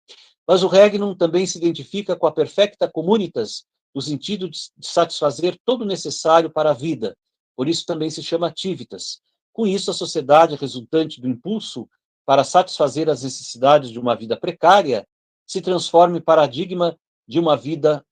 mas 0.47 0.63
o 0.63 0.69
regnum 0.69 1.15
também 1.15 1.47
se 1.47 1.59
identifica 1.59 2.17
com 2.17 2.27
a 2.27 2.33
perfecta 2.33 2.91
communitas, 2.91 3.65
no 3.95 4.03
sentido 4.03 4.51
de 4.51 4.59
satisfazer 4.81 5.57
todo 5.65 5.83
o 5.83 5.87
necessário 5.87 6.51
para 6.51 6.71
a 6.71 6.75
vida, 6.75 7.17
por 7.57 7.69
isso 7.69 7.87
também 7.87 8.11
se 8.11 8.23
chama 8.23 8.49
ativitas. 8.49 9.23
Com 9.55 9.69
isso, 9.69 9.89
a 9.89 9.95
sociedade 9.95 10.57
resultante 10.57 11.21
do 11.21 11.29
impulso 11.29 11.89
para 12.27 12.43
satisfazer 12.43 13.09
as 13.09 13.23
necessidades 13.23 13.89
de 13.89 14.01
uma 14.01 14.17
vida 14.17 14.37
precária 14.37 15.07
se 15.47 15.63
transforma 15.63 16.19
em 16.19 16.21
paradigma 16.21 16.99
de 17.27 17.39
uma 17.39 17.57
vida 17.57 18.05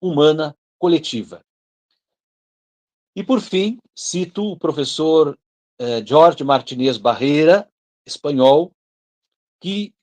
humana 0.00 0.56
coletiva. 0.76 1.40
E, 3.14 3.22
por 3.22 3.40
fim, 3.40 3.78
cito 3.94 4.44
o 4.44 4.58
professor 4.58 5.38
eh, 5.78 6.04
Jorge 6.04 6.42
Martinez 6.42 6.98
Barreira, 6.98 7.70
espanhol, 8.04 8.72
que 9.60 9.94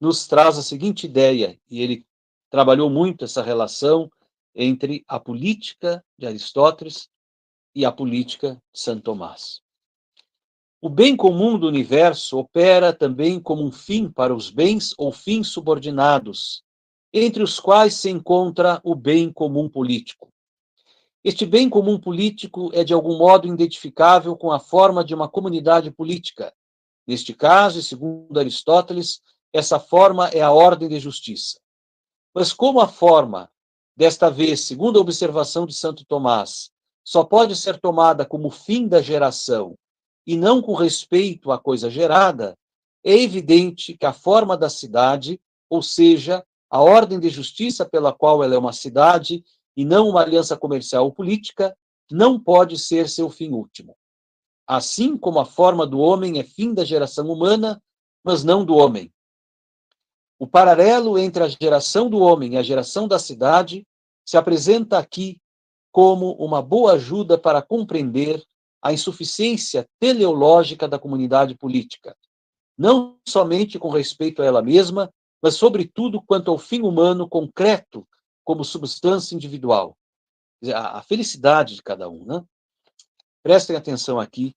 nos 0.00 0.28
traz 0.28 0.56
a 0.58 0.62
seguinte 0.62 1.06
ideia, 1.06 1.58
e 1.68 1.80
ele 1.80 2.06
trabalhou 2.50 2.88
muito 2.88 3.24
essa 3.24 3.42
relação 3.42 4.08
entre 4.54 5.04
a 5.08 5.18
política 5.18 6.04
de 6.16 6.26
Aristóteles 6.26 7.08
e 7.74 7.84
a 7.84 7.90
política 7.90 8.62
de 8.72 8.80
Santo 8.80 9.02
Tomás. 9.02 9.63
O 10.84 10.90
bem 10.90 11.16
comum 11.16 11.58
do 11.58 11.66
universo 11.66 12.36
opera 12.36 12.92
também 12.92 13.40
como 13.40 13.64
um 13.64 13.72
fim 13.72 14.06
para 14.06 14.34
os 14.34 14.50
bens 14.50 14.92
ou 14.98 15.10
fins 15.10 15.48
subordinados, 15.48 16.62
entre 17.10 17.42
os 17.42 17.58
quais 17.58 17.94
se 17.94 18.10
encontra 18.10 18.82
o 18.84 18.94
bem 18.94 19.32
comum 19.32 19.66
político. 19.66 20.28
Este 21.24 21.46
bem 21.46 21.70
comum 21.70 21.98
político 21.98 22.70
é 22.74 22.84
de 22.84 22.92
algum 22.92 23.16
modo 23.16 23.48
identificável 23.48 24.36
com 24.36 24.52
a 24.52 24.60
forma 24.60 25.02
de 25.02 25.14
uma 25.14 25.26
comunidade 25.26 25.90
política. 25.90 26.52
Neste 27.06 27.32
caso, 27.32 27.78
e 27.78 27.82
segundo 27.82 28.38
Aristóteles, 28.38 29.22
essa 29.54 29.80
forma 29.80 30.28
é 30.28 30.42
a 30.42 30.52
ordem 30.52 30.86
de 30.86 31.00
justiça. 31.00 31.58
Mas 32.34 32.52
como 32.52 32.78
a 32.78 32.86
forma, 32.86 33.50
desta 33.96 34.28
vez, 34.28 34.60
segundo 34.60 34.98
a 34.98 35.00
observação 35.00 35.64
de 35.64 35.72
Santo 35.72 36.04
Tomás, 36.04 36.68
só 37.02 37.24
pode 37.24 37.56
ser 37.56 37.80
tomada 37.80 38.26
como 38.26 38.50
fim 38.50 38.86
da 38.86 39.00
geração 39.00 39.78
e 40.26 40.36
não 40.36 40.62
com 40.62 40.74
respeito 40.74 41.52
à 41.52 41.58
coisa 41.58 41.90
gerada, 41.90 42.56
é 43.04 43.12
evidente 43.12 43.96
que 43.96 44.06
a 44.06 44.12
forma 44.12 44.56
da 44.56 44.70
cidade, 44.70 45.40
ou 45.68 45.82
seja, 45.82 46.44
a 46.70 46.80
ordem 46.80 47.20
de 47.20 47.28
justiça 47.28 47.84
pela 47.84 48.12
qual 48.12 48.42
ela 48.42 48.54
é 48.54 48.58
uma 48.58 48.72
cidade, 48.72 49.44
e 49.76 49.84
não 49.84 50.08
uma 50.08 50.22
aliança 50.22 50.56
comercial 50.56 51.04
ou 51.04 51.12
política, 51.12 51.76
não 52.10 52.38
pode 52.38 52.78
ser 52.78 53.08
seu 53.08 53.28
fim 53.28 53.50
último. 53.50 53.96
Assim 54.66 55.16
como 55.16 55.38
a 55.38 55.44
forma 55.44 55.86
do 55.86 55.98
homem 55.98 56.38
é 56.38 56.44
fim 56.44 56.72
da 56.72 56.84
geração 56.84 57.28
humana, 57.30 57.82
mas 58.22 58.42
não 58.42 58.64
do 58.64 58.74
homem. 58.74 59.12
O 60.38 60.46
paralelo 60.46 61.18
entre 61.18 61.44
a 61.44 61.48
geração 61.48 62.08
do 62.08 62.18
homem 62.18 62.54
e 62.54 62.56
a 62.56 62.62
geração 62.62 63.06
da 63.06 63.18
cidade 63.18 63.86
se 64.24 64.36
apresenta 64.36 64.98
aqui 64.98 65.40
como 65.92 66.32
uma 66.32 66.60
boa 66.62 66.94
ajuda 66.94 67.38
para 67.38 67.62
compreender 67.62 68.42
a 68.84 68.92
insuficiência 68.92 69.88
teleológica 69.98 70.86
da 70.86 70.98
comunidade 70.98 71.54
política, 71.54 72.14
não 72.76 73.18
somente 73.26 73.78
com 73.78 73.88
respeito 73.88 74.42
a 74.42 74.44
ela 74.44 74.60
mesma, 74.60 75.10
mas 75.42 75.54
sobretudo 75.54 76.20
quanto 76.20 76.50
ao 76.50 76.58
fim 76.58 76.82
humano 76.82 77.26
concreto 77.26 78.06
como 78.44 78.62
substância 78.62 79.34
individual. 79.34 79.96
A, 80.74 81.00
felicidade 81.00 81.76
de 81.76 81.82
cada 81.82 82.10
um. 82.10 82.26
Né? 82.26 82.44
Prestem 83.42 83.74
atenção 83.74 84.20
aqui, 84.20 84.54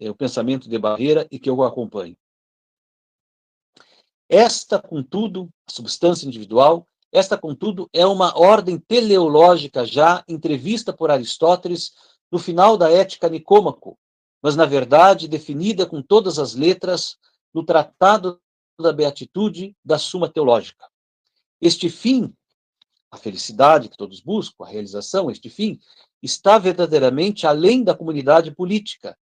é, 0.00 0.10
o 0.10 0.16
pensamento 0.16 0.68
de 0.68 0.76
Barreira 0.76 1.28
e 1.30 1.38
que 1.38 1.48
eu 1.48 1.62
acompanho. 1.62 2.16
Esta, 4.28 4.80
contudo, 4.80 5.48
a 5.68 5.72
substância 5.72 6.26
individual, 6.26 6.86
esta, 7.12 7.38
contudo, 7.38 7.88
é 7.92 8.06
uma 8.06 8.36
ordem 8.36 8.78
teleológica 8.78 9.84
já 9.84 10.24
entrevista 10.28 10.92
por 10.92 11.10
Aristóteles 11.10 11.92
no 12.30 12.38
final 12.38 12.76
da 12.76 12.90
Ética 12.90 13.28
Nicômaco, 13.28 13.98
mas, 14.42 14.56
na 14.56 14.64
verdade, 14.64 15.28
definida 15.28 15.84
com 15.84 16.02
todas 16.02 16.38
as 16.38 16.54
letras 16.54 17.18
no 17.52 17.64
Tratado 17.64 18.40
da 18.80 18.92
Beatitude 18.92 19.76
da 19.84 19.98
Suma 19.98 20.28
Teológica. 20.28 20.86
Este 21.60 21.90
fim 21.90 22.34
a 23.10 23.16
felicidade 23.16 23.88
que 23.88 23.96
todos 23.96 24.20
buscam, 24.20 24.64
a 24.64 24.68
realização, 24.68 25.30
este 25.30 25.50
fim, 25.50 25.80
está 26.22 26.58
verdadeiramente 26.58 27.46
além 27.46 27.82
da 27.82 27.94
comunidade 27.94 28.52
política, 28.52 29.18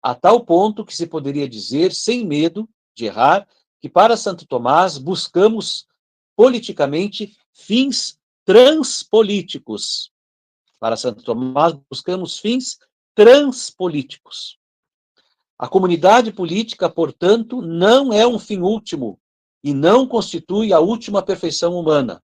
a 0.00 0.14
tal 0.14 0.44
ponto 0.44 0.84
que 0.84 0.94
se 0.94 1.06
poderia 1.06 1.48
dizer, 1.48 1.92
sem 1.92 2.24
medo 2.24 2.68
de 2.94 3.06
errar, 3.06 3.48
que 3.80 3.88
para 3.88 4.16
Santo 4.16 4.46
Tomás 4.46 4.96
buscamos 4.96 5.86
politicamente 6.36 7.36
fins 7.52 8.18
transpolíticos. 8.44 10.11
Para 10.82 10.96
Santo 10.96 11.22
Tomás 11.22 11.74
buscamos 11.88 12.40
fins 12.40 12.76
transpolíticos. 13.14 14.58
A 15.56 15.68
comunidade 15.68 16.32
política, 16.32 16.90
portanto, 16.90 17.62
não 17.62 18.12
é 18.12 18.26
um 18.26 18.36
fim 18.36 18.58
último 18.58 19.16
e 19.62 19.72
não 19.72 20.08
constitui 20.08 20.72
a 20.72 20.80
última 20.80 21.22
perfeição 21.22 21.78
humana. 21.78 22.20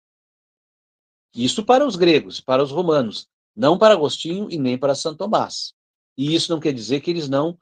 Isso 1.35 1.63
para 1.63 1.85
os 1.85 1.95
gregos, 1.95 2.41
para 2.41 2.63
os 2.63 2.71
romanos, 2.71 3.27
não 3.55 3.77
para 3.77 3.93
Agostinho 3.93 4.49
e 4.49 4.57
nem 4.57 4.75
para 4.75 4.95
Santo 4.95 5.19
Tomás. 5.19 5.75
E 6.17 6.33
isso 6.33 6.51
não 6.51 6.59
quer 6.59 6.73
dizer 6.73 7.01
que 7.01 7.11
eles 7.11 7.29
não 7.29 7.59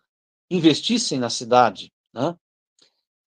investissem 0.50 1.20
na 1.20 1.30
cidade. 1.30 1.92
Né? 2.14 2.34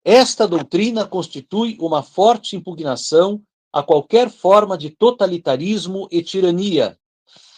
Esta 0.05 0.47
doutrina 0.47 1.07
constitui 1.07 1.79
uma 1.81 2.03
forte 2.03 2.55
impugnação 2.55 3.43
a 3.73 3.83
qualquer 3.83 4.29
forma 4.29 4.77
de 4.77 4.91
totalitarismo 4.91 6.07
e 6.11 6.23
tirania, 6.23 6.99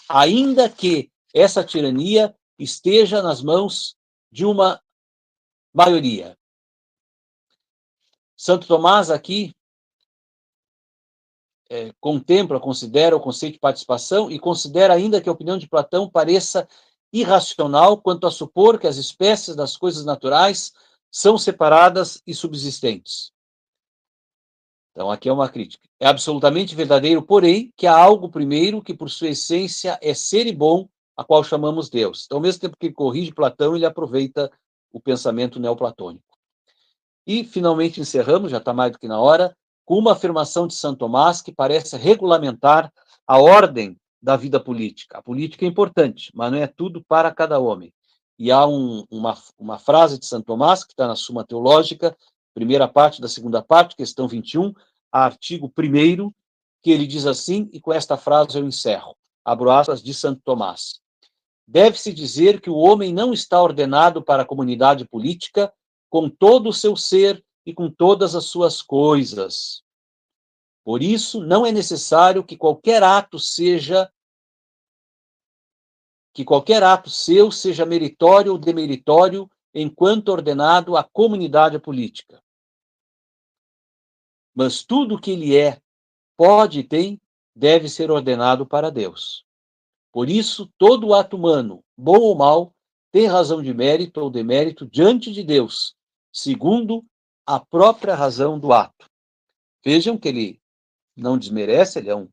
ainda 0.09 0.69
que 0.69 1.11
essa 1.35 1.65
tirania 1.65 2.35
esteja 2.59 3.23
nas 3.23 3.43
mãos 3.43 3.97
de 4.31 4.45
uma 4.45 4.81
maioria. 5.73 6.37
Santo 8.37 8.67
Tomás 8.67 9.11
aqui 9.11 9.55
é, 11.71 11.93
contempla, 12.01 12.59
considera 12.59 13.17
o 13.17 13.21
conceito 13.21 13.55
de 13.55 13.61
participação 13.61 14.31
e 14.31 14.39
considera 14.39 14.95
ainda 14.95 15.21
que 15.21 15.29
a 15.29 15.33
opinião 15.33 15.59
de 15.59 15.69
Platão 15.69 16.09
pareça 16.09 16.67
irracional 17.13 18.01
quanto 18.01 18.27
a 18.27 18.31
supor 18.31 18.79
que 18.79 18.87
as 18.87 18.97
espécies 18.97 19.55
das 19.55 19.77
coisas 19.77 20.05
naturais 20.05 20.73
são 21.11 21.39
separadas 21.39 22.23
e 22.27 22.35
subsistentes. 22.35 23.33
Então, 24.99 25.13
aqui 25.13 25.29
é 25.29 25.33
uma 25.33 25.49
crítica. 25.49 25.89
É 26.01 26.09
absolutamente 26.09 26.75
verdadeiro, 26.75 27.23
porém, 27.23 27.73
que 27.77 27.87
há 27.87 27.97
algo 27.97 28.29
primeiro 28.29 28.83
que, 28.83 28.93
por 28.93 29.09
sua 29.09 29.29
essência, 29.29 29.97
é 30.03 30.13
ser 30.13 30.49
e 30.49 30.53
bom, 30.53 30.89
a 31.17 31.23
qual 31.23 31.45
chamamos 31.45 31.89
Deus. 31.89 32.25
Então, 32.27 32.39
ao 32.39 32.43
mesmo 32.43 32.63
tempo 32.63 32.77
que 32.77 32.87
ele 32.87 32.95
corrige 32.95 33.33
Platão, 33.33 33.77
ele 33.77 33.87
aproveita 33.87 34.51
o 34.93 34.99
pensamento 34.99 35.61
neoplatônico. 35.61 36.25
E, 37.25 37.45
finalmente, 37.45 38.01
encerramos, 38.01 38.51
já 38.51 38.59
está 38.59 38.73
mais 38.73 38.91
do 38.91 38.99
que 38.99 39.07
na 39.07 39.21
hora, 39.21 39.57
com 39.85 39.97
uma 39.97 40.15
afirmação 40.15 40.67
de 40.67 40.75
Santo 40.75 40.99
Tomás 40.99 41.41
que 41.41 41.53
parece 41.53 41.97
regulamentar 41.97 42.93
a 43.25 43.39
ordem 43.39 43.97
da 44.21 44.35
vida 44.35 44.59
política. 44.59 45.19
A 45.19 45.23
política 45.23 45.65
é 45.65 45.69
importante, 45.69 46.33
mas 46.35 46.51
não 46.51 46.59
é 46.59 46.67
tudo 46.67 47.05
para 47.07 47.33
cada 47.33 47.61
homem. 47.61 47.95
E 48.37 48.51
há 48.51 48.67
um, 48.67 49.05
uma, 49.09 49.39
uma 49.57 49.79
frase 49.79 50.19
de 50.19 50.27
Santo 50.27 50.47
Tomás, 50.47 50.83
que 50.83 50.93
está 50.93 51.07
na 51.07 51.15
Suma 51.15 51.45
Teológica, 51.45 52.17
primeira 52.59 52.89
parte 52.89 53.21
da 53.21 53.29
segunda 53.29 53.63
parte, 53.63 53.95
questão 53.95 54.27
21, 54.27 54.75
artigo 55.13 55.73
1, 55.77 56.33
que 56.83 56.91
ele 56.91 57.07
diz 57.07 57.27
assim, 57.27 57.69
e 57.73 57.81
com 57.81 57.93
esta 57.93 58.17
frase 58.17 58.59
eu 58.59 58.67
encerro. 58.67 59.17
Abro 59.45 59.71
aspas 59.71 60.03
de 60.03 60.13
Santo 60.13 60.41
Tomás. 60.45 61.01
Deve-se 61.67 62.13
dizer 62.13 62.61
que 62.61 62.71
o 62.71 62.77
homem 62.77 63.13
não 63.13 63.33
está 63.33 63.63
ordenado 63.63 64.23
para 64.23 64.43
a 64.43 64.47
comunidade 64.47 65.07
política 65.07 65.73
com 66.09 66.29
todo 66.29 66.71
o 66.71 66.73
seu 66.73 66.97
ser 66.97 67.45
e 67.65 67.75
com 67.75 67.91
todas 67.91 68.35
as 68.35 68.47
suas 68.47 68.81
coisas. 68.81 69.83
Por 70.85 71.03
isso, 71.03 71.45
não 71.45 71.67
é 71.67 71.73
necessário 71.73 72.43
que 72.43 72.57
qualquer 72.57 73.03
ato 73.03 73.39
seja 73.39 74.11
que 76.33 76.45
qualquer 76.45 76.83
ato 76.83 77.11
seu 77.11 77.51
seja 77.51 77.85
meritório 77.85 78.53
ou 78.53 78.59
demeritório 78.59 79.51
enquanto 79.75 80.29
ordenado 80.29 80.97
à 80.97 81.03
comunidade 81.03 81.79
política. 81.79 82.41
Mas 84.59 84.83
tudo 84.83 85.15
o 85.15 85.21
que 85.21 85.31
ele 85.31 85.57
é, 85.57 85.81
pode 86.37 86.81
e 86.81 86.83
tem, 86.83 87.21
deve 87.55 87.89
ser 87.89 88.11
ordenado 88.11 88.67
para 88.67 88.91
Deus. 88.91 89.45
Por 90.13 90.29
isso, 90.29 90.69
todo 90.77 91.15
ato 91.15 91.37
humano, 91.37 91.85
bom 91.97 92.19
ou 92.19 92.35
mau, 92.35 92.75
tem 93.13 93.27
razão 93.27 93.63
de 93.63 93.73
mérito 93.73 94.21
ou 94.21 94.29
demérito 94.29 94.85
diante 94.85 95.33
de 95.33 95.45
Deus, 95.45 95.95
segundo 96.33 97.07
a 97.47 97.61
própria 97.61 98.17
razão 98.17 98.59
do 98.59 98.73
ato. 98.73 99.07
Vejam 99.85 100.19
que 100.19 100.27
ele 100.27 100.61
não 101.17 101.39
desmerece, 101.39 102.01
ele 102.01 102.11
é 102.11 102.17
um 102.17 102.29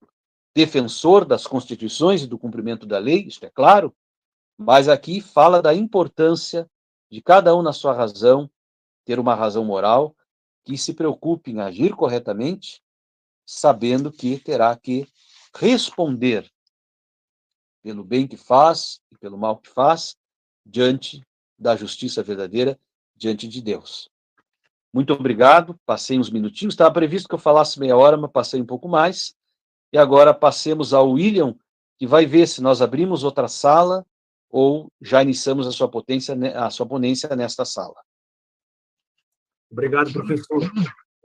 defensor 0.56 1.26
das 1.26 1.46
constituições 1.46 2.24
e 2.24 2.28
do 2.28 2.40
cumprimento 2.40 2.88
da 2.88 2.98
lei, 2.98 3.28
isto 3.28 3.46
é 3.46 3.52
claro, 3.52 3.96
mas 4.58 4.90
aqui 4.90 5.22
fala 5.22 5.62
da 5.62 5.76
importância 5.76 6.68
de 7.08 7.22
cada 7.22 7.56
um 7.56 7.62
na 7.62 7.72
sua 7.72 7.94
razão 7.94 8.50
ter 9.06 9.20
uma 9.20 9.36
razão 9.36 9.64
moral 9.64 10.15
que 10.66 10.78
se 10.78 10.94
preocupe 10.94 11.52
em 11.52 11.62
agir 11.62 11.96
corretamente, 11.96 12.82
sabendo 13.46 14.12
que 14.12 14.40
terá 14.40 14.76
que 14.76 15.08
responder 15.56 16.52
pelo 17.84 18.04
bem 18.04 18.28
que 18.28 18.36
faz 18.36 19.00
e 19.12 19.18
pelo 19.18 19.38
mal 19.38 19.58
que 19.58 19.70
faz 19.70 20.18
diante 20.66 21.22
da 21.58 21.76
justiça 21.76 22.24
verdadeira 22.24 22.80
diante 23.16 23.48
de 23.48 23.62
Deus. 23.62 24.10
Muito 24.92 25.14
obrigado. 25.14 25.80
Passei 25.86 26.18
uns 26.18 26.30
minutinhos. 26.30 26.74
Estava 26.74 26.94
previsto 26.94 27.30
que 27.30 27.36
eu 27.36 27.40
falasse 27.40 27.80
meia 27.80 27.96
hora, 27.96 28.18
mas 28.18 28.32
passei 28.32 28.60
um 28.60 28.66
pouco 28.66 28.90
mais. 28.90 29.36
E 29.94 29.98
agora 29.98 30.34
passemos 30.34 30.94
ao 30.94 31.12
William, 31.12 31.56
que 32.00 32.08
vai 32.08 32.26
ver 32.26 32.48
se 32.48 32.62
nós 32.62 32.82
abrimos 32.82 33.24
outra 33.24 33.48
sala 33.48 34.06
ou 34.50 34.92
já 35.02 35.22
iniciamos 35.22 35.68
a 35.68 35.72
sua 35.72 35.90
potência, 35.90 36.36
a 36.56 36.70
sua 36.70 36.86
ponência 36.86 37.34
nesta 37.36 37.66
sala. 37.66 37.96
Obrigado, 39.76 40.14
professor. 40.14 40.62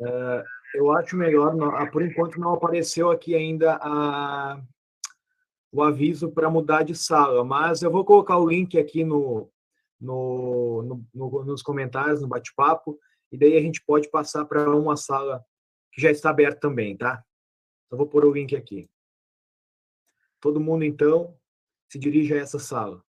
É, 0.01 0.45
eu 0.75 0.91
acho 0.91 1.17
melhor, 1.17 1.55
ah, 1.77 1.87
por 1.87 2.03
enquanto 2.03 2.41
não 2.41 2.53
apareceu 2.53 3.09
aqui 3.09 3.33
ainda 3.33 3.79
a, 3.81 4.61
o 5.71 5.81
aviso 5.81 6.33
para 6.33 6.51
mudar 6.51 6.83
de 6.83 6.97
sala, 6.97 7.45
mas 7.45 7.81
eu 7.81 7.93
vou 7.93 8.05
colocar 8.05 8.39
o 8.39 8.49
link 8.49 8.77
aqui 8.77 9.05
no, 9.05 9.49
no, 10.01 10.83
no, 10.83 11.07
no 11.15 11.45
nos 11.45 11.63
comentários, 11.63 12.23
no 12.23 12.27
bate-papo, 12.27 12.99
e 13.31 13.39
daí 13.39 13.57
a 13.57 13.61
gente 13.61 13.81
pode 13.85 14.11
passar 14.11 14.45
para 14.47 14.69
uma 14.77 14.97
sala 14.97 15.45
que 15.93 16.03
já 16.03 16.11
está 16.11 16.31
aberta 16.31 16.59
também, 16.59 16.97
tá? 16.97 17.25
Então, 17.87 17.99
vou 17.99 18.09
pôr 18.09 18.25
o 18.25 18.33
link 18.33 18.57
aqui. 18.57 18.91
Todo 20.41 20.59
mundo, 20.59 20.85
então, 20.85 21.37
se 21.89 22.01
dirige 22.01 22.35
a 22.35 22.39
essa 22.39 22.59
sala. 22.59 23.01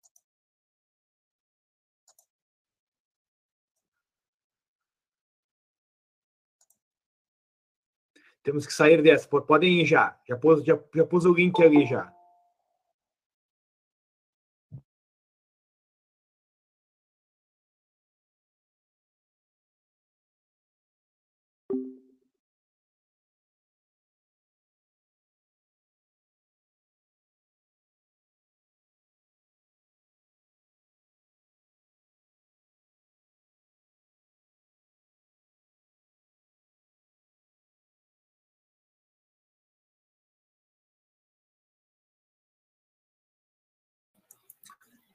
Temos 8.43 8.67
que 8.67 8.73
sair 8.73 9.03
dessa. 9.03 9.29
Podem 9.29 9.81
ir 9.81 9.87
já. 9.87 10.17
Já 10.29 10.37
pus, 10.37 10.65
já, 10.65 10.79
já 10.95 11.05
pus 11.05 11.25
o 11.25 11.33
link 11.33 11.63
ali 11.63 11.87
já. 11.87 12.13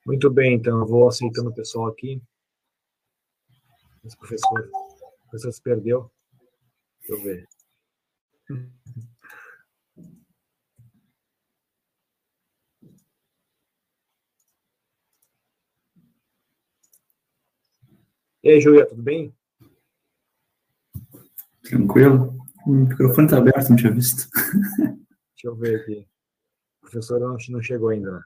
Muito 0.05 0.29
bem, 0.29 0.53
então, 0.53 0.81
eu 0.81 0.85
vou 0.85 1.07
aceitando 1.07 1.49
o 1.49 1.53
pessoal 1.53 1.87
aqui. 1.87 2.21
Esse 4.03 4.15
professor, 4.15 4.69
o 4.69 5.29
professor 5.29 5.51
se 5.51 5.61
perdeu. 5.63 6.11
Deixa 6.99 7.13
eu 7.13 7.23
ver. 7.23 7.47
E 18.43 18.49
aí, 18.49 18.61
Julia, 18.61 18.85
tudo 18.85 19.01
bem? 19.01 19.35
Tranquilo. 21.63 22.37
O 22.67 22.71
microfone 22.71 23.25
está 23.25 23.39
aberto, 23.39 23.69
não 23.69 23.75
tinha 23.75 23.91
visto. 23.91 24.29
Deixa 24.31 25.45
eu 25.45 25.55
ver 25.55 25.81
aqui. 25.81 26.07
O 26.77 26.81
professor 26.81 27.19
não, 27.19 27.37
não 27.49 27.61
chegou 27.63 27.89
ainda, 27.89 28.19
né? 28.19 28.23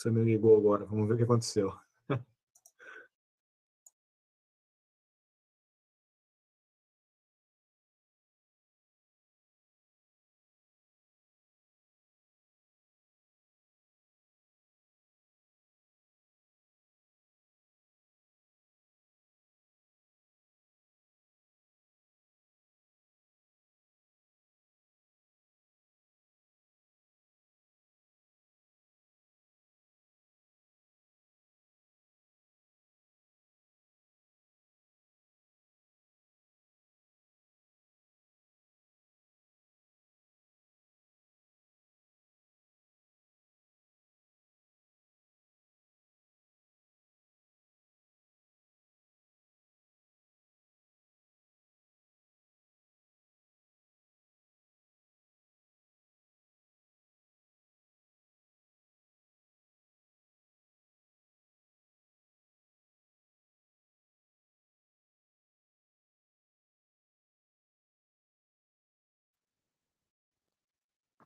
Você 0.00 0.10
me 0.10 0.24
ligou 0.24 0.56
agora. 0.56 0.86
Vamos 0.86 1.06
ver 1.06 1.12
o 1.12 1.16
que 1.18 1.24
aconteceu. 1.24 1.74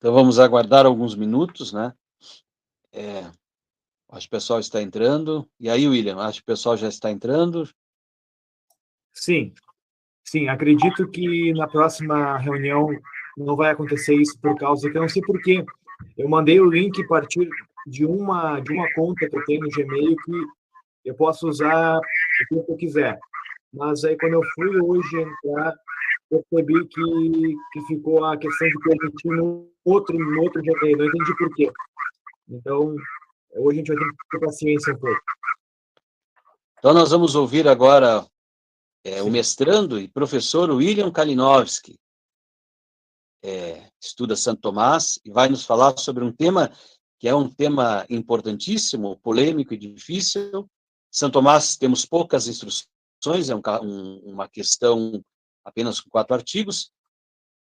Então 0.04 0.12
vamos 0.12 0.38
aguardar 0.38 0.84
alguns 0.84 1.16
minutos, 1.16 1.72
né? 1.72 1.94
É, 2.92 3.24
acho 4.10 4.28
que 4.28 4.36
o 4.36 4.38
pessoal 4.38 4.60
está 4.60 4.82
entrando. 4.82 5.48
E 5.58 5.70
aí, 5.70 5.88
William, 5.88 6.18
acho 6.18 6.40
que 6.40 6.42
o 6.42 6.52
pessoal 6.52 6.76
já 6.76 6.88
está 6.88 7.10
entrando. 7.10 7.66
Sim, 9.14 9.54
sim. 10.22 10.46
Acredito 10.46 11.08
que 11.08 11.54
na 11.54 11.66
próxima 11.66 12.36
reunião 12.36 12.90
não 13.34 13.56
vai 13.56 13.70
acontecer 13.70 14.14
isso 14.14 14.38
por 14.42 14.54
causa 14.58 14.90
que 14.90 14.98
eu 14.98 15.00
não 15.00 15.08
sei 15.08 15.22
porquê. 15.22 15.64
Eu 16.18 16.28
mandei 16.28 16.60
o 16.60 16.68
link 16.68 17.02
a 17.02 17.06
partir 17.06 17.48
de 17.86 18.04
uma 18.04 18.60
de 18.60 18.74
uma 18.74 18.92
conta 18.92 19.26
que 19.26 19.34
eu 19.34 19.44
tenho 19.46 19.62
no 19.62 19.70
Gmail 19.70 20.16
que 20.16 20.46
eu 21.06 21.14
posso 21.14 21.48
usar 21.48 21.98
o 22.52 22.62
que 22.62 22.72
eu 22.72 22.76
quiser. 22.76 23.18
Mas 23.72 24.04
aí 24.04 24.18
quando 24.18 24.34
eu 24.34 24.42
fui 24.54 24.78
hoje 24.82 25.16
entrar, 25.18 25.74
percebi 26.28 26.86
que, 26.88 27.56
que 27.72 27.86
ficou 27.86 28.24
a 28.24 28.36
questão 28.36 28.68
de 28.68 28.78
permitir 28.80 29.28
no 29.28 29.70
outro, 29.84 30.18
no 30.18 30.42
outro 30.42 30.62
Gmail. 30.62 30.96
Não 30.96 31.06
entendi 31.06 31.36
por 31.36 31.54
quê. 31.54 31.70
Então, 32.48 32.94
hoje 33.56 33.76
a 33.76 33.78
gente 33.78 33.88
vai 33.88 33.96
ter 33.96 34.10
que 34.10 34.16
ter 34.30 34.46
paciência 34.46 34.92
um 34.94 34.98
pouco. 34.98 35.20
Então, 36.78 36.92
nós 36.92 37.10
vamos 37.10 37.34
ouvir 37.34 37.66
agora 37.66 38.26
é, 39.04 39.22
o 39.22 39.30
mestrando 39.30 39.98
e 39.98 40.08
professor 40.08 40.70
William 40.70 41.10
Kalinowski. 41.10 41.98
É, 43.42 43.90
estuda 44.00 44.36
Santo 44.36 44.62
Tomás 44.62 45.18
e 45.24 45.30
vai 45.30 45.48
nos 45.48 45.64
falar 45.64 45.98
sobre 45.98 46.24
um 46.24 46.32
tema 46.32 46.70
que 47.18 47.28
é 47.28 47.34
um 47.34 47.48
tema 47.48 48.04
importantíssimo, 48.10 49.18
polêmico 49.18 49.72
e 49.72 49.78
difícil. 49.78 50.68
Santo 51.10 51.34
Tomás 51.34 51.76
temos 51.76 52.04
poucas 52.04 52.48
instruções, 52.48 53.48
é 53.48 53.54
um, 53.54 53.62
um, 53.82 54.18
uma 54.32 54.48
questão 54.48 55.22
apenas 55.64 56.00
com 56.00 56.10
quatro 56.10 56.34
artigos. 56.34 56.90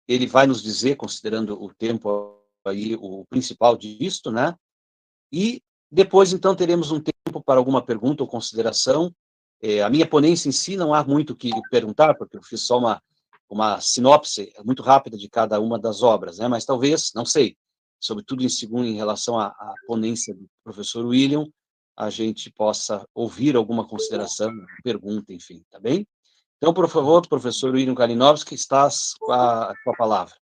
Ele 0.07 0.27
vai 0.27 0.45
nos 0.45 0.61
dizer, 0.61 0.95
considerando 0.95 1.61
o 1.61 1.73
tempo 1.73 2.39
aí, 2.63 2.95
o 2.95 3.25
principal 3.29 3.77
disto, 3.77 4.31
né? 4.31 4.55
E 5.31 5.61
depois, 5.91 6.33
então, 6.33 6.55
teremos 6.55 6.91
um 6.91 6.99
tempo 6.99 7.43
para 7.43 7.59
alguma 7.59 7.81
pergunta 7.81 8.23
ou 8.23 8.29
consideração. 8.29 9.13
É, 9.61 9.81
a 9.81 9.89
minha 9.89 10.07
ponência 10.07 10.49
em 10.49 10.51
si 10.51 10.75
não 10.75 10.93
há 10.93 11.03
muito 11.03 11.31
o 11.31 11.35
que 11.35 11.49
perguntar, 11.69 12.15
porque 12.15 12.37
eu 12.37 12.43
fiz 12.43 12.61
só 12.61 12.77
uma, 12.77 13.01
uma 13.49 13.79
sinopse 13.79 14.51
muito 14.63 14.83
rápida 14.83 15.17
de 15.17 15.29
cada 15.29 15.59
uma 15.59 15.79
das 15.79 16.03
obras, 16.03 16.37
né? 16.37 16.47
Mas 16.47 16.65
talvez, 16.65 17.11
não 17.15 17.25
sei, 17.25 17.55
sobretudo 17.99 18.43
em 18.43 18.49
segundo 18.49 18.85
em 18.85 18.95
relação 18.95 19.39
à, 19.39 19.47
à 19.47 19.73
ponência 19.87 20.35
do 20.35 20.47
professor 20.63 21.05
William, 21.05 21.45
a 21.95 22.09
gente 22.09 22.51
possa 22.51 23.07
ouvir 23.13 23.55
alguma 23.55 23.87
consideração, 23.87 24.51
pergunta, 24.83 25.33
enfim, 25.33 25.63
tá 25.71 25.79
bem? 25.79 26.05
Então, 26.57 26.73
por 26.73 26.87
favor, 26.89 27.27
professor 27.27 27.73
William 27.73 27.95
Kalinowski, 27.95 28.55
estás 28.55 29.13
com 29.19 29.31
a, 29.31 29.73
com 29.83 29.91
a 29.91 29.95
palavra. 29.95 30.35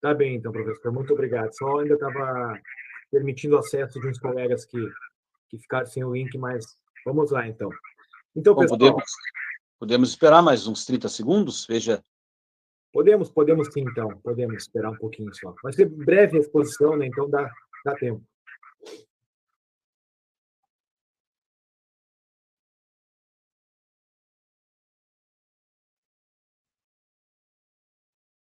Tá 0.00 0.14
bem, 0.14 0.36
então, 0.36 0.52
professor, 0.52 0.92
muito 0.92 1.12
obrigado. 1.12 1.52
Só 1.52 1.80
ainda 1.80 1.94
estava 1.94 2.58
permitindo 3.10 3.58
acesso 3.58 4.00
de 4.00 4.08
uns 4.08 4.18
colegas 4.18 4.64
que, 4.64 4.78
que 5.48 5.58
ficaram 5.58 5.86
sem 5.86 6.04
o 6.04 6.14
link, 6.14 6.36
mas 6.38 6.64
vamos 7.04 7.30
lá, 7.30 7.46
então. 7.46 7.70
Então, 8.34 8.54
Bom, 8.54 8.62
pessoal... 8.62 8.78
Podemos, 8.78 9.04
podemos 9.78 10.08
esperar 10.10 10.42
mais 10.42 10.66
uns 10.66 10.84
30 10.84 11.08
segundos? 11.08 11.66
Veja 11.66 12.02
Podemos, 12.92 13.30
podemos 13.30 13.68
sim, 13.72 13.80
então. 13.80 14.08
Podemos 14.22 14.62
esperar 14.62 14.90
um 14.90 14.96
pouquinho 14.96 15.34
só. 15.34 15.54
Vai 15.62 15.72
ser 15.72 15.86
breve 15.86 16.36
a 16.36 16.40
exposição, 16.40 16.94
né? 16.96 17.06
Então 17.06 17.28
dá, 17.28 17.50
dá 17.84 17.94
tempo. 17.94 18.22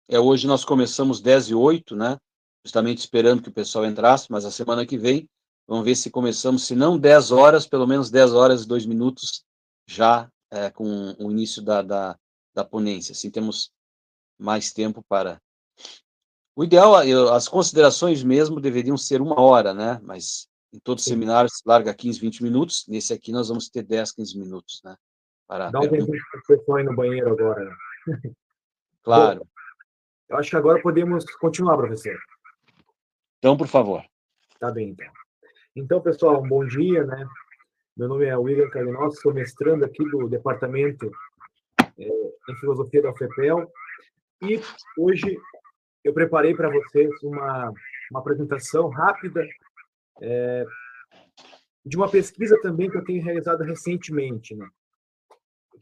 É, 0.08 0.18
hoje 0.18 0.46
nós 0.46 0.64
começamos 0.64 1.20
10 1.20 1.50
e 1.50 1.54
8, 1.54 1.94
né? 1.94 2.18
Justamente 2.64 2.98
esperando 2.98 3.42
que 3.42 3.50
o 3.50 3.52
pessoal 3.52 3.84
entrasse, 3.84 4.26
mas 4.30 4.46
a 4.46 4.50
semana 4.50 4.86
que 4.86 4.96
vem, 4.96 5.28
vamos 5.66 5.84
ver 5.84 5.94
se 5.94 6.10
começamos, 6.10 6.66
se 6.66 6.74
não 6.74 6.98
10 6.98 7.30
horas, 7.30 7.66
pelo 7.66 7.86
menos 7.86 8.10
10 8.10 8.32
horas 8.32 8.62
e 8.62 8.68
2 8.68 8.86
minutos, 8.86 9.44
já 9.86 10.30
é, 10.50 10.70
com 10.70 11.14
o 11.18 11.30
início 11.30 11.60
da, 11.60 11.82
da, 11.82 12.18
da 12.54 12.64
ponência. 12.64 13.12
Assim, 13.12 13.30
temos 13.30 13.70
mais 14.38 14.72
tempo 14.72 15.04
para. 15.06 15.40
O 16.56 16.64
ideal, 16.64 17.04
eu, 17.04 17.32
as 17.32 17.46
considerações 17.46 18.22
mesmo 18.22 18.60
deveriam 18.60 18.96
ser 18.96 19.20
uma 19.20 19.38
hora, 19.38 19.74
né? 19.74 20.00
Mas 20.02 20.48
em 20.72 20.78
todos 20.78 21.04
os 21.04 21.08
seminários 21.08 21.58
se 21.58 21.62
larga 21.66 21.94
15, 21.94 22.18
20 22.18 22.42
minutos. 22.42 22.84
Nesse 22.88 23.12
aqui 23.12 23.30
nós 23.30 23.48
vamos 23.48 23.68
ter 23.68 23.82
10, 23.82 24.12
15 24.12 24.38
minutos, 24.38 24.80
né? 24.82 24.96
Para 25.46 25.70
Dá 25.70 25.80
um 25.80 25.88
tempo 25.88 26.06
para 26.06 26.40
o 26.40 26.58
pessoal 26.58 26.80
ir 26.80 26.84
no 26.84 26.96
banheiro 26.96 27.30
agora. 27.30 27.64
Né? 28.06 28.32
Claro. 29.02 29.46
Eu 30.28 30.36
acho 30.36 30.50
que 30.50 30.56
agora 30.56 30.82
podemos 30.82 31.24
continuar, 31.36 31.76
professor. 31.76 32.18
Então, 33.38 33.56
por 33.56 33.66
favor. 33.66 34.04
Tá 34.58 34.70
bem, 34.70 34.90
então. 34.90 35.06
Então, 35.74 36.00
pessoal, 36.00 36.42
um 36.42 36.48
bom 36.48 36.66
dia, 36.66 37.04
né? 37.04 37.26
Meu 37.96 38.08
nome 38.08 38.26
é 38.26 38.36
William 38.36 38.68
Kalinowski, 38.68 39.22
sou 39.22 39.32
mestrando 39.32 39.84
aqui 39.84 40.04
do 40.10 40.28
Departamento 40.28 41.10
é, 41.98 42.04
em 42.48 42.56
Filosofia 42.60 43.02
da 43.02 43.14
FEPEL 43.14 43.70
e 44.42 44.60
hoje 44.96 45.36
eu 46.04 46.14
preparei 46.14 46.54
para 46.54 46.70
vocês 46.70 47.10
uma, 47.22 47.72
uma 48.10 48.20
apresentação 48.20 48.88
rápida 48.88 49.44
é, 50.22 50.64
de 51.84 51.96
uma 51.96 52.08
pesquisa 52.08 52.60
também 52.60 52.90
que 52.90 52.96
eu 52.96 53.04
tenho 53.04 53.22
realizado 53.22 53.64
recentemente, 53.64 54.54
né? 54.54 54.68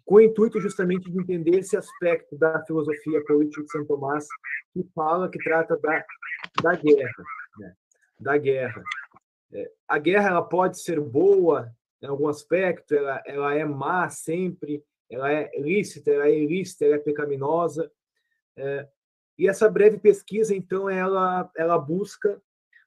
Com 0.07 0.15
o 0.15 0.21
intuito 0.21 0.61
justamente 0.61 1.11
de 1.11 1.19
entender 1.19 1.59
esse 1.59 1.77
aspecto 1.77 2.39
da 2.39 2.65
filosofia 2.65 3.23
política 3.25 3.65
de 3.65 3.71
São 3.71 3.85
Tomás 3.85 4.25
que 4.73 4.85
fala, 4.95 5.29
que 5.29 5.39
trata 5.41 5.77
da, 5.77 6.05
da 6.63 6.77
guerra, 6.77 7.25
né? 7.59 7.75
da 8.21 8.39
guerra. 8.39 8.83
É, 9.53 9.71
a 9.89 9.99
guerra 9.99 10.29
ela 10.29 10.43
pode 10.43 10.81
ser 10.81 11.01
boa 11.01 11.69
em 12.01 12.07
algum 12.07 12.29
aspecto, 12.29 12.95
ela, 12.95 13.21
ela 13.27 13.55
é 13.55 13.65
má 13.65 14.09
sempre, 14.09 14.83
ela 15.11 15.31
é 15.31 15.51
lícita, 15.59 16.13
ela 16.13 16.29
é 16.29 16.39
ilícita, 16.39 16.85
ela 16.85 16.95
é 16.95 16.99
pecaminosa, 16.99 17.91
é, 18.57 18.89
e 19.39 19.49
essa 19.49 19.69
breve 19.69 19.99
pesquisa, 19.99 20.55
então, 20.55 20.89
ela, 20.89 21.51
ela 21.57 21.79
busca 21.79 22.41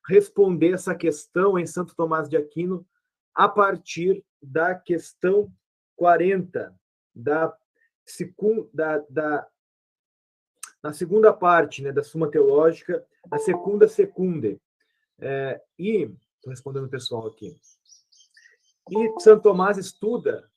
responder 0.07 0.73
essa 0.73 0.95
questão 0.95 1.59
em 1.59 1.65
Santo 1.65 1.95
Tomás 1.95 2.29
de 2.29 2.37
Aquino 2.37 2.85
a 3.35 3.47
partir 3.47 4.23
da 4.41 4.73
questão 4.73 5.51
40 5.95 6.78
da, 7.21 7.55
da, 8.73 8.97
da 9.09 9.47
na 10.81 10.93
segunda 10.93 11.33
parte 11.33 11.81
né, 11.81 11.91
da 11.91 12.03
Suma 12.03 12.29
Teológica, 12.29 13.05
a 13.29 13.37
segunda 13.37 13.87
secunde. 13.87 14.59
É, 15.19 15.61
e, 15.77 16.03
estou 16.03 16.49
respondendo 16.49 16.85
o 16.85 16.89
pessoal 16.89 17.27
aqui, 17.27 17.59
e 18.89 19.19
Santo 19.19 19.43
Tomás 19.43 19.77
estuda 19.77 20.49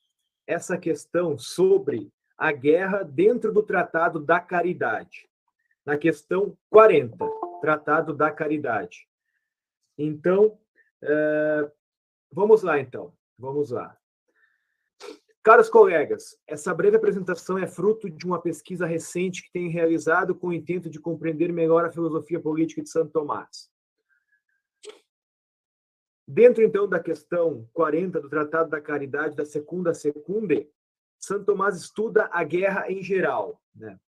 essa 0.47 0.77
questão 0.77 1.37
sobre 1.37 2.11
a 2.37 2.51
guerra 2.51 3.03
dentro 3.03 3.53
do 3.53 3.61
Tratado 3.61 4.19
da 4.19 4.39
Caridade, 4.39 5.29
na 5.85 5.97
questão 5.97 6.57
40, 6.69 7.15
Tratado 7.61 8.13
da 8.13 8.31
Caridade. 8.31 9.07
Então, 9.97 10.57
é, 11.01 11.71
vamos 12.31 12.63
lá, 12.63 12.79
então, 12.79 13.13
vamos 13.37 13.69
lá. 13.69 13.95
Caros 15.43 15.69
colegas, 15.69 16.39
essa 16.47 16.73
breve 16.73 16.95
apresentação 16.95 17.57
é 17.57 17.67
fruto 17.67 18.09
de 18.09 18.25
uma 18.25 18.41
pesquisa 18.41 18.85
recente 18.85 19.43
que 19.43 19.51
tenho 19.51 19.69
realizado 19.69 20.33
com 20.33 20.47
o 20.47 20.53
intento 20.53 20.89
de 20.89 21.01
compreender 21.01 21.51
melhor 21.51 21.83
a 21.83 21.91
filosofia 21.91 22.39
política 22.39 22.81
de 22.81 22.89
Santo 22.89 23.11
Tomás. 23.11 23.69
Dentro, 26.25 26.63
então, 26.63 26.87
da 26.87 26.97
questão 26.97 27.67
40 27.73 28.21
do 28.21 28.29
Tratado 28.29 28.69
da 28.69 28.79
Caridade, 28.79 29.35
da 29.35 29.43
Secunda 29.43 29.93
Secunde, 29.93 30.69
Santo 31.19 31.43
Tomás 31.47 31.75
estuda 31.75 32.29
a 32.31 32.41
guerra 32.45 32.89
em 32.89 33.03
geral, 33.03 33.61
né? 33.75 33.99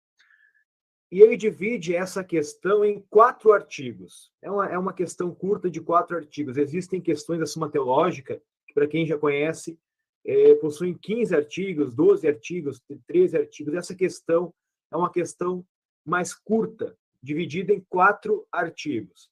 E 1.11 1.21
ele 1.21 1.35
divide 1.35 1.93
essa 1.93 2.23
questão 2.23 2.83
em 2.83 3.05
quatro 3.09 3.51
artigos. 3.51 4.31
É 4.41 4.49
uma, 4.49 4.67
é 4.67 4.77
uma 4.77 4.93
questão 4.93 5.35
curta 5.35 5.69
de 5.69 5.81
quatro 5.81 6.15
artigos. 6.15 6.57
Existem 6.57 7.01
questões 7.01 7.39
da 7.39 7.45
Suma 7.45 7.69
Teológica, 7.69 8.41
que, 8.65 8.73
para 8.73 8.87
quem 8.87 9.05
já 9.05 9.17
conhece, 9.17 9.77
é, 10.25 10.55
possuem 10.55 10.97
15 10.97 11.35
artigos, 11.35 11.93
12 11.93 12.27
artigos, 12.27 12.81
13 13.07 13.37
artigos. 13.37 13.73
Essa 13.75 13.95
questão 13.95 14.53
é 14.91 14.97
uma 14.97 15.11
questão 15.11 15.65
mais 16.03 16.33
curta, 16.33 16.97
dividida 17.21 17.71
em 17.71 17.85
quatro 17.87 18.47
artigos. 18.51 19.29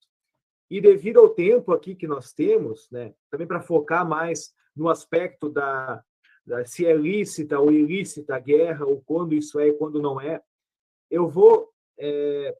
E 0.70 0.80
devido 0.80 1.20
ao 1.20 1.30
tempo 1.30 1.72
aqui 1.72 1.96
que 1.96 2.08
nós 2.08 2.34
temos, 2.34 2.90
né, 2.92 3.14
também 3.30 3.48
para 3.48 3.62
focar 3.62 4.08
mais 4.08 4.54
no 4.76 4.90
aspecto 4.90 5.50
da, 5.50 6.04
se 6.66 6.86
é 6.86 6.94
lícita 6.94 7.60
ou 7.60 7.72
ilícita 7.72 8.36
a 8.36 8.40
guerra, 8.40 8.86
ou 8.86 9.02
quando 9.02 9.34
isso 9.34 9.60
é 9.60 9.68
e 9.68 9.74
quando 9.74 10.02
não 10.02 10.20
é, 10.20 10.42
eu 11.10 11.28
vou 11.28 11.72
é, 11.98 12.58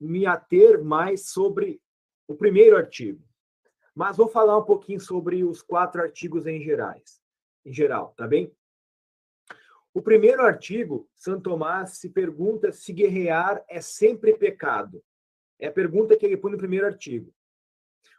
me 0.00 0.26
ater 0.26 0.82
mais 0.82 1.30
sobre 1.30 1.80
o 2.26 2.34
primeiro 2.34 2.76
artigo. 2.76 3.22
Mas 3.94 4.16
vou 4.16 4.28
falar 4.28 4.58
um 4.58 4.64
pouquinho 4.64 5.00
sobre 5.00 5.44
os 5.44 5.62
quatro 5.62 6.00
artigos 6.00 6.46
em 6.46 6.60
gerais, 6.60 7.20
em 7.64 7.72
geral, 7.72 8.14
tá 8.16 8.26
bem? 8.26 8.54
O 9.92 10.00
primeiro 10.00 10.42
artigo, 10.42 11.10
Santo 11.16 11.50
Tomás 11.50 11.98
se 11.98 12.08
pergunta 12.08 12.70
se 12.70 12.92
guerrear 12.92 13.64
é 13.68 13.80
sempre 13.80 14.36
pecado. 14.36 15.02
É 15.58 15.66
a 15.66 15.72
pergunta 15.72 16.16
que 16.16 16.24
ele 16.24 16.36
põe 16.36 16.52
no 16.52 16.58
primeiro 16.58 16.86
artigo. 16.86 17.34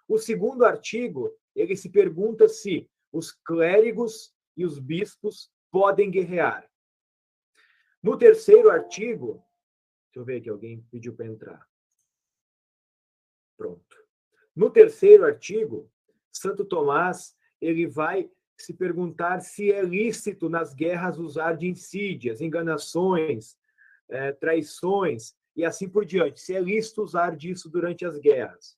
O 0.07 0.17
segundo 0.17 0.65
artigo, 0.65 1.34
ele 1.55 1.76
se 1.78 1.89
pergunta 1.89 2.47
se 2.49 2.89
os 3.11 3.32
clérigos 3.32 4.36
e 4.57 4.65
os 4.65 4.78
bispos 4.78 5.49
podem 5.72 6.11
guerrear. 6.11 6.69
No 8.03 8.17
terceiro 8.17 8.69
artigo, 8.69 9.43
deixa 10.07 10.19
eu 10.19 10.26
ver 10.26 10.38
aqui, 10.38 10.49
alguém 10.49 10.82
pediu 10.91 11.15
para 11.15 11.28
entrar. 11.28 11.67
Pronto. 13.55 14.01
No 14.56 14.70
terceiro 14.70 15.26
artigo, 15.26 15.89
Santo 16.32 16.66
Tomás 16.66 17.36
ele 17.60 17.88
vai 17.88 18.30
se 18.58 18.74
perguntar 18.74 19.39
se 19.39 19.72
é 19.72 19.82
lícito 19.82 20.49
nas 20.49 20.74
guerras 20.74 21.18
usar 21.18 21.54
de 21.54 21.68
insídias, 21.68 22.41
enganações, 22.41 23.58
é, 24.10 24.32
traições 24.32 25.36
e 25.56 25.66
assim 25.66 25.89
por 25.89 26.06
diante. 26.06 26.39
Se 26.39 26.56
é 26.56 26.60
lícito 26.60 27.02
usar 27.02 27.36
disso 27.36 27.70
durante 27.70 28.06
as 28.06 28.18
guerras. 28.20 28.78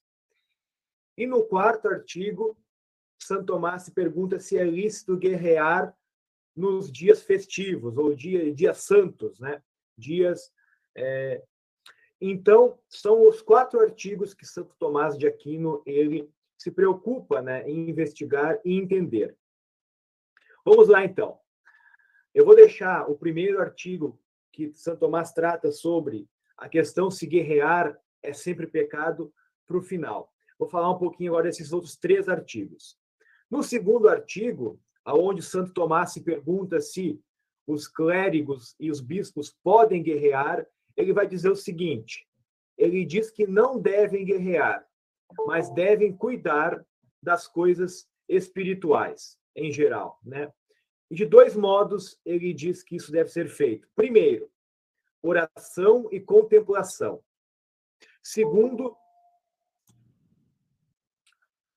E 1.17 1.27
no 1.27 1.43
quarto 1.43 1.87
artigo, 1.87 2.57
Santo 3.21 3.45
Tomás 3.45 3.83
se 3.83 3.91
pergunta 3.91 4.39
se 4.39 4.57
é 4.57 4.63
lícito 4.63 5.17
guerrear 5.17 5.95
nos 6.55 6.91
dias 6.91 7.21
festivos 7.21 7.97
ou 7.97 8.15
dia, 8.15 8.53
dias 8.53 8.79
santos, 8.79 9.39
né? 9.39 9.61
Dias. 9.97 10.51
É... 10.95 11.43
Então, 12.25 12.79
são 12.87 13.27
os 13.27 13.41
quatro 13.41 13.81
artigos 13.81 14.33
que 14.33 14.45
Santo 14.45 14.73
Tomás 14.79 15.17
de 15.17 15.27
Aquino 15.27 15.83
ele 15.85 16.31
se 16.57 16.71
preocupa, 16.71 17.41
né, 17.41 17.69
em 17.69 17.89
investigar 17.89 18.61
e 18.63 18.77
entender. 18.77 19.35
Vamos 20.63 20.87
lá, 20.87 21.03
então. 21.03 21.37
Eu 22.33 22.45
vou 22.45 22.55
deixar 22.55 23.09
o 23.09 23.17
primeiro 23.17 23.59
artigo 23.59 24.17
que 24.53 24.71
Santo 24.73 24.99
Tomás 24.99 25.33
trata 25.33 25.69
sobre 25.69 26.25
a 26.57 26.69
questão 26.69 27.11
se 27.11 27.27
guerrear 27.27 27.99
é 28.21 28.31
sempre 28.31 28.67
pecado 28.67 29.33
para 29.67 29.77
o 29.77 29.81
final. 29.81 30.31
Vou 30.57 30.69
falar 30.69 30.89
um 30.91 30.97
pouquinho 30.97 31.31
agora 31.31 31.49
desses 31.49 31.73
outros 31.73 31.97
três 31.97 32.29
artigos. 32.29 32.97
No 33.51 33.61
segundo 33.61 34.07
artigo, 34.07 34.79
aonde 35.03 35.41
Santo 35.41 35.73
Tomás 35.73 36.13
se 36.13 36.21
pergunta 36.21 36.79
se 36.79 37.19
os 37.67 37.85
clérigos 37.85 38.77
e 38.79 38.89
os 38.89 39.01
bispos 39.01 39.53
podem 39.61 40.01
guerrear, 40.01 40.65
ele 40.95 41.13
vai 41.13 41.27
dizer 41.27 41.49
o 41.49 41.55
seguinte: 41.55 42.27
ele 42.77 43.05
diz 43.05 43.31
que 43.31 43.47
não 43.47 43.79
devem 43.79 44.25
guerrear, 44.25 44.85
mas 45.45 45.69
devem 45.73 46.15
cuidar 46.15 46.85
das 47.21 47.47
coisas 47.47 48.07
espirituais 48.27 49.37
em 49.55 49.71
geral, 49.71 50.19
né? 50.23 50.51
E 51.09 51.15
de 51.15 51.25
dois 51.25 51.55
modos 51.55 52.19
ele 52.25 52.53
diz 52.53 52.81
que 52.83 52.95
isso 52.95 53.11
deve 53.11 53.29
ser 53.29 53.47
feito. 53.47 53.87
Primeiro, 53.95 54.51
oração 55.21 56.09
e 56.11 56.19
contemplação. 56.19 57.23
Segundo, 58.21 58.95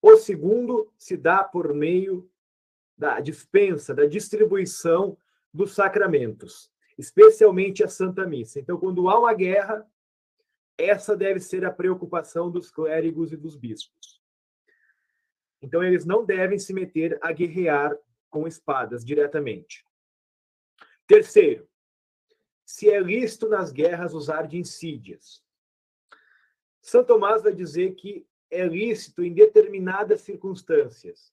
o 0.00 0.16
segundo 0.16 0.92
se 0.96 1.16
dá 1.16 1.44
por 1.44 1.74
meio 1.74 2.30
da 2.96 3.20
dispensa, 3.20 3.94
da 3.94 4.06
distribuição 4.06 5.18
dos 5.52 5.74
sacramentos, 5.74 6.70
especialmente 6.98 7.84
a 7.84 7.88
Santa 7.88 8.26
Missa. 8.26 8.58
Então, 8.58 8.78
quando 8.78 9.08
há 9.08 9.18
uma 9.18 9.34
guerra, 9.34 9.86
essa 10.78 11.16
deve 11.16 11.40
ser 11.40 11.64
a 11.64 11.72
preocupação 11.72 12.50
dos 12.50 12.70
clérigos 12.70 13.32
e 13.32 13.36
dos 13.36 13.56
bispos. 13.56 14.20
Então, 15.60 15.82
eles 15.82 16.04
não 16.04 16.24
devem 16.24 16.58
se 16.58 16.72
meter 16.72 17.18
a 17.22 17.32
guerrear 17.32 17.96
com 18.30 18.46
espadas 18.46 19.04
diretamente. 19.04 19.84
Terceiro, 21.06 21.68
se 22.64 22.90
é 22.90 23.00
lícito 23.00 23.48
nas 23.48 23.70
guerras 23.70 24.12
usar 24.12 24.46
de 24.46 24.58
insídias. 24.58 25.42
São 26.82 27.04
Tomás 27.04 27.42
vai 27.42 27.54
dizer 27.54 27.94
que 27.94 28.26
é 28.50 28.66
lícito 28.66 29.22
em 29.22 29.32
determinadas 29.32 30.20
circunstâncias, 30.22 31.32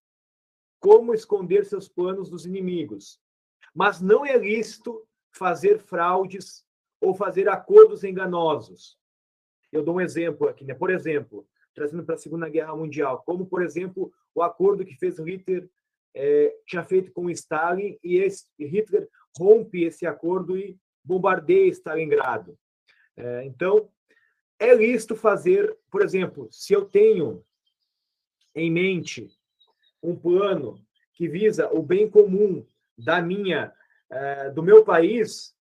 como 0.80 1.14
esconder 1.14 1.66
seus 1.66 1.88
planos 1.88 2.30
dos 2.30 2.46
inimigos, 2.46 3.22
mas 3.74 4.00
não 4.02 4.26
é 4.26 4.38
lícito 4.38 5.08
fazer 5.34 5.80
fraudes 5.80 6.66
ou 7.02 7.14
fazer 7.14 7.50
acordos 7.50 8.04
enganosos, 8.04 8.98
eu 9.72 9.84
dou 9.84 9.96
um 9.96 10.02
exemplo 10.02 10.48
aqui, 10.48 10.64
né? 10.64 10.74
Por 10.74 10.90
exemplo, 10.90 11.46
trazendo 11.74 12.04
para 12.04 12.16
a 12.16 12.18
Segunda 12.18 12.48
Guerra 12.48 12.76
Mundial, 12.76 13.24
como, 13.26 13.46
por 13.46 13.62
exemplo, 13.62 14.14
o 14.34 14.42
acordo 14.42 14.86
que 14.86 14.96
fez 14.96 15.18
Hitler, 15.18 15.70
é, 16.16 16.56
tinha 16.68 16.84
feito 16.84 17.12
com 17.12 17.30
Stalin, 17.30 17.98
e 18.04 18.18
esse, 18.18 18.46
Hitler 18.60 19.10
rompe 19.38 19.84
esse 19.84 20.06
acordo 20.06 20.56
e 20.56 20.78
bombardeia 21.04 21.70
Stalingrado. 21.72 22.58
É, 23.18 23.44
então, 23.46 23.90
é 24.60 24.74
lícito 24.74 25.16
fazer, 25.16 25.76
por 25.90 26.04
exemplo, 26.04 26.48
se 26.52 26.74
eu 26.74 26.86
tenho 26.86 27.44
em 28.56 28.72
mente 28.72 29.30
um 30.02 30.16
plano 30.16 30.80
que 31.14 31.28
visa 31.28 31.68
o 31.74 31.82
bem 31.82 32.10
comum 32.10 32.66
da 32.98 33.22
minha, 33.22 33.74
é, 34.14 34.50
do 34.52 34.62
meu 34.62 34.86
país, 34.86 35.56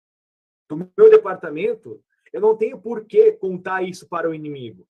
do 0.68 0.76
meu 0.76 1.10
departamento, 1.10 2.02
eu 2.32 2.40
não 2.40 2.56
tenho 2.56 2.78
por 2.78 3.04
que 3.06 3.32
contar 3.32 3.82
isso 3.82 4.06
para 4.08 4.28
o 4.28 4.34
inimigo. 4.34 4.86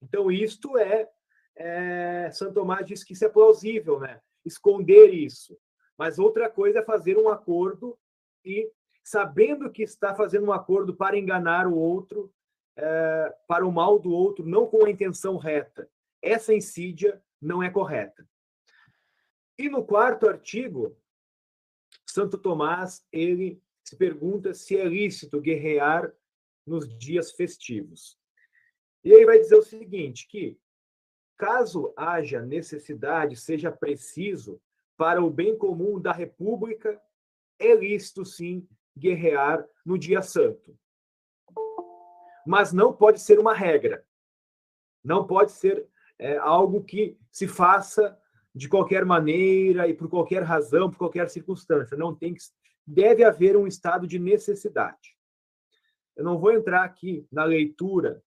Então, 0.00 0.30
isto 0.30 0.78
é, 0.78 1.08
é 1.56 2.30
Santo 2.32 2.54
Tomás 2.54 2.86
diz 2.86 3.02
que 3.02 3.12
isso 3.12 3.24
é 3.24 3.28
plausível, 3.28 3.98
né? 3.98 4.20
Esconder 4.44 5.12
isso. 5.12 5.58
Mas 5.98 6.18
outra 6.18 6.48
coisa 6.48 6.78
é 6.78 6.84
fazer 6.84 7.18
um 7.18 7.28
acordo 7.28 7.98
e, 8.44 8.70
sabendo 9.04 9.70
que 9.70 9.82
está 9.82 10.14
fazendo 10.14 10.46
um 10.46 10.52
acordo 10.52 10.94
para 10.94 11.18
enganar 11.18 11.66
o 11.66 11.76
outro, 11.76 12.32
é, 12.76 13.34
para 13.46 13.66
o 13.66 13.72
mal 13.72 13.98
do 13.98 14.10
outro, 14.10 14.46
não 14.46 14.66
com 14.66 14.86
a 14.86 14.90
intenção 14.90 15.36
reta. 15.36 15.90
Essa 16.22 16.54
insídia 16.54 17.22
não 17.42 17.62
é 17.62 17.70
correta. 17.70 18.26
E 19.58 19.68
no 19.68 19.84
quarto 19.84 20.28
artigo, 20.28 20.96
Santo 22.10 22.38
Tomás 22.38 23.04
ele 23.12 23.62
se 23.84 23.96
pergunta 23.96 24.54
se 24.54 24.76
é 24.76 24.84
lícito 24.84 25.40
guerrear 25.40 26.12
nos 26.66 26.88
dias 26.98 27.32
festivos. 27.32 28.18
E 29.02 29.14
aí 29.14 29.24
vai 29.24 29.38
dizer 29.38 29.56
o 29.56 29.62
seguinte, 29.62 30.28
que 30.28 30.58
caso 31.36 31.92
haja 31.96 32.42
necessidade, 32.42 33.34
seja 33.36 33.72
preciso, 33.72 34.60
para 34.96 35.24
o 35.24 35.30
bem 35.30 35.56
comum 35.56 35.98
da 35.98 36.12
República, 36.12 37.00
é 37.58 37.74
lícito, 37.74 38.24
sim, 38.24 38.68
guerrear 38.96 39.66
no 39.84 39.98
dia 39.98 40.20
santo. 40.20 40.78
Mas 42.46 42.72
não 42.72 42.92
pode 42.92 43.20
ser 43.20 43.38
uma 43.38 43.54
regra. 43.54 44.04
Não 45.02 45.26
pode 45.26 45.52
ser 45.52 45.88
é, 46.18 46.36
algo 46.36 46.84
que 46.84 47.18
se 47.32 47.48
faça 47.48 48.19
de 48.54 48.68
qualquer 48.68 49.04
maneira 49.04 49.88
e 49.88 49.94
por 49.94 50.08
qualquer 50.08 50.42
razão, 50.42 50.90
por 50.90 50.98
qualquer 50.98 51.28
circunstância. 51.30 51.96
Não 51.96 52.14
tem 52.14 52.34
que 52.34 52.40
deve 52.86 53.22
haver 53.22 53.56
um 53.56 53.66
estado 53.66 54.06
de 54.06 54.18
necessidade. 54.18 55.16
Eu 56.16 56.24
não 56.24 56.38
vou 56.38 56.52
entrar 56.52 56.84
aqui 56.84 57.26
na 57.30 57.44
leitura 57.44 58.22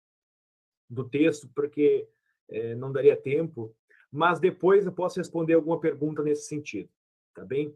do 0.89 1.07
texto, 1.07 1.49
porque 1.53 2.07
é, 2.49 2.73
não 2.75 2.91
daria 2.91 3.15
tempo, 3.15 3.75
mas 4.11 4.39
depois 4.39 4.85
eu 4.85 4.91
posso 4.91 5.19
responder 5.19 5.53
alguma 5.53 5.79
pergunta 5.79 6.23
nesse 6.23 6.47
sentido, 6.47 6.89
tá 7.33 7.43
bem? 7.43 7.75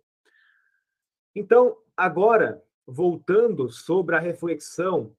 Então, 1.35 1.77
agora, 1.95 2.63
voltando 2.85 3.69
sobre 3.69 4.15
a 4.15 4.19
reflexão, 4.19 5.15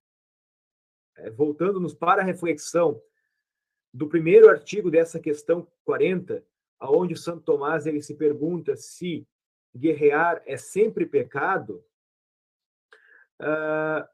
é, 1.17 1.31
voltando-nos 1.31 1.95
para 1.95 2.23
a 2.23 2.25
reflexão 2.25 3.01
do 3.93 4.09
primeiro 4.09 4.49
artigo 4.49 4.91
dessa 4.91 5.21
questão 5.21 5.67
40, 5.85 6.45
aonde 6.79 7.17
Santo 7.17 7.43
Tomás 7.43 7.87
ele 7.87 8.03
se 8.03 8.15
pergunta 8.15 8.77
se 8.77 9.27
guerrear 9.77 10.43
é 10.47 10.57
sempre 10.57 11.07
pecado, 11.07 11.85
uh, 13.41 14.07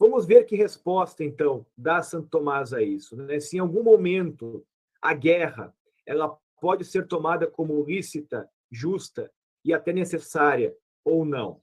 Vamos 0.00 0.24
ver 0.24 0.46
que 0.46 0.56
resposta, 0.56 1.22
então, 1.22 1.66
dá 1.76 2.02
Santo 2.02 2.30
Tomás 2.30 2.72
a 2.72 2.80
isso. 2.80 3.14
Né? 3.14 3.38
Se 3.38 3.58
em 3.58 3.60
algum 3.60 3.82
momento 3.82 4.66
a 5.02 5.12
guerra 5.12 5.76
ela 6.06 6.34
pode 6.58 6.86
ser 6.86 7.06
tomada 7.06 7.46
como 7.46 7.84
lícita, 7.84 8.50
justa 8.70 9.30
e 9.62 9.74
até 9.74 9.92
necessária 9.92 10.74
ou 11.04 11.22
não. 11.26 11.62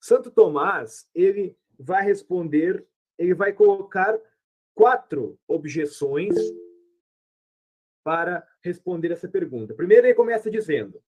Santo 0.00 0.30
Tomás, 0.30 1.06
ele 1.14 1.54
vai 1.78 2.02
responder, 2.02 2.86
ele 3.18 3.34
vai 3.34 3.52
colocar 3.52 4.18
quatro 4.74 5.38
objeções 5.46 6.34
para 8.04 8.46
responder 8.62 9.10
essa 9.10 9.28
pergunta. 9.28 9.74
Primeiro, 9.74 10.06
ele 10.06 10.14
começa 10.14 10.50
dizendo: 10.50 11.02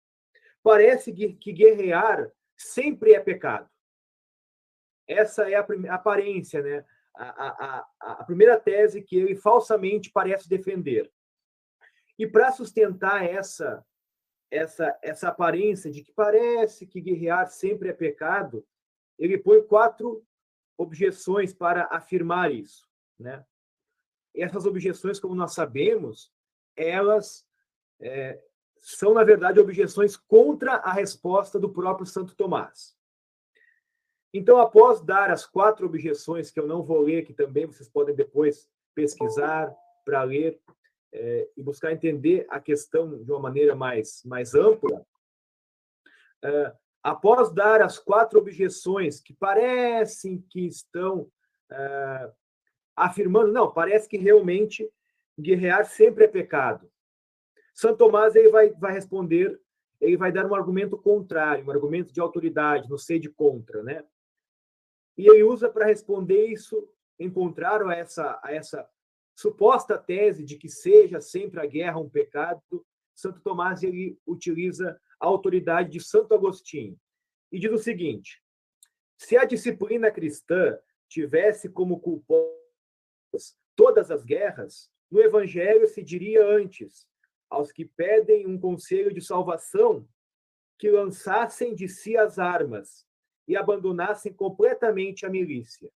parece 0.62 1.12
que 1.12 1.52
guerrear 1.52 2.30
sempre 2.56 3.12
é 3.12 3.20
pecado. 3.20 3.68
Essa 5.06 5.50
é 5.50 5.56
a, 5.56 5.66
aparência, 5.94 6.62
né? 6.62 6.84
A, 7.14 7.26
a, 7.46 7.86
a, 8.00 8.24
primeira 8.24 8.58
tese 8.58 9.02
que 9.02 9.16
ele 9.16 9.36
falsamente 9.36 10.10
parece 10.10 10.48
defender. 10.48 11.12
E 12.18 12.26
para 12.26 12.50
sustentar 12.50 13.24
essa, 13.24 13.84
essa, 14.50 14.98
essa 15.00 15.28
aparência 15.28 15.92
de 15.92 16.02
que 16.02 16.12
parece 16.12 16.86
que 16.86 17.00
guerrear 17.00 17.46
sempre 17.46 17.88
é 17.88 17.92
pecado, 17.92 18.66
ele 19.16 19.38
põe 19.38 19.62
quatro 19.62 20.26
objeções 20.76 21.52
para 21.52 21.84
afirmar 21.84 22.52
isso. 22.52 22.88
né? 23.18 23.44
Essas 24.34 24.66
objeções, 24.66 25.20
como 25.20 25.36
nós 25.36 25.54
sabemos, 25.54 26.33
elas 26.76 27.46
é, 28.00 28.40
são, 28.78 29.14
na 29.14 29.24
verdade, 29.24 29.60
objeções 29.60 30.16
contra 30.16 30.74
a 30.74 30.92
resposta 30.92 31.58
do 31.58 31.72
próprio 31.72 32.06
Santo 32.06 32.34
Tomás. 32.34 32.94
Então, 34.32 34.58
após 34.58 35.00
dar 35.00 35.30
as 35.30 35.46
quatro 35.46 35.86
objeções, 35.86 36.50
que 36.50 36.58
eu 36.58 36.66
não 36.66 36.82
vou 36.82 37.00
ler, 37.00 37.24
que 37.24 37.32
também 37.32 37.66
vocês 37.66 37.88
podem 37.88 38.14
depois 38.14 38.68
pesquisar 38.94 39.74
para 40.04 40.22
ler 40.24 40.60
é, 41.12 41.48
e 41.56 41.62
buscar 41.62 41.92
entender 41.92 42.44
a 42.50 42.60
questão 42.60 43.22
de 43.22 43.30
uma 43.30 43.40
maneira 43.40 43.74
mais, 43.74 44.22
mais 44.24 44.54
ampla, 44.54 45.06
é, 46.42 46.74
após 47.02 47.52
dar 47.52 47.80
as 47.80 47.98
quatro 47.98 48.38
objeções 48.38 49.20
que 49.20 49.32
parecem 49.32 50.44
que 50.50 50.66
estão 50.66 51.30
é, 51.70 52.32
afirmando, 52.96 53.52
não, 53.52 53.72
parece 53.72 54.08
que 54.08 54.18
realmente 54.18 54.90
guerrear 55.38 55.84
sempre 55.84 56.24
é 56.24 56.28
pecado. 56.28 56.90
Santo 57.74 57.98
Tomás 57.98 58.34
ele 58.36 58.50
vai, 58.50 58.70
vai 58.70 58.92
responder, 58.92 59.60
ele 60.00 60.16
vai 60.16 60.30
dar 60.30 60.46
um 60.46 60.54
argumento 60.54 60.96
contrário, 60.96 61.64
um 61.64 61.70
argumento 61.70 62.12
de 62.12 62.20
autoridade, 62.20 62.88
no 62.88 62.98
sei 62.98 63.18
de 63.18 63.28
contra, 63.28 63.82
né? 63.82 64.04
E 65.16 65.28
ele 65.28 65.42
usa 65.42 65.68
para 65.68 65.86
responder 65.86 66.46
isso, 66.46 66.88
a 67.18 67.94
essa, 67.94 68.40
a 68.42 68.52
essa 68.52 68.88
suposta 69.34 69.98
tese 69.98 70.44
de 70.44 70.56
que 70.56 70.68
seja 70.68 71.20
sempre 71.20 71.60
a 71.60 71.66
guerra 71.66 71.98
um 71.98 72.08
pecado, 72.08 72.62
Santo 73.14 73.40
Tomás 73.40 73.82
ele 73.82 74.18
utiliza 74.26 75.00
a 75.20 75.26
autoridade 75.26 75.90
de 75.90 76.00
Santo 76.00 76.34
Agostinho 76.34 76.98
e 77.50 77.58
diz 77.58 77.70
o 77.70 77.78
seguinte: 77.78 78.42
se 79.16 79.36
a 79.36 79.44
disciplina 79.44 80.10
cristã 80.10 80.76
tivesse 81.08 81.68
como 81.68 82.00
culpadas 82.00 83.56
todas 83.76 84.10
as 84.10 84.24
guerras, 84.24 84.90
no 85.10 85.20
Evangelho 85.20 85.86
se 85.86 86.02
diria 86.02 86.46
antes 86.46 87.06
aos 87.48 87.70
que 87.70 87.84
pedem 87.84 88.46
um 88.46 88.58
conselho 88.58 89.12
de 89.12 89.20
salvação 89.20 90.08
que 90.78 90.90
lançassem 90.90 91.74
de 91.74 91.88
si 91.88 92.16
as 92.16 92.38
armas 92.38 93.06
e 93.46 93.56
abandonassem 93.56 94.32
completamente 94.32 95.24
a 95.24 95.30
milícia. 95.30 95.90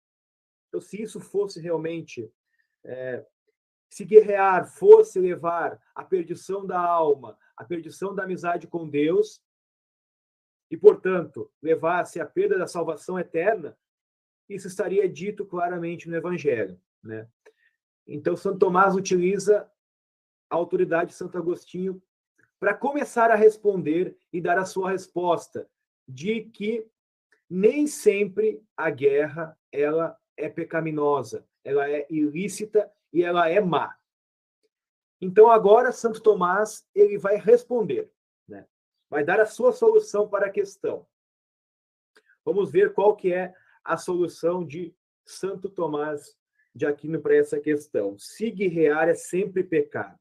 Então, 0.67 0.81
se 0.81 1.01
isso 1.01 1.19
fosse 1.19 1.59
realmente, 1.59 2.31
é, 2.83 3.25
se 3.89 4.05
guerrear 4.05 4.67
fosse 4.67 5.19
levar 5.19 5.81
à 5.95 6.03
perdição 6.03 6.65
da 6.65 6.79
alma, 6.79 7.37
à 7.55 7.63
perdição 7.63 8.13
da 8.13 8.23
amizade 8.23 8.67
com 8.67 8.87
Deus, 8.87 9.41
e, 10.69 10.75
portanto, 10.75 11.49
levasse 11.61 12.19
à 12.19 12.25
perda 12.25 12.57
da 12.57 12.67
salvação 12.67 13.17
eterna, 13.17 13.77
isso 14.49 14.67
estaria 14.67 15.07
dito 15.07 15.45
claramente 15.45 16.09
no 16.09 16.15
Evangelho. 16.15 16.79
Né? 17.01 17.27
Então, 18.07 18.37
Santo 18.37 18.59
Tomás 18.59 18.95
utiliza 18.95 19.69
a 20.49 20.55
autoridade 20.55 21.09
de 21.09 21.15
Santo 21.15 21.37
Agostinho 21.37 22.01
para 22.59 22.73
começar 22.73 23.29
a 23.29 23.35
responder 23.35 24.17
e 24.31 24.41
dar 24.41 24.57
a 24.57 24.65
sua 24.65 24.91
resposta 24.91 25.69
de 26.07 26.45
que 26.45 26.89
nem 27.49 27.85
sempre 27.85 28.63
a 28.75 28.89
guerra 28.89 29.57
ela 29.71 30.17
é 30.35 30.49
pecaminosa, 30.49 31.45
ela 31.63 31.89
é 31.89 32.07
ilícita 32.09 32.91
e 33.11 33.23
ela 33.23 33.49
é 33.49 33.59
má. 33.59 33.95
Então 35.19 35.49
agora 35.49 35.91
Santo 35.91 36.21
Tomás 36.21 36.87
ele 36.93 37.17
vai 37.17 37.37
responder, 37.37 38.11
né? 38.47 38.67
Vai 39.09 39.23
dar 39.23 39.39
a 39.39 39.45
sua 39.45 39.71
solução 39.71 40.27
para 40.27 40.47
a 40.47 40.51
questão. 40.51 41.07
Vamos 42.43 42.71
ver 42.71 42.93
qual 42.93 43.15
que 43.15 43.33
é 43.33 43.53
a 43.83 43.97
solução 43.97 44.65
de 44.65 44.95
Santo 45.25 45.69
Tomás 45.69 46.37
de 46.77 46.85
Aquino 46.85 47.19
para 47.19 47.35
essa 47.35 47.59
questão. 47.59 48.17
Se 48.17 48.51
guerrear 48.51 49.09
é 49.09 49.15
sempre 49.15 49.63
pecado. 49.63 50.17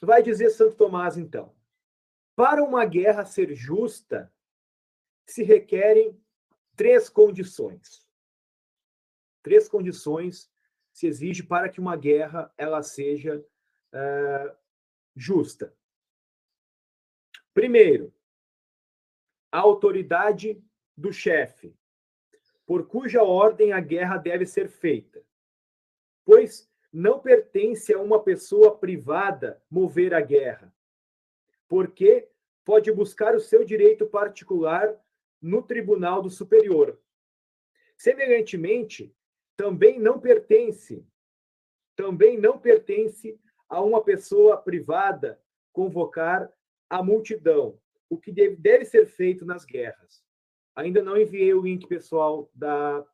Vai 0.00 0.22
dizer 0.22 0.50
Santo 0.50 0.76
Tomás 0.76 1.18
então: 1.18 1.54
para 2.34 2.64
uma 2.64 2.86
guerra 2.86 3.24
ser 3.26 3.54
justa, 3.54 4.32
se 5.26 5.42
requerem 5.42 6.18
três 6.74 7.08
condições. 7.10 8.08
Três 9.42 9.68
condições 9.68 10.50
se 10.92 11.06
exige 11.06 11.42
para 11.42 11.68
que 11.68 11.80
uma 11.80 11.96
guerra 11.96 12.52
ela 12.56 12.82
seja 12.82 13.38
uh, 13.38 14.56
justa. 15.14 15.76
Primeiro, 17.52 18.14
a 19.52 19.58
autoridade 19.58 20.62
do 20.96 21.12
chefe, 21.12 21.76
por 22.70 22.86
cuja 22.86 23.24
ordem 23.24 23.72
a 23.72 23.80
guerra 23.80 24.16
deve 24.16 24.46
ser 24.46 24.68
feita, 24.68 25.20
pois 26.24 26.70
não 26.92 27.18
pertence 27.18 27.92
a 27.92 28.00
uma 28.00 28.22
pessoa 28.22 28.78
privada 28.78 29.60
mover 29.68 30.14
a 30.14 30.20
guerra, 30.20 30.72
porque 31.66 32.28
pode 32.64 32.92
buscar 32.92 33.34
o 33.34 33.40
seu 33.40 33.64
direito 33.64 34.06
particular 34.06 34.96
no 35.42 35.64
tribunal 35.64 36.22
do 36.22 36.30
superior. 36.30 36.96
Semelhantemente, 37.96 39.12
também 39.56 39.98
não 39.98 40.20
pertence, 40.20 41.04
também 41.96 42.38
não 42.38 42.56
pertence 42.56 43.36
a 43.68 43.82
uma 43.82 44.00
pessoa 44.00 44.56
privada 44.56 45.42
convocar 45.72 46.48
a 46.88 47.02
multidão, 47.02 47.80
o 48.08 48.16
que 48.16 48.30
deve, 48.30 48.84
ser 48.84 49.06
feito 49.06 49.44
nas 49.44 49.64
guerras. 49.64 50.29
Ainda 50.76 51.02
não 51.02 51.16
enviei 51.16 51.52
o 51.52 51.62
link 51.62 51.86
pessoal 51.86 52.50
da, 52.54 53.04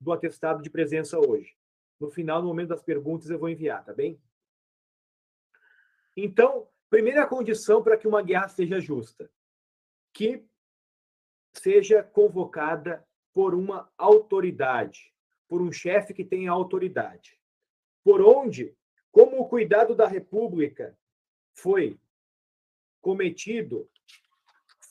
do 0.00 0.12
atestado 0.12 0.62
de 0.62 0.70
presença 0.70 1.18
hoje. 1.18 1.56
No 1.98 2.10
final, 2.10 2.42
no 2.42 2.48
momento 2.48 2.68
das 2.68 2.82
perguntas, 2.82 3.30
eu 3.30 3.38
vou 3.38 3.48
enviar, 3.48 3.84
tá 3.84 3.92
bem? 3.92 4.20
Então, 6.16 6.68
primeira 6.88 7.26
condição 7.26 7.82
para 7.82 7.96
que 7.96 8.08
uma 8.08 8.22
guerra 8.22 8.48
seja 8.48 8.80
justa, 8.80 9.30
que 10.12 10.46
seja 11.54 12.02
convocada 12.02 13.06
por 13.32 13.54
uma 13.54 13.90
autoridade, 13.98 15.14
por 15.48 15.60
um 15.60 15.72
chefe 15.72 16.14
que 16.14 16.24
tenha 16.24 16.50
autoridade. 16.50 17.38
Por 18.02 18.20
onde, 18.22 18.76
como 19.10 19.40
o 19.40 19.48
cuidado 19.48 19.94
da 19.94 20.06
república 20.06 20.96
foi 21.54 21.98
cometido, 23.00 23.90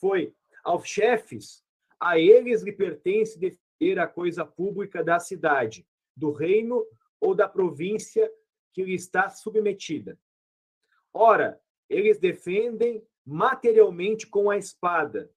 foi 0.00 0.34
aos 0.62 0.86
chefes, 0.86 1.65
a 2.00 2.18
eles 2.18 2.62
lhe 2.62 2.72
pertence 2.72 3.38
defender 3.38 3.98
a 3.98 4.06
coisa 4.06 4.44
pública 4.44 5.02
da 5.02 5.18
cidade, 5.18 5.86
do 6.16 6.30
reino 6.30 6.86
ou 7.20 7.34
da 7.34 7.48
província 7.48 8.30
que 8.72 8.82
lhe 8.82 8.94
está 8.94 9.28
submetida. 9.30 10.18
Ora, 11.12 11.60
eles 11.88 12.18
defendem 12.18 13.02
materialmente 13.24 14.26
com 14.26 14.50
a 14.50 14.56
espada 14.56 15.30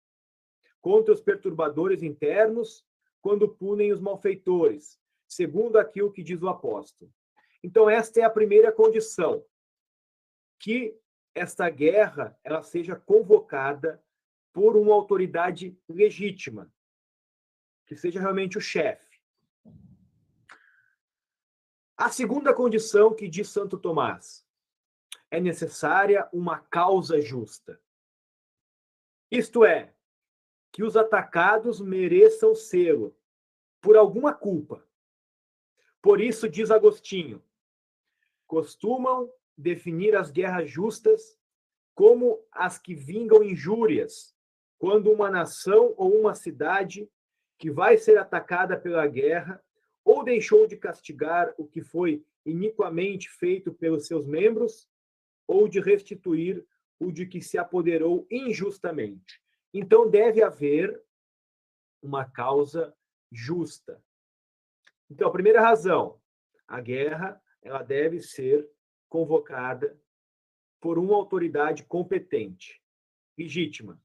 contra 0.82 1.14
os 1.14 1.22
perturbadores 1.22 2.04
internos 2.04 2.86
quando 3.22 3.50
punem 3.50 3.92
os 3.92 4.00
malfeitores, 4.00 5.00
segundo 5.28 5.78
aquilo 5.78 6.12
que 6.12 6.24
diz 6.24 6.42
o 6.42 6.48
apóstolo. 6.48 7.12
Então 7.64 7.90
esta 7.90 8.22
é 8.22 8.24
a 8.24 8.30
primeira 8.30 8.72
condição, 8.72 9.44
que 10.58 10.98
esta 11.36 11.70
guerra 11.70 12.38
ela 12.44 12.62
seja 12.62 12.96
convocada 12.96 14.02
por 14.54 14.76
uma 14.76 14.94
autoridade 14.94 15.78
legítima, 15.88 16.72
que 17.86 17.96
seja 17.96 18.20
realmente 18.20 18.58
o 18.58 18.62
chefe. 18.62 19.20
A 21.98 22.10
segunda 22.10 22.54
condição 22.54 23.14
que 23.14 23.28
diz 23.28 23.50
Santo 23.50 23.78
Tomás 23.78 24.48
é 25.30 25.40
necessária 25.40 26.28
uma 26.32 26.60
causa 26.60 27.22
justa. 27.22 27.82
Isto 29.30 29.64
é, 29.64 29.94
que 30.72 30.84
os 30.84 30.96
atacados 30.96 31.80
mereçam 31.80 32.56
selo 32.56 33.16
por 33.82 33.98
alguma 33.98 34.34
culpa. 34.34 34.88
Por 36.02 36.22
isso, 36.22 36.48
diz 36.48 36.72
Agostinho, 36.72 37.44
costumam 38.48 39.32
definir 39.58 40.16
as 40.16 40.32
guerras 40.32 40.70
justas 40.70 41.38
como 41.94 42.42
as 42.52 42.78
que 42.78 42.96
vingam 42.96 43.44
injúrias, 43.44 44.34
quando 44.80 45.12
uma 45.12 45.30
nação 45.30 45.94
ou 45.98 46.18
uma 46.18 46.34
cidade 46.34 47.08
que 47.60 47.70
vai 47.70 47.98
ser 47.98 48.18
atacada 48.18 48.80
pela 48.80 49.06
guerra 49.06 49.62
ou 50.04 50.24
deixou 50.24 50.66
de 50.66 50.78
castigar 50.78 51.54
o 51.58 51.68
que 51.68 51.84
foi 51.84 52.26
iniquamente 52.46 53.30
feito 53.30 53.72
pelos 53.72 54.08
seus 54.08 54.26
membros, 54.26 54.90
ou 55.46 55.68
de 55.68 55.80
restituir 55.80 56.66
o 57.00 57.12
de 57.12 57.26
que 57.26 57.42
se 57.42 57.58
apoderou 57.58 58.26
injustamente. 58.30 59.42
Então 59.74 60.10
deve 60.10 60.42
haver 60.42 61.04
uma 62.02 62.24
causa 62.26 62.96
justa. 63.32 64.02
Então, 65.10 65.28
a 65.28 65.32
primeira 65.32 65.62
razão, 65.62 66.20
a 66.68 66.80
guerra, 66.80 67.42
ela 67.62 67.84
deve 67.84 68.22
ser 68.22 68.70
convocada 69.08 70.00
por 70.80 70.98
uma 70.98 71.16
autoridade 71.16 71.84
competente, 71.84 72.82
legítima. 73.38 74.00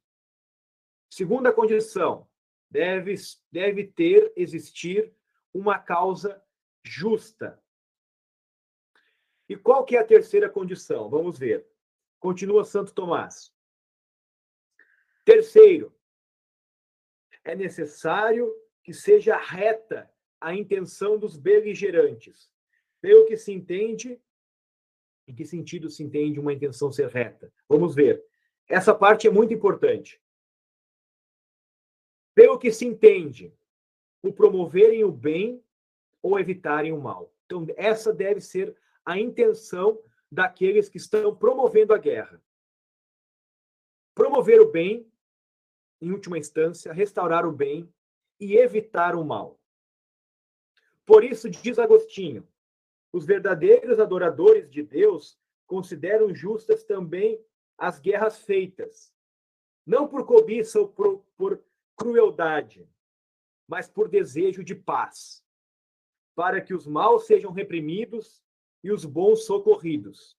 Segunda 1.15 1.53
condição, 1.53 2.29
deve, 2.69 3.15
deve 3.53 3.87
ter, 3.87 4.33
existir 4.35 5.15
uma 5.53 5.79
causa 5.79 6.43
justa. 6.83 7.63
E 9.49 9.55
qual 9.55 9.85
que 9.85 9.97
é 9.97 10.01
a 10.01 10.05
terceira 10.05 10.51
condição? 10.51 11.09
Vamos 11.09 11.39
ver. 11.39 11.65
Continua 12.19 12.65
Santo 12.65 12.93
Tomás. 12.93 13.55
Terceiro, 15.25 15.97
é 17.45 17.55
necessário 17.55 18.53
que 18.83 18.93
seja 18.93 19.37
reta 19.37 20.13
a 20.41 20.53
intenção 20.53 21.17
dos 21.17 21.37
beligerantes. 21.37 22.51
Pelo 23.01 23.25
que 23.25 23.37
se 23.37 23.53
entende, 23.53 24.21
em 25.29 25.35
que 25.37 25.45
sentido 25.45 25.89
se 25.89 26.03
entende 26.03 26.41
uma 26.41 26.53
intenção 26.53 26.91
ser 26.91 27.07
reta? 27.09 27.55
Vamos 27.69 27.95
ver. 27.95 28.21
Essa 28.69 28.93
parte 28.93 29.29
é 29.29 29.31
muito 29.31 29.55
importante. 29.55 30.21
Pelo 32.35 32.59
que 32.59 32.73
se 32.73 32.85
entende, 32.85 33.53
o 34.23 34.33
promoverem 34.33 35.05
o 35.05 35.13
bem 35.13 35.63
ou 36.23 36.39
evitarem 36.39 36.93
o 36.93 37.01
mal. 37.01 37.33
Então, 37.45 37.67
essa 37.77 38.13
deve 38.13 38.41
ser 38.41 38.77
a 39.05 39.19
intenção 39.19 40.01
daqueles 40.31 40.89
que 40.89 40.97
estão 40.97 41.35
promovendo 41.37 41.95
a 41.95 41.99
guerra. 41.99 42.43
Promover 44.15 44.61
o 44.61 44.71
bem, 44.71 45.07
em 46.01 46.11
última 46.11 46.39
instância, 46.39 46.93
restaurar 46.93 47.47
o 47.47 47.53
bem 47.53 47.93
e 48.41 48.57
evitar 48.57 49.15
o 49.15 49.25
mal. 49.25 49.61
Por 51.05 51.23
isso, 51.23 51.51
diz 51.51 51.79
Agostinho, 51.79 52.49
os 53.13 53.27
verdadeiros 53.27 54.01
adoradores 54.01 54.71
de 54.71 54.83
Deus 54.83 55.39
consideram 55.67 56.35
justas 56.35 56.85
também 56.85 57.41
as 57.77 57.99
guerras 57.99 58.39
feitas, 58.39 59.13
não 59.87 60.09
por 60.09 60.25
cobiça 60.25 60.81
ou 60.81 60.89
por, 60.89 61.25
por 61.37 61.63
crueldade, 61.97 62.89
mas 63.67 63.89
por 63.89 64.09
desejo 64.09 64.63
de 64.63 64.75
paz, 64.75 65.45
para 66.35 66.61
que 66.61 66.75
os 66.75 66.87
maus 66.87 67.27
sejam 67.27 67.53
reprimidos 67.53 68.43
e 68.83 68.91
os 68.91 69.05
bons 69.05 69.45
socorridos. 69.45 70.39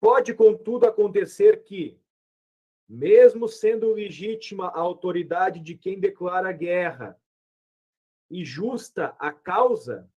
Pode, 0.00 0.34
contudo, 0.34 0.86
acontecer 0.86 1.64
que, 1.64 2.00
mesmo 2.88 3.48
sendo 3.48 3.92
legítima 3.92 4.68
a 4.68 4.78
autoridade 4.78 5.60
de 5.60 5.76
quem 5.76 5.98
declara 5.98 6.52
guerra 6.52 7.20
e 8.30 8.44
justa 8.44 9.16
a 9.18 9.32
causa, 9.32 10.10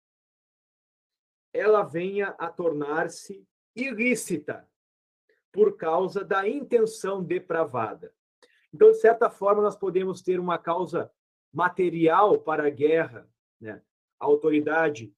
ela 1.51 1.83
venha 1.83 2.29
a 2.37 2.49
tornar-se 2.49 3.47
ilícita 3.75 4.69
por 5.51 5.75
causa 5.77 6.23
da 6.23 6.47
intenção 6.47 7.23
depravada. 7.23 8.13
Então, 8.73 8.91
de 8.91 8.97
certa 8.97 9.29
forma, 9.29 9.61
nós 9.61 9.75
podemos 9.75 10.21
ter 10.21 10.39
uma 10.39 10.57
causa 10.57 11.11
material 11.51 12.39
para 12.39 12.67
a 12.67 12.69
guerra, 12.69 13.27
né? 13.59 13.81
a 14.19 14.25
autoridade 14.25 15.13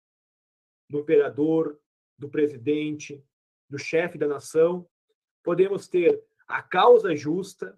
do 0.89 0.99
imperador, 0.99 1.79
do 2.17 2.29
presidente, 2.29 3.25
do 3.69 3.77
chefe 3.77 4.17
da 4.17 4.27
nação. 4.27 4.87
Podemos 5.43 5.87
ter 5.87 6.23
a 6.47 6.61
causa 6.61 7.15
justa, 7.15 7.77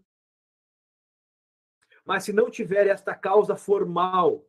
mas 2.05 2.23
se 2.23 2.33
não 2.33 2.49
tiver 2.49 2.87
esta 2.87 3.15
causa 3.15 3.55
formal 3.55 4.45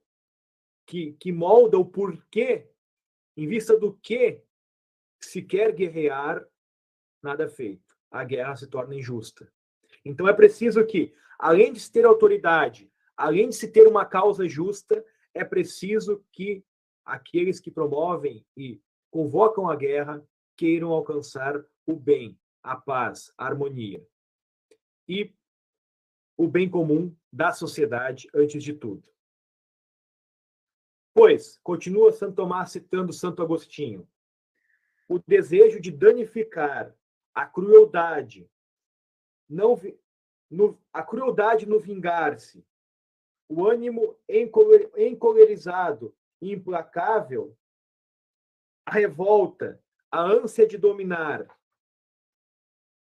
que, 0.87 1.13
que 1.15 1.33
molda 1.33 1.79
o 1.79 1.85
porquê 1.85 2.69
em 3.37 3.47
vista 3.47 3.79
do 3.79 3.95
que 3.95 4.43
se 5.21 5.43
quer 5.43 5.73
guerrear, 5.75 6.47
nada 7.23 7.49
feito. 7.49 7.97
A 8.11 8.25
guerra 8.25 8.57
se 8.57 8.67
torna 8.67 8.95
injusta. 8.95 9.51
Então 10.05 10.29
é 10.29 10.33
preciso 10.33 10.85
que, 10.85 11.15
além 11.39 11.73
de 11.73 11.81
se 11.81 11.91
ter 11.91 12.05
autoridade, 12.05 12.91
além 13.17 13.49
de 13.49 13.55
se 13.57 13.69
ter 13.69 13.87
uma 13.87 14.05
causa 14.05 14.49
justa, 14.49 15.05
é 15.33 15.45
preciso 15.45 16.25
que 16.33 16.65
aqueles 17.05 17.61
que 17.61 17.71
promovem 17.71 18.45
e 18.57 18.81
convocam 19.11 19.69
a 19.69 19.77
guerra 19.77 20.27
queiram 20.57 20.91
alcançar 20.91 21.65
o 21.87 21.95
bem, 21.95 22.39
a 22.63 22.77
paz, 22.77 23.33
a 23.37 23.47
harmonia. 23.47 24.07
E 25.09 25.35
o 26.37 26.49
bem 26.49 26.69
comum 26.69 27.15
da 27.33 27.53
sociedade 27.53 28.29
antes 28.35 28.63
de 28.63 28.73
tudo. 28.73 29.09
Pois, 31.13 31.61
continua 31.63 32.11
Santo 32.11 32.35
Tomás 32.35 32.71
citando 32.71 33.13
Santo 33.13 33.41
Agostinho, 33.41 34.09
o 35.09 35.19
desejo 35.19 35.81
de 35.81 35.93
danificar, 35.93 36.93
a 37.33 37.47
crueldade, 37.47 38.51
não 39.49 39.81
no, 40.51 40.79
a 40.93 41.03
crueldade 41.03 41.67
no 41.67 41.81
vingar-se, 41.81 42.65
o 43.49 43.67
ânimo 43.67 44.17
encolerizado 44.97 46.15
e 46.41 46.53
implacável, 46.53 47.57
a 48.87 48.93
revolta, 48.93 49.83
a 50.11 50.21
ânsia 50.21 50.67
de 50.67 50.79
dominar 50.79 51.47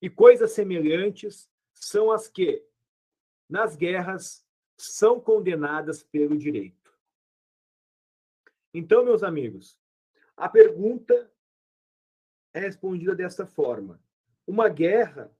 e 0.01 0.09
coisas 0.09 0.51
semelhantes 0.51 1.49
são 1.73 2.11
as 2.11 2.27
que, 2.27 2.65
nas 3.47 3.75
guerras, 3.75 4.45
são 4.75 5.19
condenadas 5.19 6.01
pelo 6.01 6.37
direito. 6.37 6.91
Então, 8.73 9.05
meus 9.05 9.21
amigos, 9.21 9.77
a 10.35 10.49
pergunta 10.49 11.31
é 12.53 12.59
respondida 12.59 13.13
dessa 13.13 13.45
forma: 13.45 14.01
uma 14.47 14.67
guerra, 14.69 15.31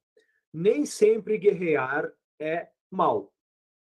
nem 0.54 0.86
sempre 0.86 1.38
guerrear 1.38 2.12
é 2.40 2.70
mal, 2.90 3.34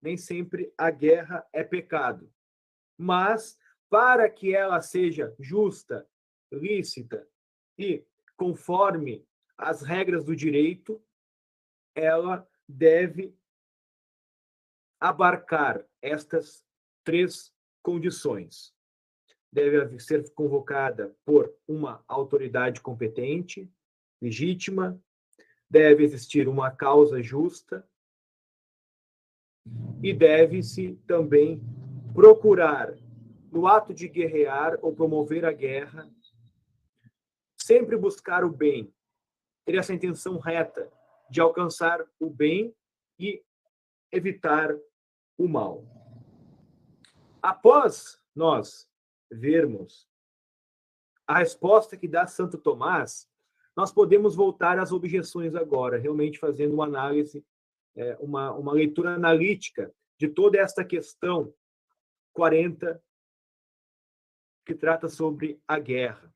nem 0.01 0.17
sempre 0.17 0.73
a 0.77 0.89
guerra 0.91 1.47
é 1.53 1.63
pecado. 1.63 2.31
Mas, 2.97 3.57
para 3.89 4.29
que 4.29 4.55
ela 4.55 4.81
seja 4.81 5.33
justa, 5.39 6.07
lícita 6.51 7.27
e 7.77 8.05
conforme 8.35 9.27
as 9.57 9.81
regras 9.81 10.23
do 10.23 10.35
direito, 10.35 11.03
ela 11.95 12.47
deve 12.67 13.35
abarcar 14.99 15.85
estas 16.01 16.65
três 17.03 17.53
condições 17.83 18.75
deve 19.51 19.99
ser 19.99 20.29
convocada 20.33 21.15
por 21.25 21.53
uma 21.67 22.03
autoridade 22.07 22.81
competente, 22.81 23.71
legítima, 24.21 25.01
deve 25.69 26.03
existir 26.03 26.47
uma 26.47 26.71
causa 26.71 27.21
justa 27.21 27.87
e 30.01 30.13
deve-se 30.13 30.95
também 31.05 31.61
procurar, 32.13 32.93
no 33.51 33.67
ato 33.67 33.93
de 33.93 34.07
guerrear 34.07 34.77
ou 34.81 34.95
promover 34.95 35.45
a 35.45 35.51
guerra, 35.51 36.09
sempre 37.57 37.97
buscar 37.97 38.43
o 38.43 38.51
bem, 38.51 38.93
ter 39.65 39.75
essa 39.75 39.93
intenção 39.93 40.37
reta 40.37 40.91
de 41.29 41.41
alcançar 41.41 42.05
o 42.19 42.29
bem 42.29 42.73
e 43.19 43.43
evitar 44.11 44.75
o 45.37 45.47
mal. 45.47 45.83
Após 47.41 48.21
nós 48.35 48.89
vermos 49.29 50.07
a 51.25 51.39
resposta 51.39 51.97
que 51.97 52.07
dá 52.07 52.25
Santo 52.25 52.57
Tomás, 52.57 53.29
nós 53.77 53.91
podemos 53.91 54.35
voltar 54.35 54.79
às 54.79 54.91
objeções 54.91 55.53
agora, 55.53 55.99
realmente 55.99 56.39
fazendo 56.39 56.73
uma 56.73 56.85
análise, 56.85 57.45
é, 57.95 58.17
uma, 58.19 58.51
uma 58.53 58.73
leitura 58.73 59.13
analítica 59.13 59.93
de 60.17 60.27
toda 60.27 60.57
esta 60.57 60.83
questão 60.83 61.53
40 62.33 62.99
que 64.65 64.73
trata 64.73 65.07
sobre 65.07 65.61
a 65.67 65.77
guerra. 65.77 66.33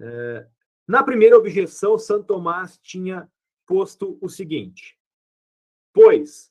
É, 0.00 0.48
na 0.86 1.04
primeira 1.04 1.36
objeção, 1.36 1.98
Santo 1.98 2.24
Tomás 2.28 2.78
tinha 2.78 3.30
posto 3.66 4.16
o 4.18 4.28
seguinte: 4.30 4.98
pois 5.92 6.50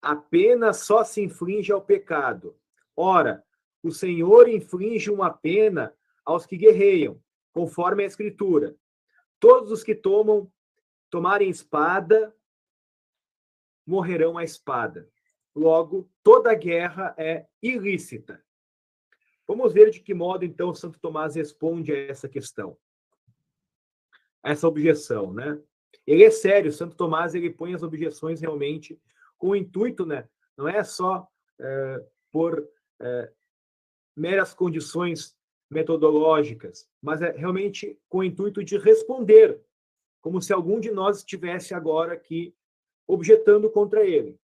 a 0.00 0.16
pena 0.16 0.72
só 0.72 1.04
se 1.04 1.20
inflige 1.20 1.70
ao 1.70 1.82
pecado. 1.82 2.58
Ora, 2.96 3.44
o 3.82 3.90
Senhor 3.90 4.48
inflige 4.48 5.10
uma 5.10 5.30
pena 5.30 5.94
aos 6.24 6.46
que 6.46 6.56
guerreiam, 6.56 7.22
conforme 7.52 8.04
a 8.04 8.06
Escritura. 8.06 8.74
Todos 9.44 9.70
os 9.70 9.84
que 9.84 9.94
tomam 9.94 10.50
tomarem 11.10 11.50
espada 11.50 12.34
morrerão 13.86 14.38
à 14.38 14.42
espada. 14.42 15.06
Logo, 15.54 16.10
toda 16.22 16.54
guerra 16.54 17.14
é 17.18 17.46
ilícita. 17.62 18.42
Vamos 19.46 19.74
ver 19.74 19.90
de 19.90 20.00
que 20.00 20.14
modo, 20.14 20.46
então, 20.46 20.74
Santo 20.74 20.98
Tomás 20.98 21.34
responde 21.34 21.92
a 21.92 22.06
essa 22.06 22.26
questão, 22.26 22.78
a 24.42 24.50
essa 24.52 24.66
objeção, 24.66 25.34
né? 25.34 25.60
Ele 26.06 26.24
é 26.24 26.30
sério, 26.30 26.72
Santo 26.72 26.96
Tomás 26.96 27.34
ele 27.34 27.50
põe 27.50 27.74
as 27.74 27.82
objeções 27.82 28.40
realmente 28.40 28.98
com 29.36 29.48
o 29.48 29.56
intuito, 29.56 30.06
né? 30.06 30.26
Não 30.56 30.66
é 30.66 30.82
só 30.82 31.28
é, 31.60 32.06
por 32.32 32.66
é, 32.98 33.30
meras 34.16 34.54
condições 34.54 35.36
metodológicas, 35.74 36.88
mas 37.02 37.20
é 37.20 37.32
realmente 37.32 38.00
com 38.08 38.18
o 38.18 38.24
intuito 38.24 38.64
de 38.64 38.78
responder, 38.78 39.60
como 40.22 40.40
se 40.40 40.52
algum 40.52 40.80
de 40.80 40.90
nós 40.90 41.18
estivesse 41.18 41.74
agora 41.74 42.14
aqui 42.14 42.56
objetando 43.06 43.70
contra 43.70 44.06
ele. 44.06 44.40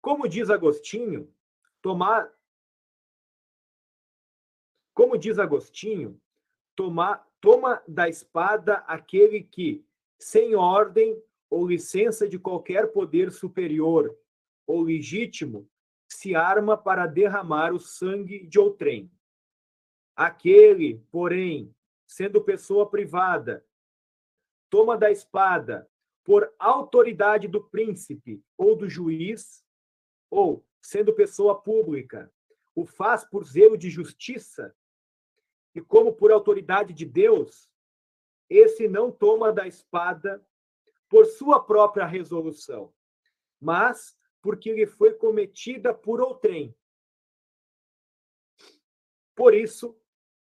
Como 0.00 0.26
diz 0.28 0.48
Agostinho, 0.48 1.30
tomar, 1.82 2.32
como 4.94 5.18
diz 5.18 5.38
Agostinho, 5.38 6.18
tomar, 6.74 7.28
toma 7.40 7.82
da 7.86 8.08
espada 8.08 8.76
aquele 8.86 9.42
que, 9.42 9.84
sem 10.18 10.54
ordem 10.54 11.20
ou 11.50 11.66
licença 11.66 12.28
de 12.28 12.38
qualquer 12.38 12.92
poder 12.92 13.32
superior 13.32 14.16
ou 14.66 14.82
legítimo, 14.82 15.68
se 16.08 16.34
arma 16.34 16.76
para 16.76 17.06
derramar 17.06 17.72
o 17.72 17.78
sangue 17.78 18.46
de 18.46 18.58
outrem. 18.58 19.10
Aquele, 20.16 20.98
porém, 21.10 21.74
sendo 22.06 22.42
pessoa 22.42 22.88
privada, 22.88 23.64
toma 24.70 24.96
da 24.96 25.10
espada 25.10 25.88
por 26.24 26.52
autoridade 26.58 27.46
do 27.46 27.62
príncipe 27.62 28.42
ou 28.56 28.74
do 28.74 28.88
juiz, 28.88 29.64
ou, 30.30 30.66
sendo 30.82 31.14
pessoa 31.14 31.60
pública, 31.60 32.32
o 32.74 32.84
faz 32.84 33.24
por 33.24 33.44
zelo 33.44 33.76
de 33.78 33.88
justiça, 33.88 34.74
e 35.74 35.80
como 35.80 36.12
por 36.12 36.32
autoridade 36.32 36.92
de 36.92 37.04
Deus, 37.04 37.70
esse 38.48 38.88
não 38.88 39.12
toma 39.12 39.52
da 39.52 39.66
espada 39.66 40.44
por 41.08 41.26
sua 41.26 41.62
própria 41.62 42.04
resolução, 42.04 42.92
mas 43.60 44.17
porque 44.48 44.72
lhe 44.72 44.86
foi 44.86 45.12
cometida 45.12 45.92
por 45.92 46.22
outrem. 46.22 46.74
Por 49.36 49.52
isso, 49.54 49.94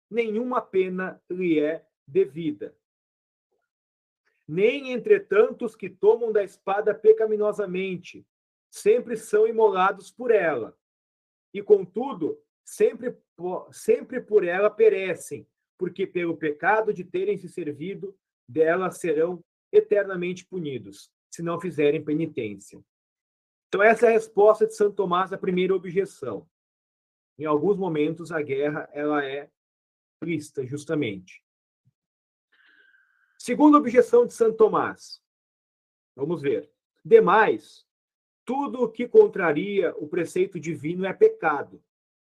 nenhuma 0.10 0.62
pena 0.62 1.22
lhe 1.30 1.60
é 1.60 1.86
devida. 2.08 2.74
Nem 4.48 4.94
entretanto 4.94 5.66
os 5.66 5.76
que 5.76 5.90
tomam 5.90 6.32
da 6.32 6.42
espada 6.42 6.96
pecaminosamente, 6.96 8.26
sempre 8.72 9.18
são 9.18 9.46
imolados 9.46 10.10
por 10.10 10.32
ela. 10.32 10.74
E 11.54 11.62
contudo, 11.62 12.42
sempre 12.64 13.14
sempre 13.74 14.22
por 14.22 14.46
ela 14.46 14.70
perecem, 14.70 15.46
porque 15.78 16.08
pelo 16.08 16.38
pecado 16.38 16.94
de 16.94 17.04
terem 17.04 17.38
se 17.38 17.50
servido 17.50 18.18
dela 18.48 18.90
serão 18.90 19.44
eternamente 19.70 20.46
punidos, 20.46 21.12
se 21.30 21.44
não 21.44 21.60
fizerem 21.60 22.02
penitência. 22.02 22.82
Então, 23.68 23.84
essa 23.84 24.06
é 24.06 24.10
a 24.10 24.14
resposta 24.14 24.66
de 24.66 24.76
Santo 24.76 24.96
Tomás 24.96 25.34
à 25.34 25.38
primeira 25.38 25.76
objeção. 25.76 26.48
Em 27.38 27.46
alguns 27.46 27.78
momentos, 27.78 28.32
a 28.32 28.42
guerra 28.42 28.90
ela 28.94 29.26
é 29.26 29.50
explícita, 30.14 30.66
justamente. 30.66 31.44
Segunda 33.38 33.78
objeção 33.78 34.26
de 34.26 34.34
Santo 34.34 34.58
Tomás. 34.58 35.22
Vamos 36.16 36.42
ver. 36.42 36.72
Demais, 37.04 37.86
tudo 38.46 38.84
o 38.84 38.90
que 38.90 39.08
contraria 39.08 39.94
o 39.98 40.08
preceito 40.08 40.60
divino 40.60 41.06
é 41.06 41.12
pecado. 41.12 41.84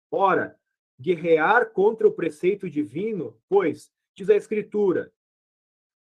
Ora, 0.09 0.57
guerrear 0.99 1.71
contra 1.71 2.07
o 2.07 2.13
preceito 2.13 2.69
divino, 2.69 3.41
pois, 3.49 3.91
diz 4.15 4.29
a 4.29 4.35
Escritura, 4.35 5.11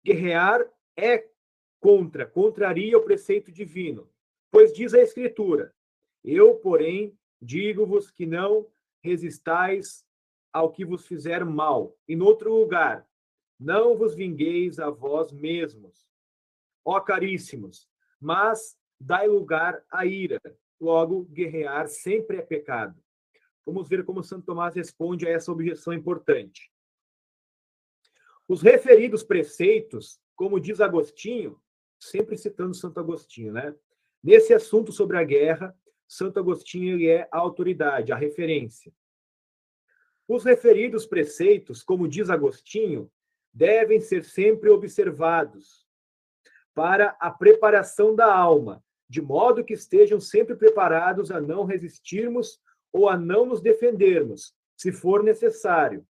guerrear 0.04 0.70
é 0.98 1.30
contra, 1.80 2.26
contraria 2.26 2.98
o 2.98 3.04
preceito 3.04 3.52
divino. 3.52 4.11
Pois 4.52 4.74
diz 4.74 4.94
a 4.94 5.00
Escritura: 5.00 5.74
Eu, 6.24 6.56
porém, 6.56 7.18
digo-vos 7.42 8.12
que 8.12 8.26
não 8.26 8.68
resistais 9.02 10.06
ao 10.52 10.72
que 10.72 10.86
vos 10.86 11.08
fizer 11.08 11.46
mal. 11.46 11.98
E 12.08 12.16
no 12.16 12.26
outro 12.26 12.54
lugar, 12.54 13.08
não 13.60 13.96
vos 13.96 14.14
vingueis 14.14 14.80
a 14.80 14.90
vós 14.90 15.32
mesmos, 15.32 16.06
ó 16.84 17.00
caríssimos, 17.00 17.88
mas 18.20 18.78
dai 19.00 19.28
lugar 19.28 19.84
à 19.90 20.06
ira. 20.06 20.40
Logo, 20.80 21.26
guerrear 21.26 21.88
sempre 21.88 22.38
é 22.38 22.42
pecado. 22.42 23.00
Vamos 23.66 23.88
ver 23.88 24.04
como 24.04 24.24
Santo 24.24 24.48
Tomás 24.48 24.76
responde 24.76 25.28
a 25.28 25.30
essa 25.30 25.52
objeção 25.52 25.94
importante. 25.94 26.72
Os 28.48 28.62
referidos 28.62 29.24
preceitos, 29.24 30.20
como 30.36 30.60
diz 30.60 30.82
Agostinho, 30.82 31.62
sempre 32.00 32.36
citando 32.36 32.74
Santo 32.74 33.00
Agostinho, 33.00 33.54
né? 33.54 33.76
Nesse 34.24 34.54
assunto 34.54 34.92
sobre 34.92 35.18
a 35.18 35.24
guerra, 35.24 35.76
Santo 36.08 36.40
Agostinho 36.40 37.10
é 37.10 37.28
a 37.32 37.38
autoridade, 37.38 38.12
a 38.12 38.16
referência. 38.16 38.94
Os 40.28 40.44
referidos 40.44 41.06
preceitos, 41.06 41.84
como 41.84 42.08
diz 42.08 42.30
Agostinho, 42.30 43.12
devem 43.54 44.00
ser 44.00 44.24
sempre 44.24 44.70
observados 44.70 45.86
para 46.74 47.18
a 47.20 47.30
preparação 47.32 48.16
da 48.16 48.34
alma, 48.34 48.84
de 49.10 49.22
modo 49.22 49.64
que 49.64 49.74
estejam 49.74 50.20
sempre 50.20 50.56
preparados 50.56 51.32
a 51.32 51.42
não 51.42 51.66
resistirmos 51.66 52.60
ou 52.94 53.10
a 53.10 53.18
não 53.18 53.46
nos 53.46 53.62
defendermos, 53.62 54.54
se 54.78 54.92
for 54.92 55.24
necessário. 55.24 56.06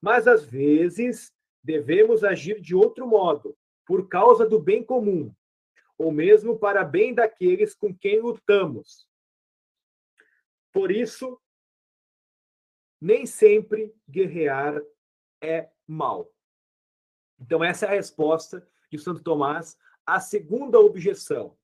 Mas 0.00 0.26
às 0.26 0.44
vezes 0.44 1.32
devemos 1.62 2.24
agir 2.24 2.60
de 2.60 2.74
outro 2.74 3.06
modo, 3.06 3.56
por 3.86 4.08
causa 4.08 4.46
do 4.46 4.58
bem 4.58 4.82
comum, 4.82 5.32
ou 5.96 6.10
mesmo 6.10 6.58
para 6.58 6.84
bem 6.84 7.14
daqueles 7.14 7.74
com 7.74 7.94
quem 7.94 8.20
lutamos. 8.20 9.08
Por 10.72 10.90
isso, 10.90 11.40
nem 13.00 13.26
sempre 13.26 13.94
guerrear 14.08 14.80
é 15.40 15.70
mal. 15.86 16.30
Então, 17.38 17.62
essa 17.62 17.86
é 17.86 17.88
a 17.90 17.92
resposta 17.92 18.66
de 18.90 18.98
Santo 18.98 19.22
Tomás 19.22 19.78
à 20.06 20.20
segunda 20.20 20.78
objeção. 20.78 21.56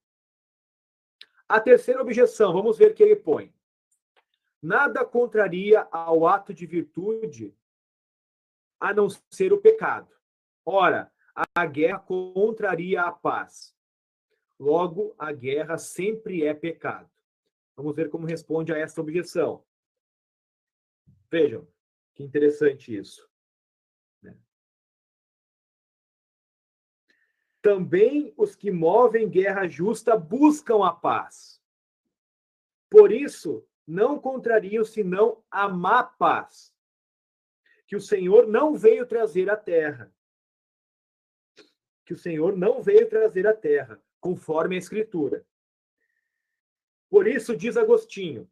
A 1.49 1.61
terceira 1.61 2.01
objeção, 2.01 2.53
vamos 2.53 2.79
ver 2.79 2.95
que 2.95 3.03
ele 3.03 3.17
põe. 3.17 3.53
Nada 4.63 5.05
contraria 5.05 5.89
ao 5.91 6.27
ato 6.27 6.53
de 6.53 6.67
virtude 6.67 7.57
a 8.79 8.95
não 8.95 9.09
ser 9.31 9.53
o 9.53 9.61
pecado. 9.61 10.15
Ora, 10.65 11.11
a 11.55 11.67
guerra 11.67 11.99
contraria 11.99 13.03
a 13.03 13.13
paz. 13.13 13.75
Logo, 14.61 15.15
a 15.19 15.33
guerra 15.33 15.79
sempre 15.79 16.45
é 16.45 16.53
pecado. 16.53 17.11
Vamos 17.75 17.97
ver 17.97 18.11
como 18.11 18.27
responde 18.27 18.71
a 18.71 18.77
essa 18.77 19.01
objeção. 19.01 19.65
Vejam, 21.31 21.67
que 22.13 22.23
interessante 22.23 22.95
isso. 22.95 23.27
Né? 24.21 24.37
Também 27.63 28.35
os 28.37 28.55
que 28.55 28.71
movem 28.71 29.31
guerra 29.31 29.67
justa 29.67 30.15
buscam 30.15 30.85
a 30.85 30.93
paz. 30.93 31.59
Por 32.91 33.11
isso, 33.11 33.67
não 33.87 34.21
contrariam 34.21 34.85
senão 34.85 35.43
a 35.51 35.71
má 35.71 36.05
paz, 36.05 36.77
que 37.87 37.97
o 37.97 38.01
Senhor 38.01 38.47
não 38.47 38.77
veio 38.77 39.07
trazer 39.07 39.49
à 39.49 39.57
terra. 39.57 40.15
Que 42.05 42.13
o 42.13 42.19
Senhor 42.19 42.55
não 42.59 42.83
veio 42.83 43.09
trazer 43.09 43.47
à 43.47 43.55
terra, 43.55 44.03
conforme 44.21 44.77
a 44.77 44.79
Escritura. 44.79 45.47
Por 47.09 47.27
isso, 47.27 47.57
diz 47.57 47.77
Agostinho, 47.77 48.49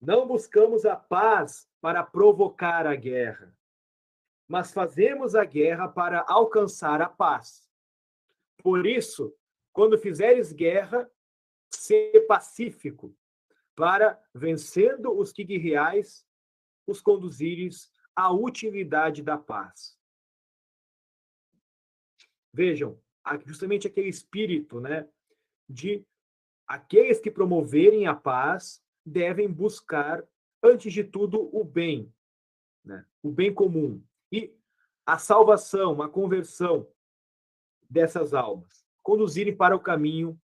não 0.00 0.26
buscamos 0.26 0.84
a 0.84 0.94
paz 0.94 1.68
para 1.80 2.04
provocar 2.04 2.86
a 2.86 2.94
guerra, 2.94 3.56
mas 4.46 4.72
fazemos 4.72 5.34
a 5.34 5.44
guerra 5.44 5.88
para 5.88 6.24
alcançar 6.28 7.02
a 7.02 7.08
paz. 7.08 7.68
Por 8.62 8.86
isso, 8.86 9.34
quando 9.72 9.98
fizeres 9.98 10.52
guerra, 10.52 11.10
ser 11.70 12.26
pacífico, 12.26 13.16
para, 13.74 14.20
vencendo 14.34 15.16
os 15.16 15.32
que 15.32 15.44
guerreais, 15.44 16.26
os 16.86 17.00
conduzires 17.00 17.92
à 18.14 18.32
utilidade 18.32 19.22
da 19.22 19.38
paz. 19.38 19.96
Vejam, 22.52 23.00
justamente 23.44 23.86
aquele 23.86 24.08
espírito, 24.08 24.80
né, 24.80 25.08
de 25.68 26.06
aqueles 26.66 27.20
que 27.20 27.30
promoverem 27.30 28.06
a 28.06 28.14
paz 28.14 28.82
devem 29.04 29.50
buscar, 29.50 30.26
antes 30.62 30.92
de 30.92 31.04
tudo, 31.04 31.54
o 31.56 31.64
bem, 31.64 32.12
né, 32.84 33.06
o 33.22 33.30
bem 33.30 33.52
comum 33.52 34.02
e 34.30 34.54
a 35.04 35.18
salvação, 35.18 36.02
a 36.02 36.08
conversão 36.08 36.90
dessas 37.88 38.34
almas, 38.34 38.84
conduzirem 39.02 39.56
para 39.56 39.74
o 39.74 39.80
caminho 39.80 40.38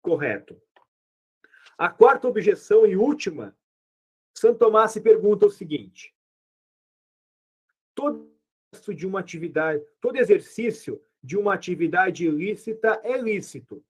correto. 0.00 0.60
A 1.76 1.88
quarta 1.90 2.28
objeção 2.28 2.86
e 2.86 2.96
última, 2.96 3.56
Santo 4.36 4.58
Tomás 4.58 4.92
se 4.92 5.00
pergunta 5.00 5.46
o 5.46 5.50
seguinte: 5.50 6.14
todo 7.94 8.32
de 8.94 9.06
uma 9.06 9.20
atividade, 9.20 9.84
todo 10.00 10.16
exercício 10.16 11.04
de 11.22 11.36
uma 11.36 11.54
atividade 11.54 12.24
ilícita 12.26 13.00
é 13.04 13.16
lícito, 13.16 13.84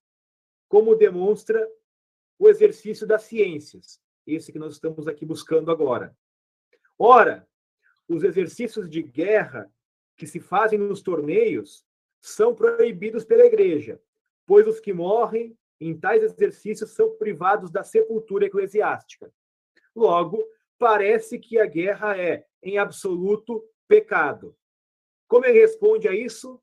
como 0.69 0.95
demonstra 0.95 1.67
o 2.39 2.49
exercício 2.49 3.07
das 3.07 3.23
ciências, 3.23 4.01
esse 4.27 4.53
que 4.53 4.59
nós 4.59 4.75
estamos 4.75 5.09
aqui 5.09 5.25
buscando 5.25 5.71
agora. 5.71 6.17
Ora, 6.99 7.49
os 8.09 8.23
exercícios 8.23 8.89
de 8.89 9.03
guerra 9.03 9.73
que 10.17 10.27
se 10.27 10.41
fazem 10.41 10.79
nos 10.79 11.03
torneios 11.03 11.85
são 12.21 12.55
proibidos 12.55 13.25
pela 13.25 13.45
igreja, 13.45 14.01
pois 14.47 14.67
os 14.67 14.81
que 14.81 14.93
morrem 14.93 15.57
em 15.81 15.99
tais 15.99 16.23
exercícios 16.23 16.91
são 16.91 17.17
privados 17.17 17.71
da 17.71 17.83
sepultura 17.83 18.47
eclesiástica. 18.47 19.33
Logo, 19.95 20.45
parece 20.79 21.39
que 21.39 21.59
a 21.59 21.67
guerra 21.67 22.17
é, 22.17 22.47
em 22.63 22.79
absoluto, 22.79 23.65
pecado. 23.89 24.57
Como 25.27 25.45
ele 25.45 25.61
responde 25.61 26.09
a 26.09 26.15
isso? 26.15 26.61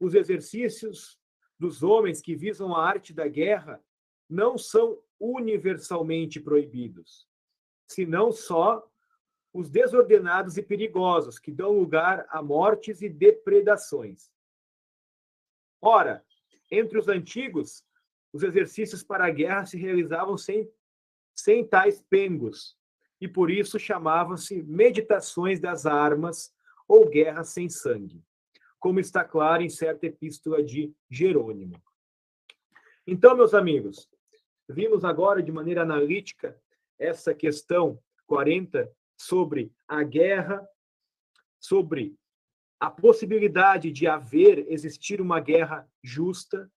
Os 0.00 0.14
exercícios 0.14 1.18
dos 1.58 1.82
homens 1.82 2.20
que 2.20 2.36
visam 2.36 2.74
a 2.74 2.86
arte 2.86 3.12
da 3.12 3.26
guerra 3.26 3.82
não 4.28 4.56
são 4.56 5.02
universalmente 5.18 6.38
proibidos, 6.38 7.26
senão 7.88 8.30
só 8.30 8.88
os 9.52 9.68
desordenados 9.68 10.56
e 10.56 10.62
perigosos, 10.62 11.38
que 11.38 11.50
dão 11.50 11.78
lugar 11.78 12.26
a 12.28 12.42
mortes 12.42 13.02
e 13.02 13.08
depredações. 13.08 14.30
Ora, 15.80 16.24
entre 16.70 16.98
os 16.98 17.08
antigos, 17.08 17.84
os 18.32 18.42
exercícios 18.42 19.02
para 19.02 19.26
a 19.26 19.30
guerra 19.30 19.66
se 19.66 19.76
realizavam 19.76 20.36
sem, 20.36 20.70
sem 21.34 21.66
tais 21.66 22.00
pengos, 22.00 22.76
e 23.20 23.26
por 23.26 23.50
isso 23.50 23.78
chamavam-se 23.78 24.62
meditações 24.62 25.58
das 25.58 25.86
armas 25.86 26.54
ou 26.86 27.08
guerra 27.08 27.42
sem 27.42 27.68
sangue, 27.68 28.22
como 28.78 29.00
está 29.00 29.24
claro 29.24 29.62
em 29.62 29.68
certa 29.68 30.06
epístola 30.06 30.62
de 30.62 30.94
Jerônimo. 31.10 31.80
Então, 33.06 33.36
meus 33.36 33.54
amigos, 33.54 34.08
vimos 34.68 35.04
agora 35.04 35.42
de 35.42 35.50
maneira 35.50 35.82
analítica 35.82 36.60
essa 36.98 37.34
questão 37.34 37.98
40 38.26 38.90
sobre 39.16 39.72
a 39.86 40.02
guerra, 40.02 40.66
sobre 41.58 42.16
a 42.78 42.90
possibilidade 42.90 43.90
de 43.90 44.06
haver, 44.06 44.66
existir 44.68 45.20
uma 45.20 45.40
guerra 45.40 45.88
justa, 46.02 46.70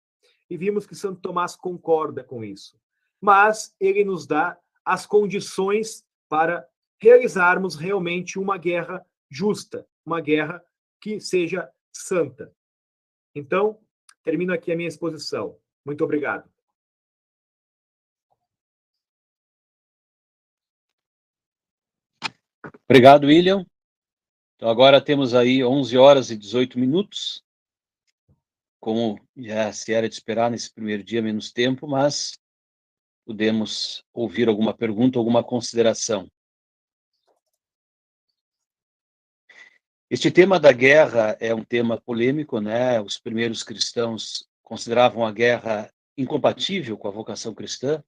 e 0.49 0.57
vimos 0.57 0.85
que 0.85 0.95
Santo 0.95 1.21
Tomás 1.21 1.55
concorda 1.55 2.23
com 2.23 2.43
isso. 2.43 2.79
Mas 3.21 3.75
ele 3.79 4.03
nos 4.03 4.25
dá 4.25 4.57
as 4.83 5.05
condições 5.05 6.03
para 6.27 6.67
realizarmos 6.99 7.75
realmente 7.75 8.39
uma 8.39 8.57
guerra 8.57 9.05
justa, 9.29 9.87
uma 10.05 10.19
guerra 10.19 10.63
que 10.99 11.19
seja 11.19 11.69
santa. 11.93 12.53
Então, 13.33 13.79
termino 14.23 14.53
aqui 14.53 14.71
a 14.71 14.75
minha 14.75 14.87
exposição. 14.87 15.57
Muito 15.85 16.03
obrigado. 16.03 16.49
Obrigado, 22.87 23.25
William. 23.27 23.65
Então, 24.55 24.69
agora 24.69 24.99
temos 25.01 25.33
aí 25.33 25.63
11 25.63 25.97
horas 25.97 26.29
e 26.29 26.37
18 26.37 26.77
minutos. 26.77 27.43
Como 28.79 29.19
já 29.37 29.71
se 29.71 29.93
era 29.93 30.09
de 30.09 30.13
esperar 30.13 30.51
nesse 30.51 30.73
primeiro 30.73 31.03
dia, 31.03 31.21
menos 31.21 31.51
tempo, 31.51 31.87
mas 31.87 32.37
podemos 33.25 34.03
ouvir 34.13 34.49
alguma 34.49 34.73
pergunta, 34.75 35.17
alguma 35.17 35.43
consideração. 35.43 36.29
Este 40.13 40.29
tema 40.29 40.59
da 40.59 40.73
guerra 40.73 41.37
é 41.39 41.55
um 41.55 41.63
tema 41.63 41.97
polêmico, 41.97 42.59
né? 42.59 42.99
Os 42.99 43.17
primeiros 43.17 43.63
cristãos 43.63 44.45
consideravam 44.61 45.25
a 45.25 45.31
guerra 45.31 45.89
incompatível 46.17 46.97
com 46.97 47.07
a 47.07 47.11
vocação 47.11 47.55
cristã. 47.55 48.03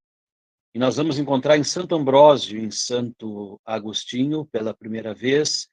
E 0.76 0.80
nós 0.80 0.98
vamos 0.98 1.18
encontrar 1.18 1.58
em 1.58 1.64
Santo 1.64 1.96
Ambrósio, 1.96 2.60
em 2.60 2.70
Santo 2.70 3.58
Agostinho, 3.64 4.44
pela 4.48 4.74
primeira 4.74 5.14
vez, 5.14 5.70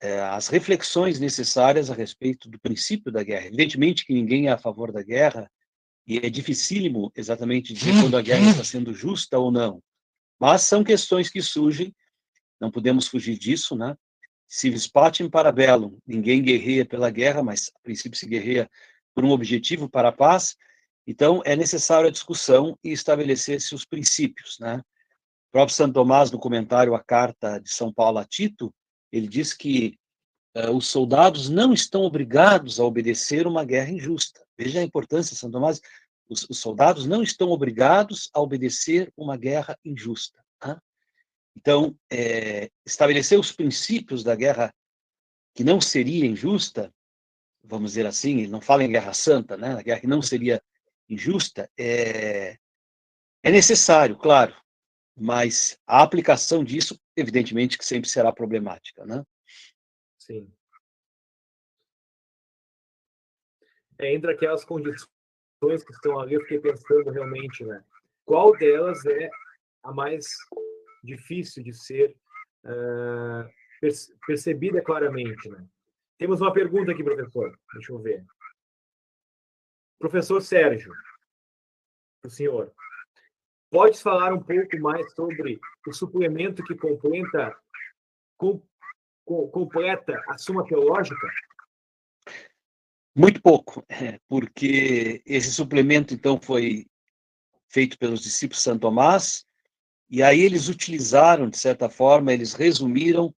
é, 0.00 0.20
as 0.20 0.46
reflexões 0.46 1.18
necessárias 1.18 1.90
a 1.90 1.94
respeito 1.94 2.48
do 2.48 2.60
princípio 2.60 3.10
da 3.10 3.24
guerra. 3.24 3.46
Evidentemente 3.46 4.06
que 4.06 4.14
ninguém 4.14 4.46
é 4.46 4.52
a 4.52 4.58
favor 4.58 4.92
da 4.92 5.02
guerra, 5.02 5.50
e 6.06 6.18
é 6.18 6.30
dificílimo 6.30 7.10
exatamente 7.16 7.74
dizer 7.74 8.00
quando 8.00 8.16
a 8.16 8.22
guerra 8.22 8.48
está 8.48 8.62
sendo 8.62 8.94
justa 8.94 9.40
ou 9.40 9.50
não. 9.50 9.82
Mas 10.38 10.62
são 10.62 10.84
questões 10.84 11.28
que 11.28 11.42
surgem, 11.42 11.92
não 12.60 12.70
podemos 12.70 13.08
fugir 13.08 13.36
disso, 13.36 13.74
né? 13.74 13.96
Civis 14.54 14.86
pacem 14.86 15.30
para 15.30 15.50
bellum, 15.50 15.96
ninguém 16.06 16.42
guerreia 16.42 16.84
pela 16.84 17.10
guerra, 17.10 17.42
mas 17.42 17.70
a 17.74 17.80
princípio 17.82 18.18
se 18.18 18.26
guerreia 18.26 18.70
por 19.14 19.24
um 19.24 19.30
objetivo 19.30 19.88
para 19.88 20.08
a 20.08 20.12
paz, 20.12 20.56
então, 21.06 21.42
é 21.44 21.56
necessário 21.56 22.08
a 22.08 22.12
discussão 22.12 22.78
e 22.82 22.92
estabelecer-se 22.92 23.74
os 23.74 23.84
princípios. 23.84 24.58
Né? 24.60 24.76
O 24.76 25.52
próprio 25.52 25.74
Santo 25.74 25.94
Tomás, 25.94 26.30
no 26.30 26.38
comentário 26.38 26.94
à 26.94 27.02
carta 27.02 27.58
de 27.58 27.70
São 27.70 27.92
Paulo 27.92 28.18
a 28.18 28.24
Tito, 28.24 28.72
ele 29.10 29.26
diz 29.26 29.52
que 29.52 29.98
uh, 30.56 30.70
os 30.70 30.86
soldados 30.86 31.48
não 31.48 31.72
estão 31.72 32.02
obrigados 32.02 32.78
a 32.78 32.84
obedecer 32.84 33.46
uma 33.46 33.64
guerra 33.64 33.90
injusta. 33.90 34.44
Veja 34.56 34.80
a 34.80 34.84
importância, 34.84 35.34
Santo 35.34 35.52
Tomás, 35.54 35.80
os, 36.28 36.48
os 36.48 36.58
soldados 36.58 37.04
não 37.04 37.22
estão 37.22 37.50
obrigados 37.50 38.30
a 38.32 38.40
obedecer 38.40 39.12
uma 39.16 39.36
guerra 39.36 39.76
injusta. 39.84 40.38
Tá? 40.60 40.80
Então, 41.56 41.96
é, 42.10 42.70
estabelecer 42.84 43.38
os 43.38 43.52
princípios 43.52 44.24
da 44.24 44.34
guerra 44.34 44.74
que 45.54 45.62
não 45.62 45.80
seria 45.80 46.26
injusta, 46.26 46.92
vamos 47.62 47.92
dizer 47.92 48.06
assim, 48.06 48.38
ele 48.38 48.48
não 48.48 48.60
fala 48.60 48.84
em 48.84 48.90
guerra 48.90 49.12
santa, 49.12 49.56
né? 49.56 49.74
A 49.74 49.82
guerra 49.82 50.00
que 50.00 50.06
não 50.06 50.22
seria 50.22 50.62
injusta, 51.08 51.70
é, 51.78 52.56
é 53.42 53.50
necessário, 53.50 54.16
claro, 54.16 54.56
mas 55.16 55.78
a 55.86 56.02
aplicação 56.02 56.64
disso, 56.64 56.98
evidentemente, 57.16 57.76
que 57.76 57.84
sempre 57.84 58.08
será 58.08 58.32
problemática, 58.32 59.04
né? 59.04 59.22
Sim. 60.18 60.50
É, 63.98 64.14
entre 64.14 64.32
aquelas 64.32 64.64
condições 64.64 65.08
que 65.60 65.92
estão 65.92 66.18
ali, 66.18 66.34
eu 66.34 66.40
fiquei 66.42 66.60
pensando 66.60 67.10
realmente, 67.10 67.64
né? 67.64 67.84
Qual 68.24 68.56
delas 68.56 69.04
é 69.04 69.28
a 69.82 69.92
mais 69.92 70.26
difícil 71.02 71.62
de 71.62 71.72
ser 71.72 72.16
uh, 72.64 73.48
percebida 74.26 74.82
claramente, 74.82 75.48
né? 75.48 75.66
Temos 76.18 76.40
uma 76.40 76.52
pergunta 76.52 76.92
aqui, 76.92 77.02
professor. 77.02 77.58
Deixa 77.74 77.92
eu 77.92 77.98
ver. 77.98 78.24
Professor 79.98 80.40
Sérgio, 80.40 80.92
o 82.24 82.30
senhor, 82.30 82.72
pode 83.70 84.00
falar 84.00 84.32
um 84.32 84.42
pouco 84.42 84.78
mais 84.78 85.12
sobre 85.14 85.60
o 85.86 85.92
suplemento 85.92 86.62
que 86.62 86.76
completa, 86.76 87.56
com, 88.36 88.62
com, 89.24 89.48
completa 89.48 90.22
a 90.28 90.38
Suma 90.38 90.64
Teológica? 90.64 91.28
Muito 93.16 93.42
pouco, 93.42 93.84
é, 93.88 94.18
porque 94.28 95.22
esse 95.26 95.52
suplemento, 95.52 96.14
então, 96.14 96.40
foi 96.40 96.86
feito 97.68 97.98
pelos 97.98 98.20
discípulos 98.20 98.58
de 98.58 98.64
Santo 98.64 98.80
Tomás, 98.80 99.44
e 100.12 100.22
aí 100.22 100.42
eles 100.42 100.68
utilizaram, 100.68 101.48
de 101.48 101.56
certa 101.56 101.88
forma, 101.88 102.34
eles 102.34 102.52
resumiram 102.52 103.34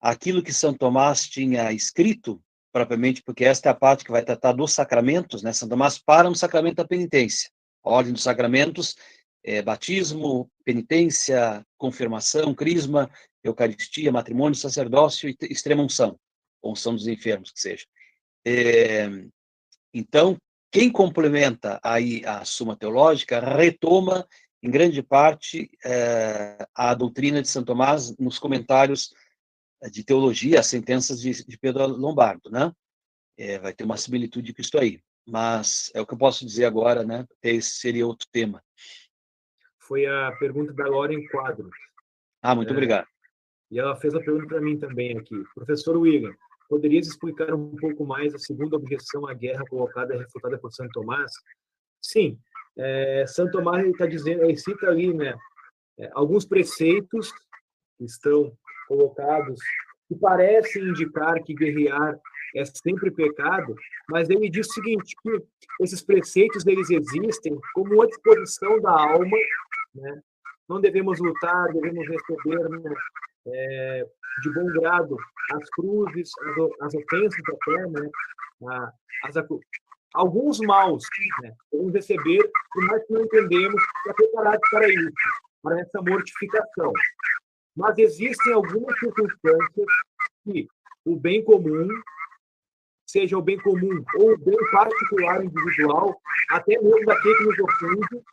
aquilo 0.00 0.40
que 0.40 0.52
Santo 0.52 0.78
Tomás 0.78 1.28
tinha 1.28 1.72
escrito 1.72 2.40
propriamente, 2.72 3.20
porque 3.24 3.44
esta 3.44 3.68
é 3.68 3.72
a 3.72 3.74
parte 3.74 4.04
que 4.04 4.12
vai 4.12 4.24
tratar 4.24 4.52
dos 4.52 4.72
sacramentos, 4.72 5.42
né? 5.42 5.52
São 5.52 5.68
Tomás 5.68 5.98
para 5.98 6.30
no 6.30 6.36
sacramento 6.36 6.76
da 6.76 6.86
penitência. 6.86 7.50
A 7.82 7.90
ordem 7.90 8.12
dos 8.12 8.22
sacramentos 8.22 8.94
é 9.42 9.60
batismo, 9.60 10.48
penitência, 10.64 11.66
confirmação, 11.76 12.54
crisma, 12.54 13.10
eucaristia, 13.42 14.12
matrimônio, 14.12 14.54
sacerdócio 14.54 15.28
e 15.28 15.36
extrema 15.50 15.82
unção, 15.82 16.16
unção 16.62 16.94
dos 16.94 17.08
enfermos, 17.08 17.50
que 17.50 17.60
seja. 17.60 17.84
É, 18.46 19.08
então, 19.92 20.38
quem 20.70 20.88
complementa 20.88 21.80
aí 21.82 22.24
a 22.24 22.44
Suma 22.44 22.76
Teológica 22.76 23.40
retoma, 23.40 24.24
em 24.62 24.70
grande 24.70 25.02
parte, 25.02 25.70
é, 25.84 26.66
a 26.74 26.94
doutrina 26.94 27.42
de 27.42 27.48
Santo 27.48 27.66
Tomás 27.66 28.16
nos 28.16 28.38
comentários 28.38 29.12
de 29.90 30.04
teologia, 30.04 30.60
as 30.60 30.66
sentenças 30.66 31.20
de, 31.20 31.44
de 31.44 31.58
Pedro 31.58 31.86
Lombardo, 31.88 32.48
né? 32.50 32.72
É, 33.36 33.58
vai 33.58 33.72
ter 33.72 33.84
uma 33.84 33.96
similitude 33.96 34.54
com 34.54 34.62
isso 34.62 34.78
aí. 34.78 35.00
Mas 35.26 35.90
é 35.94 36.00
o 36.00 36.06
que 36.06 36.14
eu 36.14 36.18
posso 36.18 36.44
dizer 36.44 36.64
agora, 36.64 37.04
né? 37.04 37.26
Esse 37.42 37.70
seria 37.70 38.06
outro 38.06 38.28
tema. 38.30 38.62
Foi 39.80 40.06
a 40.06 40.32
pergunta 40.38 40.72
da 40.72 40.86
Lauren 40.88 41.26
Quadros. 41.28 41.76
Ah, 42.40 42.54
muito 42.54 42.68
é, 42.68 42.72
obrigado. 42.72 43.06
E 43.70 43.78
ela 43.78 43.96
fez 43.96 44.14
a 44.14 44.20
pergunta 44.20 44.46
para 44.46 44.60
mim 44.60 44.78
também 44.78 45.16
aqui. 45.16 45.42
Professor 45.54 45.96
William, 45.96 46.34
poderias 46.68 47.06
explicar 47.06 47.52
um 47.54 47.74
pouco 47.76 48.04
mais 48.04 48.34
a 48.34 48.38
segunda 48.38 48.76
objeção 48.76 49.26
à 49.26 49.34
guerra 49.34 49.64
colocada 49.68 50.14
e 50.14 50.18
refutada 50.18 50.58
por 50.58 50.72
Santo 50.72 50.92
Tomás? 50.92 51.32
Sim, 52.00 52.38
é, 52.78 53.24
Santo 53.26 53.52
Tomás 53.52 53.86
está 53.86 54.06
dizendo, 54.06 54.44
ele 54.44 54.56
cita 54.56 54.88
ali, 54.88 55.12
né, 55.12 55.34
é, 55.98 56.10
alguns 56.14 56.44
preceitos 56.44 57.32
que 57.98 58.04
estão 58.04 58.52
colocados 58.88 59.60
que 60.08 60.16
parecem 60.16 60.88
indicar 60.88 61.42
que 61.42 61.54
guerrear 61.54 62.18
é 62.54 62.64
sempre 62.64 63.10
pecado, 63.10 63.74
mas 64.08 64.28
ele 64.28 64.50
diz 64.50 64.68
o 64.68 64.72
seguinte, 64.72 65.14
que 65.22 65.42
esses 65.80 66.02
preceitos 66.02 66.66
eles 66.66 66.90
existem 66.90 67.58
como 67.72 67.94
uma 67.94 68.06
disposição 68.06 68.80
da 68.80 68.90
alma, 68.90 69.36
né? 69.94 70.22
Não 70.68 70.80
devemos 70.80 71.18
lutar, 71.18 71.72
devemos 71.72 72.06
receber 72.06 72.68
né? 72.68 72.94
é, 73.46 74.06
de 74.42 74.54
bom 74.54 74.66
grado 74.66 75.16
as 75.52 75.68
cruzes, 75.70 76.30
as, 76.40 76.86
as 76.86 76.94
ofensas 76.94 77.42
até, 77.48 77.86
né? 77.88 78.10
As, 79.24 79.36
alguns 80.14 80.58
maus, 80.60 81.04
né? 81.42 81.52
Devemos 81.70 81.94
receber, 81.94 82.50
por 82.72 82.84
mais 82.86 83.04
que 83.06 83.12
não 83.12 83.22
entendemos, 83.22 83.82
para 84.04 84.14
preparar 84.14 84.58
para 84.70 84.88
isso. 84.88 85.12
para 85.62 85.80
essa 85.80 86.02
mortificação. 86.02 86.92
Mas 87.76 87.96
existem 87.98 88.52
algumas 88.52 88.98
circunstâncias 88.98 89.86
que 90.44 90.68
o 91.04 91.16
bem 91.16 91.42
comum, 91.44 91.88
seja 93.06 93.38
o 93.38 93.42
bem 93.42 93.58
comum 93.58 94.04
ou 94.16 94.32
o 94.32 94.38
bem 94.38 94.56
particular 94.70 95.44
individual, 95.44 96.20
até 96.50 96.80
mesmo 96.80 97.06
daquele 97.06 97.36
que 97.36 97.44
nos 97.44 97.58
ofende, 97.58 98.24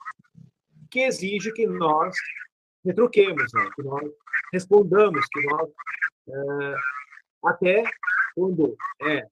que 0.89 0.99
exige 1.01 1.51
que 1.51 1.67
nós 1.67 2.15
retruquemos, 2.83 3.45
né? 3.53 3.69
que 3.75 3.83
nós 3.83 4.09
respondamos, 4.51 5.25
que 5.27 5.41
nós, 5.45 5.69
é, 6.29 6.75
até 7.45 7.83
quando 8.35 8.75
é 9.01 9.25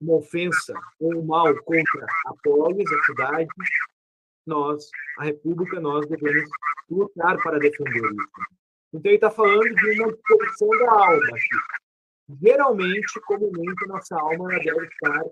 uma 0.00 0.16
ofensa 0.16 0.74
ou 0.98 1.16
um 1.16 1.26
mal 1.26 1.54
contra 1.64 2.06
a 2.26 2.34
polis, 2.42 2.90
a 2.90 3.04
cidade, 3.04 3.48
nós, 4.46 4.88
a 5.18 5.24
República, 5.24 5.78
nós 5.80 6.06
devemos 6.08 6.50
lutar 6.88 7.36
para 7.42 7.58
defender 7.58 7.98
isso. 7.98 8.60
Então, 8.92 9.10
ele 9.10 9.14
está 9.14 9.30
falando 9.30 9.62
de 9.62 10.00
uma 10.00 10.12
disposição 10.12 10.68
da 10.70 10.90
alma. 10.90 11.28
Aqui. 11.28 12.38
Geralmente, 12.42 13.20
comumente, 13.26 13.86
nossa 13.86 14.18
alma 14.18 14.48
deve 14.48 14.86
estar 14.86 15.24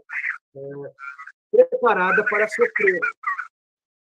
é, 0.56 0.92
preparada 1.50 2.24
para 2.24 2.48
sofrer. 2.48 3.00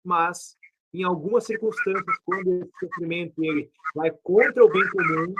Mas, 0.04 0.58
em 0.94 1.04
algumas 1.04 1.46
circunstâncias, 1.46 2.18
quando 2.26 2.64
esse 2.64 2.72
sofrimento 2.80 3.44
ele 3.44 3.70
vai 3.96 4.12
contra 4.24 4.64
o 4.64 4.70
bem 4.70 4.88
comum, 4.90 5.34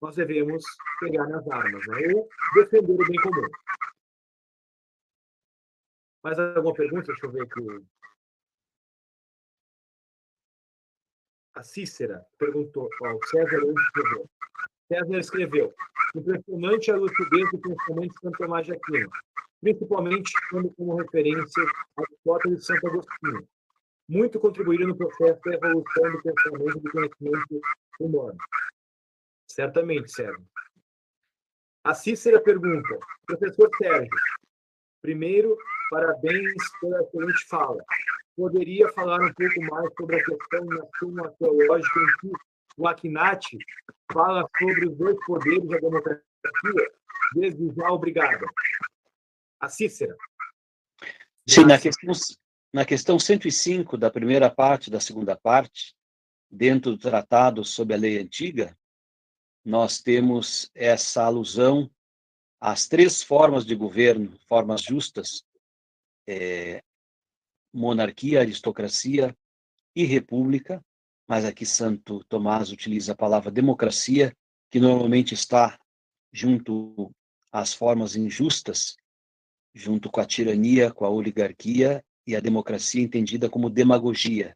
nós 0.00 0.16
devemos 0.16 0.64
pegar 1.00 1.26
nas 1.26 1.46
armas, 1.48 1.86
né? 1.88 1.98
ou 2.14 2.28
defender 2.54 2.92
o 2.92 3.06
bem 3.06 3.20
comum. 3.20 3.48
Mais 6.22 6.38
alguma 6.38 6.74
pergunta? 6.74 7.06
Deixa 7.06 7.26
eu 7.26 7.30
ver 7.30 7.42
aqui. 7.42 7.86
A 11.54 11.62
Cícera 11.62 12.24
perguntou, 12.38 12.88
ó, 13.02 13.14
o 13.14 13.26
César 13.26 13.58
escreveu. 13.58 14.30
César 14.86 15.18
escreveu, 15.18 15.74
impressionante 16.14 16.90
a 16.90 16.96
lucidez 16.96 17.50
do 17.50 17.60
pensamento 17.60 18.14
de 18.14 18.20
Santo 18.20 18.38
Tomás 18.38 18.66
de 18.66 18.72
Aquino, 18.72 19.10
principalmente 19.60 20.32
tendo 20.50 20.72
como 20.74 20.96
referência 20.96 21.64
a 21.96 22.02
Aristóteles 22.02 22.60
de 22.60 22.64
Santo 22.64 22.86
Agostinho. 22.86 23.48
Muito 24.08 24.40
contribuíram 24.40 24.88
no 24.88 24.96
processo 24.96 25.40
da 25.44 25.54
evolução 25.54 26.12
do 26.12 26.22
pensamento 26.22 26.78
e 26.78 26.80
do 26.80 26.90
conhecimento 26.90 27.60
humano. 28.00 28.38
Certamente, 29.50 30.10
Sérgio. 30.10 30.46
A 31.84 31.92
Cícera 31.92 32.40
pergunta, 32.40 32.98
professor 33.26 33.68
Sérgio, 33.76 34.16
primeiro, 35.02 35.56
parabéns 35.90 36.54
pela 36.80 37.02
excelente 37.02 37.44
fala. 37.46 37.84
Poderia 38.36 38.88
falar 38.92 39.20
um 39.20 39.32
pouco 39.32 39.60
mais 39.62 39.92
sobre 39.96 40.16
a 40.16 40.24
questão 40.24 40.64
na 40.66 40.86
suma 40.98 41.30
teológica 41.38 42.00
em 42.00 42.06
que 42.20 42.32
o 42.76 42.86
Akhenaten 42.86 43.58
fala 44.12 44.48
sobre 44.58 44.88
os 44.88 44.96
dois 44.96 45.16
poderes 45.26 45.68
da 45.68 45.78
democracia? 45.78 46.22
Desde 47.34 47.74
já, 47.74 47.90
obrigada. 47.90 48.46
A 49.60 49.68
Cícera. 49.68 50.16
Sim, 51.48 51.64
na 51.64 51.78
questão, 51.78 52.12
na 52.72 52.84
questão 52.84 53.18
105 53.18 53.96
da 53.96 54.10
primeira 54.10 54.50
parte 54.50 54.90
da 54.90 55.00
segunda 55.00 55.36
parte, 55.36 55.94
dentro 56.50 56.92
do 56.92 56.98
tratado 56.98 57.64
sobre 57.64 57.94
a 57.94 57.98
lei 57.98 58.18
antiga, 58.18 58.76
nós 59.64 60.00
temos 60.00 60.70
essa 60.74 61.24
alusão 61.24 61.90
às 62.60 62.86
três 62.86 63.22
formas 63.22 63.64
de 63.64 63.74
governo, 63.74 64.38
formas 64.48 64.82
justas, 64.82 65.44
é, 66.26 66.82
monarquia, 67.72 68.40
aristocracia 68.40 69.36
e 69.94 70.04
república, 70.04 70.84
mas 71.26 71.44
aqui 71.44 71.64
Santo 71.66 72.24
Tomás 72.24 72.70
utiliza 72.70 73.12
a 73.12 73.16
palavra 73.16 73.50
democracia, 73.50 74.34
que 74.70 74.80
normalmente 74.80 75.34
está 75.34 75.78
junto 76.32 77.10
às 77.52 77.72
formas 77.72 78.16
injustas, 78.16 78.96
junto 79.74 80.10
com 80.10 80.20
a 80.20 80.26
tirania, 80.26 80.92
com 80.92 81.04
a 81.04 81.10
oligarquia 81.10 82.04
e 82.26 82.34
a 82.34 82.40
democracia 82.40 83.02
entendida 83.02 83.48
como 83.48 83.70
demagogia. 83.70 84.54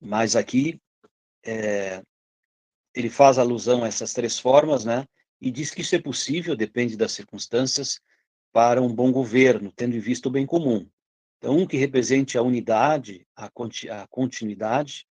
Mas 0.00 0.34
aqui 0.34 0.80
é, 1.44 2.02
ele 2.94 3.10
faz 3.10 3.38
alusão 3.38 3.84
a 3.84 3.88
essas 3.88 4.12
três 4.12 4.38
formas, 4.38 4.84
né? 4.84 5.04
E 5.40 5.50
diz 5.50 5.70
que 5.70 5.80
isso 5.80 5.94
é 5.94 6.00
possível, 6.00 6.54
depende 6.54 6.96
das 6.96 7.12
circunstâncias, 7.12 8.00
para 8.52 8.82
um 8.82 8.92
bom 8.92 9.12
governo, 9.12 9.72
tendo 9.72 9.96
em 9.96 10.00
vista 10.00 10.28
o 10.28 10.32
bem 10.32 10.44
comum. 10.44 10.88
Então, 11.38 11.56
um 11.56 11.66
que 11.66 11.76
represente 11.76 12.36
a 12.36 12.42
unidade, 12.42 13.26
a, 13.34 13.46
a 13.46 14.06
continuidade, 14.08 15.06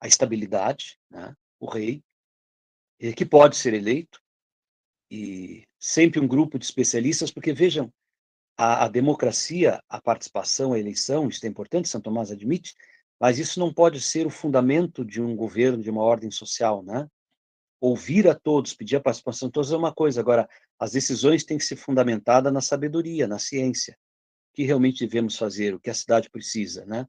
a 0.00 0.06
estabilidade, 0.06 0.98
né? 1.10 1.34
o 1.58 1.66
rei, 1.66 2.02
que 3.16 3.26
pode 3.26 3.56
ser 3.56 3.74
eleito, 3.74 4.20
e 5.10 5.66
sempre 5.78 6.20
um 6.20 6.28
grupo 6.28 6.58
de 6.58 6.64
especialistas, 6.64 7.30
porque 7.30 7.52
vejam, 7.52 7.92
a, 8.56 8.84
a 8.84 8.88
democracia, 8.88 9.82
a 9.88 10.00
participação, 10.00 10.72
a 10.72 10.78
eleição, 10.78 11.28
isso 11.28 11.44
é 11.44 11.48
importante, 11.48 11.88
São 11.88 12.00
Tomás 12.00 12.30
admite, 12.30 12.74
mas 13.18 13.38
isso 13.38 13.58
não 13.58 13.72
pode 13.72 14.00
ser 14.00 14.26
o 14.26 14.30
fundamento 14.30 15.04
de 15.04 15.20
um 15.20 15.34
governo, 15.34 15.82
de 15.82 15.90
uma 15.90 16.02
ordem 16.02 16.30
social, 16.30 16.82
né? 16.82 17.08
Ouvir 17.80 18.28
a 18.28 18.34
todos, 18.34 18.74
pedir 18.74 18.96
a 18.96 19.00
participação 19.00 19.48
de 19.48 19.52
todos 19.52 19.72
é 19.72 19.76
uma 19.76 19.92
coisa, 19.92 20.20
agora, 20.20 20.48
as 20.78 20.92
decisões 20.92 21.44
têm 21.44 21.56
que 21.56 21.64
ser 21.64 21.76
fundamentadas 21.76 22.52
na 22.52 22.60
sabedoria, 22.60 23.26
na 23.26 23.38
ciência. 23.38 23.96
O 24.52 24.56
que 24.56 24.64
realmente 24.64 25.06
devemos 25.06 25.36
fazer, 25.36 25.74
o 25.74 25.80
que 25.80 25.88
a 25.88 25.94
cidade 25.94 26.28
precisa, 26.28 26.84
né? 26.84 27.06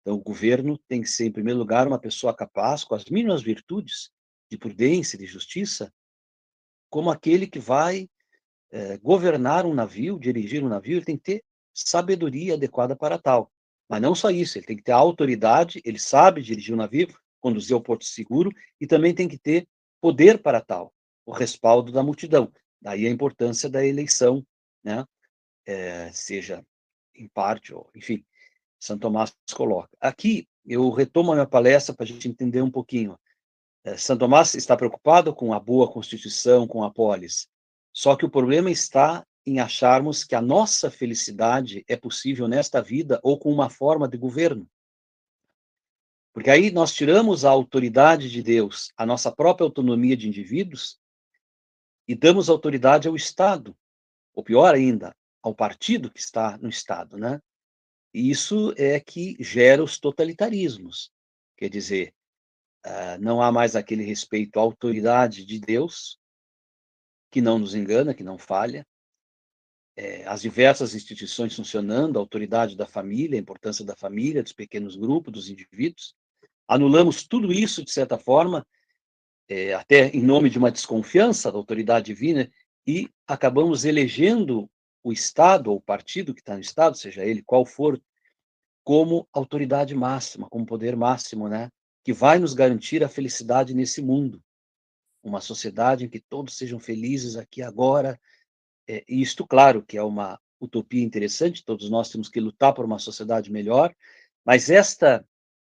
Então, 0.00 0.16
o 0.16 0.22
governo 0.22 0.78
tem 0.88 1.02
que 1.02 1.08
ser, 1.08 1.26
em 1.26 1.32
primeiro 1.32 1.58
lugar, 1.58 1.86
uma 1.86 1.98
pessoa 1.98 2.34
capaz, 2.34 2.82
com 2.82 2.94
as 2.94 3.04
mínimas 3.04 3.42
virtudes 3.42 4.10
de 4.50 4.58
prudência, 4.58 5.18
de 5.18 5.26
justiça, 5.26 5.92
como 6.90 7.10
aquele 7.10 7.46
que 7.46 7.58
vai 7.58 8.08
é, 8.70 8.96
governar 8.98 9.66
um 9.66 9.74
navio, 9.74 10.18
dirigir 10.18 10.64
um 10.64 10.68
navio, 10.68 10.96
ele 10.96 11.04
tem 11.04 11.16
que 11.16 11.22
ter 11.22 11.44
sabedoria 11.74 12.54
adequada 12.54 12.96
para 12.96 13.18
tal. 13.18 13.52
Mas 13.88 14.02
não 14.02 14.14
só 14.14 14.30
isso, 14.30 14.58
ele 14.58 14.66
tem 14.66 14.76
que 14.76 14.82
ter 14.82 14.92
autoridade, 14.92 15.80
ele 15.84 15.98
sabe 15.98 16.42
dirigir 16.42 16.74
um 16.74 16.78
navio, 16.78 17.08
conduzir 17.40 17.74
ao 17.74 17.80
porto 17.80 18.04
seguro 18.04 18.50
e 18.80 18.86
também 18.86 19.14
tem 19.14 19.28
que 19.28 19.38
ter 19.38 19.66
poder 20.00 20.42
para 20.42 20.60
tal, 20.60 20.92
o 21.26 21.32
respaldo 21.32 21.92
da 21.92 22.02
multidão. 22.02 22.52
Daí 22.80 23.06
a 23.06 23.10
importância 23.10 23.68
da 23.68 23.84
eleição, 23.84 24.44
né? 24.82 25.04
É, 25.66 26.10
seja 26.12 26.64
em 27.14 27.28
parte, 27.28 27.74
ou, 27.74 27.90
enfim, 27.94 28.24
São 28.80 28.98
Tomás 28.98 29.34
coloca. 29.54 29.90
Aqui 30.00 30.48
eu 30.64 30.88
retomo 30.90 31.32
a 31.32 31.34
minha 31.34 31.46
palestra 31.46 31.94
para 31.94 32.04
a 32.04 32.06
gente 32.06 32.28
entender 32.28 32.62
um 32.62 32.70
pouquinho. 32.70 33.18
É, 33.84 33.96
São 33.96 34.16
Tomás 34.16 34.54
está 34.54 34.76
preocupado 34.76 35.34
com 35.34 35.52
a 35.52 35.60
boa 35.60 35.90
constituição, 35.90 36.66
com 36.66 36.82
a 36.84 36.90
polis. 36.90 37.48
Só 37.92 38.16
que 38.16 38.24
o 38.24 38.30
problema 38.30 38.70
está 38.70 39.26
em 39.44 39.60
acharmos 39.60 40.24
que 40.24 40.34
a 40.34 40.42
nossa 40.42 40.90
felicidade 40.90 41.84
é 41.88 41.96
possível 41.96 42.46
nesta 42.46 42.82
vida 42.82 43.18
ou 43.22 43.38
com 43.38 43.50
uma 43.50 43.70
forma 43.70 44.06
de 44.06 44.16
governo. 44.16 44.68
Porque 46.38 46.50
aí 46.50 46.70
nós 46.70 46.94
tiramos 46.94 47.44
a 47.44 47.50
autoridade 47.50 48.30
de 48.30 48.44
Deus, 48.44 48.92
a 48.96 49.04
nossa 49.04 49.34
própria 49.34 49.64
autonomia 49.64 50.16
de 50.16 50.28
indivíduos, 50.28 50.96
e 52.06 52.14
damos 52.14 52.48
autoridade 52.48 53.08
ao 53.08 53.16
Estado, 53.16 53.76
ou 54.32 54.44
pior 54.44 54.72
ainda, 54.72 55.16
ao 55.42 55.52
partido 55.52 56.08
que 56.08 56.20
está 56.20 56.56
no 56.58 56.68
Estado, 56.68 57.18
né? 57.18 57.42
E 58.14 58.30
isso 58.30 58.72
é 58.76 59.00
que 59.00 59.36
gera 59.40 59.82
os 59.82 59.98
totalitarismos. 59.98 61.10
Quer 61.56 61.70
dizer, 61.70 62.14
uh, 62.86 63.20
não 63.20 63.42
há 63.42 63.50
mais 63.50 63.74
aquele 63.74 64.04
respeito 64.04 64.60
à 64.60 64.62
autoridade 64.62 65.44
de 65.44 65.58
Deus, 65.58 66.20
que 67.32 67.40
não 67.40 67.58
nos 67.58 67.74
engana, 67.74 68.14
que 68.14 68.22
não 68.22 68.38
falha, 68.38 68.86
é, 69.96 70.24
as 70.28 70.40
diversas 70.40 70.94
instituições 70.94 71.56
funcionando, 71.56 72.16
a 72.16 72.20
autoridade 72.20 72.76
da 72.76 72.86
família, 72.86 73.36
a 73.36 73.42
importância 73.42 73.84
da 73.84 73.96
família, 73.96 74.44
dos 74.44 74.52
pequenos 74.52 74.94
grupos, 74.94 75.32
dos 75.32 75.50
indivíduos. 75.50 76.14
Anulamos 76.68 77.26
tudo 77.26 77.50
isso, 77.50 77.82
de 77.82 77.90
certa 77.90 78.18
forma, 78.18 78.66
é, 79.48 79.72
até 79.72 80.08
em 80.08 80.22
nome 80.22 80.50
de 80.50 80.58
uma 80.58 80.70
desconfiança 80.70 81.50
da 81.50 81.56
autoridade 81.56 82.06
divina, 82.06 82.50
e 82.86 83.08
acabamos 83.26 83.86
elegendo 83.86 84.70
o 85.02 85.12
Estado, 85.12 85.70
ou 85.70 85.78
o 85.78 85.80
partido 85.80 86.34
que 86.34 86.40
está 86.40 86.54
no 86.54 86.60
Estado, 86.60 86.96
seja 86.96 87.24
ele 87.24 87.42
qual 87.42 87.64
for, 87.64 88.00
como 88.84 89.26
autoridade 89.32 89.94
máxima, 89.94 90.48
como 90.48 90.66
poder 90.66 90.94
máximo, 90.94 91.48
né? 91.48 91.70
Que 92.04 92.12
vai 92.12 92.38
nos 92.38 92.52
garantir 92.54 93.02
a 93.02 93.08
felicidade 93.08 93.74
nesse 93.74 94.02
mundo. 94.02 94.42
Uma 95.22 95.40
sociedade 95.40 96.04
em 96.04 96.08
que 96.08 96.20
todos 96.20 96.56
sejam 96.56 96.78
felizes 96.78 97.36
aqui 97.36 97.62
agora, 97.62 98.20
é, 98.86 99.04
isto, 99.08 99.46
claro, 99.46 99.82
que 99.82 99.96
é 99.96 100.02
uma 100.02 100.38
utopia 100.60 101.02
interessante, 101.02 101.64
todos 101.64 101.88
nós 101.88 102.10
temos 102.10 102.28
que 102.28 102.40
lutar 102.40 102.74
por 102.74 102.84
uma 102.84 102.98
sociedade 102.98 103.50
melhor, 103.50 103.94
mas 104.44 104.70
esta 104.70 105.24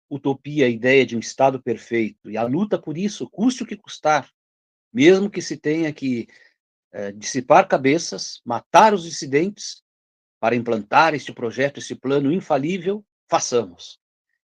utopia, 0.09 0.66
a 0.66 0.69
ideia 0.69 1.05
de 1.05 1.16
um 1.16 1.20
Estado 1.20 1.62
perfeito, 1.62 2.31
e 2.31 2.37
a 2.37 2.45
luta 2.45 2.78
por 2.78 2.97
isso, 2.97 3.28
custe 3.28 3.62
o 3.62 3.66
que 3.66 3.77
custar, 3.77 4.31
mesmo 4.93 5.31
que 5.31 5.43
se 5.43 5.57
tenha 5.57 5.93
que 5.93 6.27
é, 6.93 7.12
dissipar 7.12 7.69
cabeças, 7.69 8.41
matar 8.45 8.95
os 8.95 9.05
dissidentes, 9.05 9.83
para 10.39 10.55
implantar 10.55 11.15
este 11.15 11.33
projeto, 11.33 11.78
este 11.78 11.95
plano 11.95 12.33
infalível, 12.33 13.05
façamos. 13.28 13.99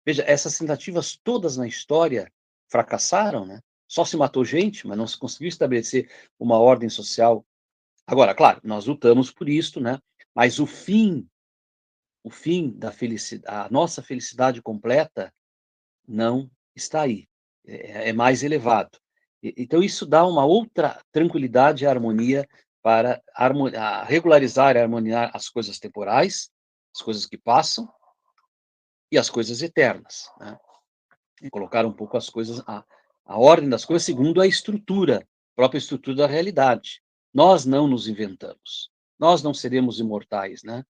Veja, 0.05 0.23
essas 0.27 0.59
tentativas 0.59 1.16
todas 1.16 1.57
na 1.57 1.66
história 1.66 2.31
fracassaram, 2.69 3.47
né? 3.47 3.61
Só 3.89 4.05
se 4.05 4.16
matou 4.16 4.45
gente, 4.45 4.87
mas 4.87 4.99
não 4.99 5.07
se 5.07 5.16
conseguiu 5.16 5.49
estabelecer 5.49 6.11
uma 6.39 6.59
ordem 6.59 6.89
social. 6.89 7.47
Agora, 8.07 8.35
claro, 8.35 8.61
nós 8.65 8.87
lutamos 8.87 9.31
por 9.31 9.49
isso, 9.49 9.81
né? 9.81 9.99
Mas 10.35 10.59
o 10.59 10.66
fim, 10.66 11.27
o 12.23 12.31
fim 12.31 12.70
da 12.70 12.91
felicidade, 12.91 13.57
a 13.57 13.70
nossa 13.70 14.03
felicidade 14.03 14.61
completa 14.61 15.33
não 16.07 16.51
está 16.74 17.03
aí. 17.03 17.28
É, 17.66 18.11
é 18.11 18.12
mais 18.12 18.43
elevado. 18.43 18.99
Então, 19.43 19.83
isso 19.83 20.07
dá 20.07 20.27
uma 20.27 20.45
outra 20.45 21.01
tranquilidade 21.12 21.85
e 21.85 21.87
harmonia 21.87 22.49
para 22.83 23.23
regularizar 24.07 24.77
e 24.77 24.81
harmonizar 24.81 25.31
as 25.35 25.49
coisas 25.49 25.78
temporais, 25.78 26.51
as 26.95 27.03
coisas 27.03 27.27
que 27.27 27.37
passam, 27.37 27.89
e 29.11 29.19
as 29.19 29.31
coisas 29.31 29.62
eternas. 29.62 30.31
Né? 30.39 30.59
E 31.43 31.51
colocar 31.51 31.85
um 31.85 31.93
pouco 31.93 32.16
as 32.16 32.28
coisas, 32.28 32.61
a, 32.66 32.85
a 33.24 33.39
ordem 33.39 33.69
das 33.69 33.85
coisas 33.85 34.05
segundo 34.05 34.41
a 34.41 34.47
estrutura, 34.47 35.19
a 35.19 35.57
própria 35.57 35.78
estrutura 35.78 36.16
da 36.16 36.27
realidade. 36.27 37.03
Nós 37.33 37.65
não 37.65 37.87
nos 37.87 38.09
inventamos. 38.09 38.91
Nós 39.19 39.43
não 39.43 39.55
seremos 39.55 39.99
imortais, 39.99 40.62
né? 40.62 40.85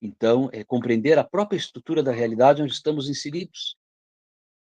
Então, 0.00 0.48
é 0.52 0.62
compreender 0.62 1.18
a 1.18 1.24
própria 1.24 1.56
estrutura 1.56 2.02
da 2.02 2.12
realidade 2.12 2.62
onde 2.62 2.72
estamos 2.72 3.08
inseridos. 3.08 3.76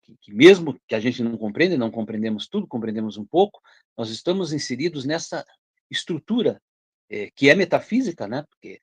Que, 0.03 0.15
que 0.21 0.33
mesmo 0.33 0.79
que 0.87 0.95
a 0.95 0.99
gente 0.99 1.23
não 1.23 1.37
compreenda, 1.37 1.77
não 1.77 1.91
compreendemos 1.91 2.47
tudo, 2.47 2.67
compreendemos 2.67 3.17
um 3.17 3.25
pouco, 3.25 3.61
nós 3.97 4.09
estamos 4.09 4.53
inseridos 4.53 5.05
nessa 5.05 5.45
estrutura 5.89 6.61
é, 7.09 7.29
que 7.31 7.49
é 7.49 7.55
metafísica, 7.55 8.27
né? 8.27 8.43
Porque 8.49 8.81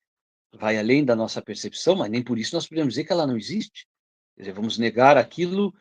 vai 0.53 0.79
além 0.79 1.05
da 1.05 1.15
nossa 1.15 1.41
percepção, 1.41 1.97
mas 1.97 2.11
nem 2.11 2.23
por 2.23 2.39
isso 2.39 2.55
nós 2.55 2.67
podemos 2.67 2.95
dizer 2.95 3.05
que 3.05 3.13
ela 3.13 3.27
não 3.27 3.37
existe. 3.37 3.87
Quer 4.35 4.43
dizer, 4.43 4.53
vamos 4.53 4.79
negar 4.79 5.17
aquilo 5.17 5.75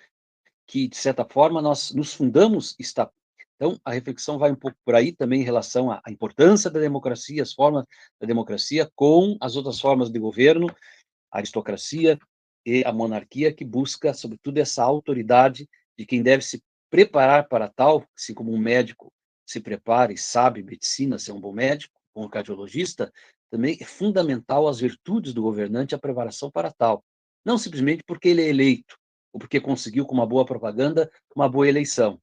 que, 0.68 0.88
de 0.88 0.98
certa 0.98 1.26
forma, 1.26 1.62
nós 1.62 1.92
nos 1.92 2.14
fundamos 2.14 2.76
está. 2.78 3.10
Então, 3.56 3.80
a 3.84 3.92
reflexão 3.92 4.38
vai 4.38 4.52
um 4.52 4.56
pouco 4.56 4.78
por 4.86 4.96
aí 4.96 5.12
também 5.12 5.42
em 5.42 5.44
relação 5.44 5.92
à 5.92 6.02
importância 6.08 6.70
da 6.70 6.80
democracia, 6.80 7.42
as 7.42 7.54
formas 7.54 7.84
da 8.20 8.26
democracia 8.26 8.90
com 8.96 9.38
as 9.42 9.56
outras 9.56 9.80
formas 9.80 10.10
de 10.10 10.18
governo, 10.18 10.68
a 11.32 11.40
aristocracia 11.40 12.18
e 12.70 12.84
a 12.86 12.92
monarquia, 12.92 13.54
que 13.54 13.66
busca, 13.66 14.14
sobretudo, 14.14 14.58
essa 14.58 14.84
autoridade 14.84 15.68
de 15.98 16.06
quem 16.06 16.22
deve 16.22 16.44
se 16.44 16.62
preparar 16.90 17.48
para 17.48 17.68
tal, 17.68 18.06
assim 18.18 18.34
como 18.34 18.54
um 18.54 18.58
médico 18.58 19.12
se 19.46 19.60
prepara 19.60 20.14
e 20.14 20.18
sabe 20.18 20.64
medicina, 20.64 21.18
ser 21.18 21.32
um 21.32 21.40
bom 21.40 21.52
médico, 21.52 22.00
um 22.16 22.28
cardiologista, 22.28 23.12
também 23.50 23.78
é 23.80 23.86
fundamental 23.86 24.68
as 24.68 24.80
virtudes 24.80 25.34
do 25.34 25.42
governante, 25.42 25.96
a 25.96 26.00
preparação 26.00 26.52
para 26.52 26.72
tal 26.72 27.04
não 27.44 27.58
simplesmente 27.58 28.04
porque 28.06 28.30
ele 28.30 28.42
é 28.42 28.50
eleito, 28.50 28.98
ou 29.34 29.40
porque 29.40 29.60
conseguiu 29.60 30.06
com 30.06 30.14
uma 30.14 30.28
boa 30.28 30.46
propaganda 30.46 31.12
uma 31.36 31.50
boa 31.50 31.68
eleição. 31.68 32.22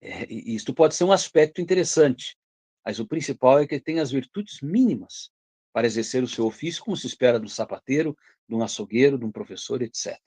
É, 0.00 0.26
isto 0.32 0.72
pode 0.72 0.94
ser 0.94 1.04
um 1.04 1.12
aspecto 1.12 1.60
interessante, 1.60 2.36
mas 2.84 2.98
o 2.98 3.06
principal 3.06 3.58
é 3.58 3.66
que 3.66 3.74
ele 3.74 3.82
tem 3.82 4.00
as 4.00 4.10
virtudes 4.10 4.60
mínimas 4.60 5.30
para 5.72 5.86
exercer 5.86 6.22
o 6.22 6.28
seu 6.28 6.46
ofício, 6.46 6.82
como 6.82 6.96
se 6.96 7.06
espera 7.06 7.38
um 7.38 7.48
sapateiro, 7.48 8.16
de 8.48 8.54
um 8.54 8.62
açougueiro, 8.62 9.18
de 9.18 9.24
um 9.24 9.32
professor, 9.32 9.82
etc. 9.82 10.18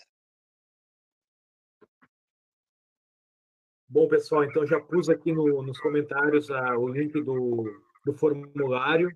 Bom, 3.88 4.08
pessoal, 4.08 4.44
então 4.44 4.66
já 4.66 4.80
pus 4.80 5.10
aqui 5.10 5.34
no, 5.34 5.62
nos 5.62 5.80
comentários 5.80 6.50
uh, 6.50 6.78
o 6.78 6.88
link 6.88 7.12
do, 7.22 7.66
do 8.06 8.14
formulário 8.14 9.10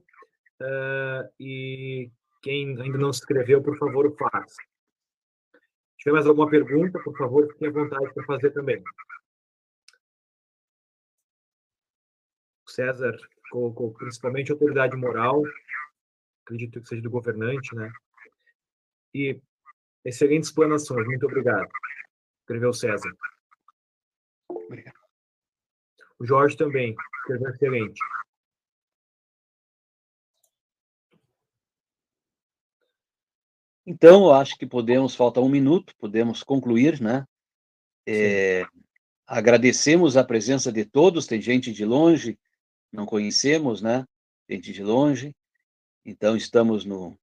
uh, 0.61 1.31
e 1.39 2.11
quem 2.41 2.79
ainda 2.81 2.97
não 2.97 3.13
se 3.13 3.19
inscreveu, 3.19 3.63
por 3.63 3.77
favor, 3.77 4.13
faça 4.17 4.55
tiver 6.05 6.13
mais 6.13 6.27
alguma 6.27 6.47
pergunta, 6.47 6.99
por 7.03 7.17
favor, 7.17 7.51
fiquem 7.51 7.67
à 7.67 7.71
vontade 7.71 8.13
para 8.13 8.23
fazer 8.25 8.51
também. 8.51 8.81
César 12.67 13.17
colocou 13.49 13.91
principalmente 13.93 14.51
autoridade 14.51 14.95
moral, 14.95 15.41
acredito 16.45 16.79
que 16.79 16.87
seja 16.87 17.01
do 17.01 17.09
governante, 17.09 17.75
né? 17.75 17.91
E 19.13 19.41
excelentes 20.05 20.49
explanações, 20.49 21.05
muito 21.07 21.25
obrigado. 21.25 21.67
Escreveu 22.41 22.71
César. 22.71 23.11
Obrigado. 24.47 24.99
O 26.19 26.25
Jorge 26.25 26.55
também, 26.55 26.95
escreveu 27.21 27.49
excelente. 27.49 27.99
Então, 33.87 34.25
eu 34.25 34.33
acho 34.33 34.57
que 34.57 34.65
podemos, 34.65 35.15
falta 35.15 35.39
um 35.39 35.49
minuto, 35.49 35.95
podemos 35.97 36.43
concluir, 36.43 36.99
né? 37.01 37.25
É, 38.07 38.65
agradecemos 39.27 40.17
a 40.17 40.23
presença 40.23 40.71
de 40.71 40.85
todos, 40.85 41.27
tem 41.27 41.41
gente 41.41 41.71
de 41.71 41.85
longe, 41.85 42.37
não 42.91 43.05
conhecemos, 43.05 43.81
né? 43.81 44.05
Gente 44.49 44.71
de 44.71 44.83
longe. 44.83 45.35
Então, 46.05 46.37
estamos 46.37 46.85
no, 46.85 47.17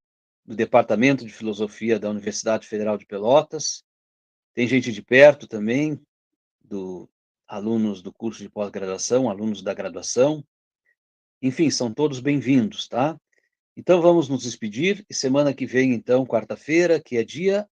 no 0.44 0.56
Departamento 0.56 1.24
de 1.24 1.32
Filosofia 1.32 2.00
da 2.00 2.10
Universidade 2.10 2.66
Federal 2.66 2.98
de 2.98 3.06
Pelotas. 3.06 3.84
Tem 4.54 4.66
gente 4.66 4.92
de 4.92 5.00
perto 5.00 5.46
também, 5.46 6.00
do 6.60 7.08
alunos 7.46 8.02
do 8.02 8.12
curso 8.12 8.42
de 8.42 8.50
pós-graduação, 8.50 9.30
alunos 9.30 9.62
da 9.62 9.72
graduação. 9.72 10.44
Enfim, 11.40 11.70
são 11.70 11.94
todos 11.94 12.18
bem-vindos, 12.18 12.88
tá? 12.88 13.16
Então 13.76 14.02
vamos 14.02 14.28
nos 14.28 14.42
despedir 14.42 15.04
e 15.08 15.14
semana 15.14 15.54
que 15.54 15.64
vem, 15.64 15.92
então, 15.92 16.26
quarta-feira, 16.26 17.00
que 17.00 17.16
é 17.16 17.24
dia 17.24 17.68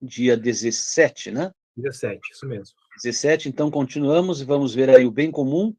dia 0.00 0.36
17, 0.36 1.30
né? 1.30 1.52
17, 1.76 2.20
isso 2.32 2.46
mesmo. 2.46 2.76
17, 3.02 3.48
então 3.48 3.70
continuamos 3.70 4.40
e 4.40 4.44
vamos 4.44 4.74
ver 4.74 4.88
aí 4.90 5.04
o 5.04 5.10
bem 5.10 5.30
comum, 5.30 5.74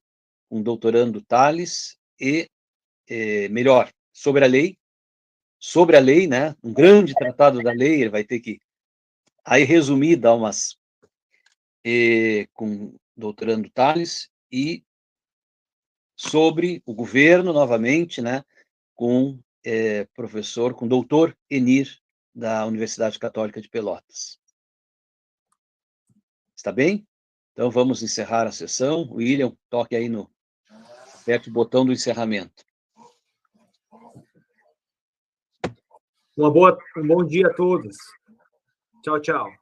com 0.48 0.60
um 0.60 0.64
doutorando 0.64 1.22
Tales 1.22 1.98
e 2.20 2.50
é, 3.08 3.50
melhor, 3.50 3.90
sobre 4.20 4.44
a 4.44 4.48
lei, 4.50 4.78
sobre 5.58 5.96
a 5.96 6.00
lei, 6.02 6.28
né? 6.28 6.54
Um 6.62 6.74
grande 6.74 7.14
tratado 7.16 7.64
da 7.64 7.72
lei, 7.72 8.02
ele 8.02 8.10
vai 8.10 8.26
ter 8.26 8.41
que 8.41 8.60
aí 9.46 9.64
resumir, 9.64 10.18
dar 10.18 10.36
umas 10.36 10.78
e, 11.86 12.46
com 12.54 12.94
doutorando 13.16 13.70
Tales 13.70 14.30
e 14.52 14.84
sobre 16.18 16.84
o 16.86 16.94
governo 16.94 17.54
novamente, 17.54 18.22
né? 18.22 18.44
Com 18.94 19.40
é, 19.64 20.04
professor, 20.14 20.74
com 20.74 20.86
doutor 20.86 21.38
Enir, 21.50 21.98
da 22.36 22.66
Universidade 22.66 23.18
Católica 23.18 23.62
de 23.62 23.70
Pelotas. 23.70 24.38
Está 26.54 26.74
bem? 26.74 27.08
Então 27.54 27.72
vamos 27.72 28.04
encerrar 28.04 28.48
a 28.48 28.52
sessão. 28.52 29.10
William, 29.14 29.56
toque 29.70 29.96
aí 29.96 30.10
no 30.10 30.30
aperte 31.22 31.50
o 31.50 31.54
botão 31.54 31.86
do 31.86 31.94
encerramento. 31.94 32.69
Uma 36.40 36.49
boa, 36.49 36.78
um 36.95 37.06
bom 37.06 37.26
dia 37.26 37.48
a 37.48 37.53
todos. 37.53 37.98
Tchau, 39.03 39.20
tchau. 39.20 39.59